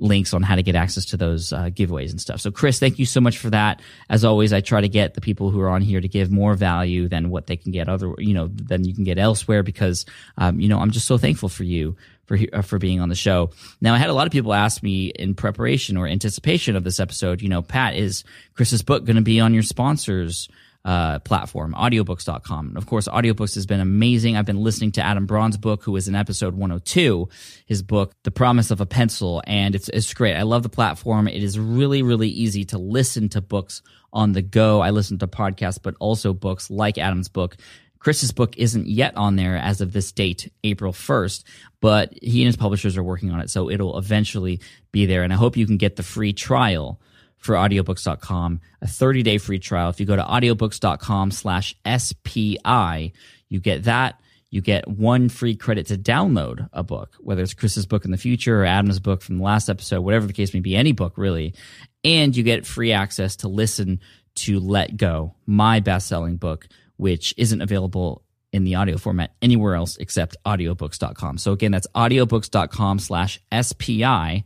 links 0.00 0.34
on 0.34 0.42
how 0.42 0.54
to 0.54 0.62
get 0.62 0.74
access 0.74 1.04
to 1.06 1.16
those 1.16 1.52
uh, 1.52 1.64
giveaways 1.64 2.10
and 2.10 2.20
stuff. 2.20 2.40
So, 2.40 2.50
Chris, 2.50 2.78
thank 2.78 2.98
you 2.98 3.06
so 3.06 3.20
much 3.20 3.38
for 3.38 3.50
that. 3.50 3.80
As 4.08 4.24
always, 4.24 4.52
I 4.52 4.60
try 4.60 4.80
to 4.80 4.88
get 4.88 5.14
the 5.14 5.20
people 5.20 5.50
who 5.50 5.60
are 5.60 5.68
on 5.68 5.82
here 5.82 6.00
to 6.00 6.08
give 6.08 6.30
more 6.30 6.54
value 6.54 7.08
than 7.08 7.30
what 7.30 7.46
they 7.46 7.56
can 7.56 7.72
get 7.72 7.88
other, 7.88 8.14
you 8.18 8.34
know, 8.34 8.48
than 8.48 8.84
you 8.84 8.94
can 8.94 9.04
get 9.04 9.18
elsewhere 9.18 9.62
because, 9.62 10.06
um, 10.36 10.60
you 10.60 10.68
know, 10.68 10.78
I'm 10.78 10.90
just 10.90 11.06
so 11.06 11.18
thankful 11.18 11.48
for 11.48 11.64
you 11.64 11.96
for 12.26 12.38
uh, 12.52 12.62
for 12.62 12.78
being 12.78 13.00
on 13.00 13.08
the 13.08 13.14
show. 13.14 13.50
Now, 13.80 13.94
I 13.94 13.98
had 13.98 14.10
a 14.10 14.14
lot 14.14 14.26
of 14.26 14.32
people 14.32 14.54
ask 14.54 14.82
me 14.82 15.06
in 15.08 15.34
preparation 15.34 15.96
or 15.96 16.06
anticipation 16.06 16.76
of 16.76 16.84
this 16.84 17.00
episode, 17.00 17.42
you 17.42 17.48
know, 17.48 17.62
Pat, 17.62 17.96
is 17.96 18.24
Chris's 18.54 18.82
book 18.82 19.04
going 19.04 19.16
to 19.16 19.22
be 19.22 19.40
on 19.40 19.54
your 19.54 19.62
sponsors? 19.62 20.48
Uh, 20.84 21.18
platform, 21.20 21.74
audiobooks.com. 21.74 22.76
Of 22.76 22.86
course, 22.86 23.08
audiobooks 23.08 23.54
has 23.56 23.66
been 23.66 23.80
amazing. 23.80 24.36
I've 24.36 24.46
been 24.46 24.62
listening 24.62 24.92
to 24.92 25.02
Adam 25.02 25.26
Braun's 25.26 25.56
book, 25.56 25.82
who 25.82 25.96
is 25.96 26.08
in 26.08 26.14
episode 26.14 26.54
102, 26.54 27.28
his 27.66 27.82
book, 27.82 28.12
The 28.22 28.30
Promise 28.30 28.70
of 28.70 28.80
a 28.80 28.86
Pencil, 28.86 29.42
and 29.46 29.74
it's, 29.74 29.88
it's 29.88 30.14
great. 30.14 30.34
I 30.34 30.42
love 30.42 30.62
the 30.62 30.68
platform. 30.68 31.28
It 31.28 31.42
is 31.42 31.58
really, 31.58 32.02
really 32.02 32.28
easy 32.28 32.64
to 32.66 32.78
listen 32.78 33.28
to 33.30 33.40
books 33.40 33.82
on 34.12 34.32
the 34.32 34.42
go. 34.42 34.80
I 34.80 34.90
listen 34.90 35.18
to 35.18 35.26
podcasts, 35.26 35.78
but 35.82 35.94
also 36.00 36.32
books 36.32 36.70
like 36.70 36.96
Adam's 36.96 37.28
book. 37.28 37.56
Chris's 37.98 38.32
book 38.32 38.56
isn't 38.56 38.86
yet 38.86 39.16
on 39.16 39.36
there 39.36 39.56
as 39.56 39.80
of 39.80 39.92
this 39.92 40.12
date, 40.12 40.50
April 40.62 40.92
1st, 40.92 41.44
but 41.80 42.14
he 42.22 42.42
and 42.42 42.46
his 42.46 42.56
publishers 42.56 42.96
are 42.96 43.02
working 43.02 43.30
on 43.30 43.40
it, 43.40 43.50
so 43.50 43.68
it'll 43.68 43.98
eventually 43.98 44.60
be 44.92 45.06
there. 45.06 45.22
And 45.22 45.32
I 45.32 45.36
hope 45.36 45.56
you 45.56 45.66
can 45.66 45.76
get 45.76 45.96
the 45.96 46.02
free 46.02 46.32
trial 46.32 47.00
for 47.38 47.54
audiobooks.com, 47.54 48.60
a 48.82 48.86
30 48.86 49.22
day 49.22 49.38
free 49.38 49.58
trial. 49.58 49.90
If 49.90 50.00
you 50.00 50.06
go 50.06 50.16
to 50.16 50.22
audiobooks.com 50.22 51.30
slash 51.30 51.74
SPI, 51.86 53.12
you 53.48 53.60
get 53.60 53.84
that. 53.84 54.20
You 54.50 54.62
get 54.62 54.88
one 54.88 55.28
free 55.28 55.56
credit 55.56 55.86
to 55.88 55.98
download 55.98 56.68
a 56.72 56.82
book, 56.82 57.16
whether 57.20 57.42
it's 57.42 57.52
Chris's 57.52 57.84
book 57.84 58.04
in 58.04 58.10
the 58.10 58.16
future 58.16 58.62
or 58.62 58.64
Adam's 58.64 58.98
book 58.98 59.20
from 59.20 59.38
the 59.38 59.44
last 59.44 59.68
episode, 59.68 60.00
whatever 60.00 60.26
the 60.26 60.32
case 60.32 60.54
may 60.54 60.60
be, 60.60 60.74
any 60.74 60.92
book 60.92 61.18
really. 61.18 61.54
And 62.02 62.34
you 62.34 62.42
get 62.42 62.66
free 62.66 62.92
access 62.92 63.36
to 63.36 63.48
listen 63.48 64.00
to 64.36 64.58
Let 64.58 64.96
Go, 64.96 65.34
my 65.46 65.80
best 65.80 66.06
selling 66.08 66.36
book, 66.36 66.66
which 66.96 67.34
isn't 67.36 67.60
available 67.60 68.22
in 68.52 68.64
the 68.64 68.76
audio 68.76 68.96
format 68.96 69.34
anywhere 69.42 69.74
else 69.74 69.98
except 69.98 70.36
audiobooks.com. 70.46 71.36
So 71.36 71.52
again, 71.52 71.70
that's 71.70 71.86
audiobooks.com 71.94 72.98
slash 73.00 73.40
SPI 73.52 74.44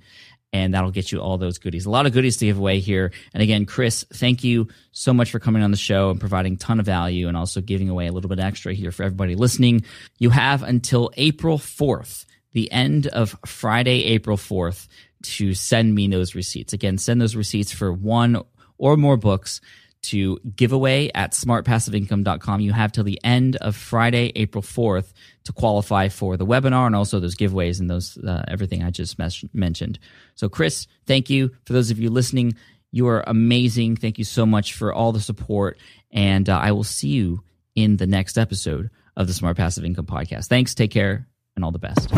and 0.52 0.74
that'll 0.74 0.90
get 0.90 1.10
you 1.10 1.20
all 1.20 1.38
those 1.38 1.58
goodies. 1.58 1.86
A 1.86 1.90
lot 1.90 2.06
of 2.06 2.12
goodies 2.12 2.36
to 2.38 2.46
give 2.46 2.58
away 2.58 2.80
here. 2.80 3.12
And 3.32 3.42
again, 3.42 3.64
Chris, 3.64 4.04
thank 4.12 4.44
you 4.44 4.68
so 4.92 5.14
much 5.14 5.30
for 5.30 5.38
coming 5.38 5.62
on 5.62 5.70
the 5.70 5.76
show 5.76 6.10
and 6.10 6.20
providing 6.20 6.54
a 6.54 6.56
ton 6.56 6.78
of 6.78 6.86
value 6.86 7.28
and 7.28 7.36
also 7.36 7.60
giving 7.60 7.88
away 7.88 8.06
a 8.06 8.12
little 8.12 8.28
bit 8.28 8.38
extra 8.38 8.74
here 8.74 8.92
for 8.92 9.02
everybody 9.02 9.34
listening. 9.34 9.84
You 10.18 10.30
have 10.30 10.62
until 10.62 11.10
April 11.16 11.58
4th, 11.58 12.26
the 12.52 12.70
end 12.70 13.06
of 13.06 13.36
Friday, 13.46 14.04
April 14.04 14.36
4th, 14.36 14.88
to 15.22 15.54
send 15.54 15.94
me 15.94 16.08
those 16.08 16.34
receipts. 16.34 16.72
Again, 16.72 16.98
send 16.98 17.20
those 17.20 17.36
receipts 17.36 17.72
for 17.72 17.92
one 17.92 18.42
or 18.76 18.96
more 18.96 19.16
books 19.16 19.60
to 20.02 20.38
giveaway 20.56 21.10
at 21.14 21.32
smartpassiveincome.com. 21.32 22.60
You 22.60 22.72
have 22.72 22.92
till 22.92 23.04
the 23.04 23.20
end 23.24 23.56
of 23.56 23.76
Friday, 23.76 24.32
April 24.36 24.62
4th 24.62 25.12
to 25.44 25.52
qualify 25.52 26.08
for 26.08 26.36
the 26.36 26.46
webinar 26.46 26.86
and 26.86 26.96
also 26.96 27.20
those 27.20 27.36
giveaways 27.36 27.80
and 27.80 27.88
those 27.88 28.18
uh, 28.18 28.44
everything 28.48 28.82
I 28.82 28.90
just 28.90 29.18
mes- 29.18 29.44
mentioned. 29.52 29.98
So 30.34 30.48
Chris, 30.48 30.86
thank 31.06 31.30
you. 31.30 31.50
For 31.64 31.72
those 31.72 31.90
of 31.90 31.98
you 31.98 32.10
listening, 32.10 32.54
you 32.90 33.08
are 33.08 33.24
amazing. 33.26 33.96
Thank 33.96 34.18
you 34.18 34.24
so 34.24 34.44
much 34.44 34.74
for 34.74 34.92
all 34.92 35.12
the 35.12 35.20
support 35.20 35.78
and 36.10 36.48
uh, 36.48 36.58
I 36.58 36.72
will 36.72 36.84
see 36.84 37.08
you 37.08 37.42
in 37.74 37.96
the 37.96 38.06
next 38.06 38.36
episode 38.36 38.90
of 39.16 39.26
the 39.26 39.34
Smart 39.34 39.56
Passive 39.56 39.84
Income 39.84 40.06
podcast. 40.06 40.46
Thanks, 40.46 40.74
take 40.74 40.90
care 40.90 41.26
and 41.56 41.64
all 41.64 41.72
the 41.72 41.78
best. 41.78 42.12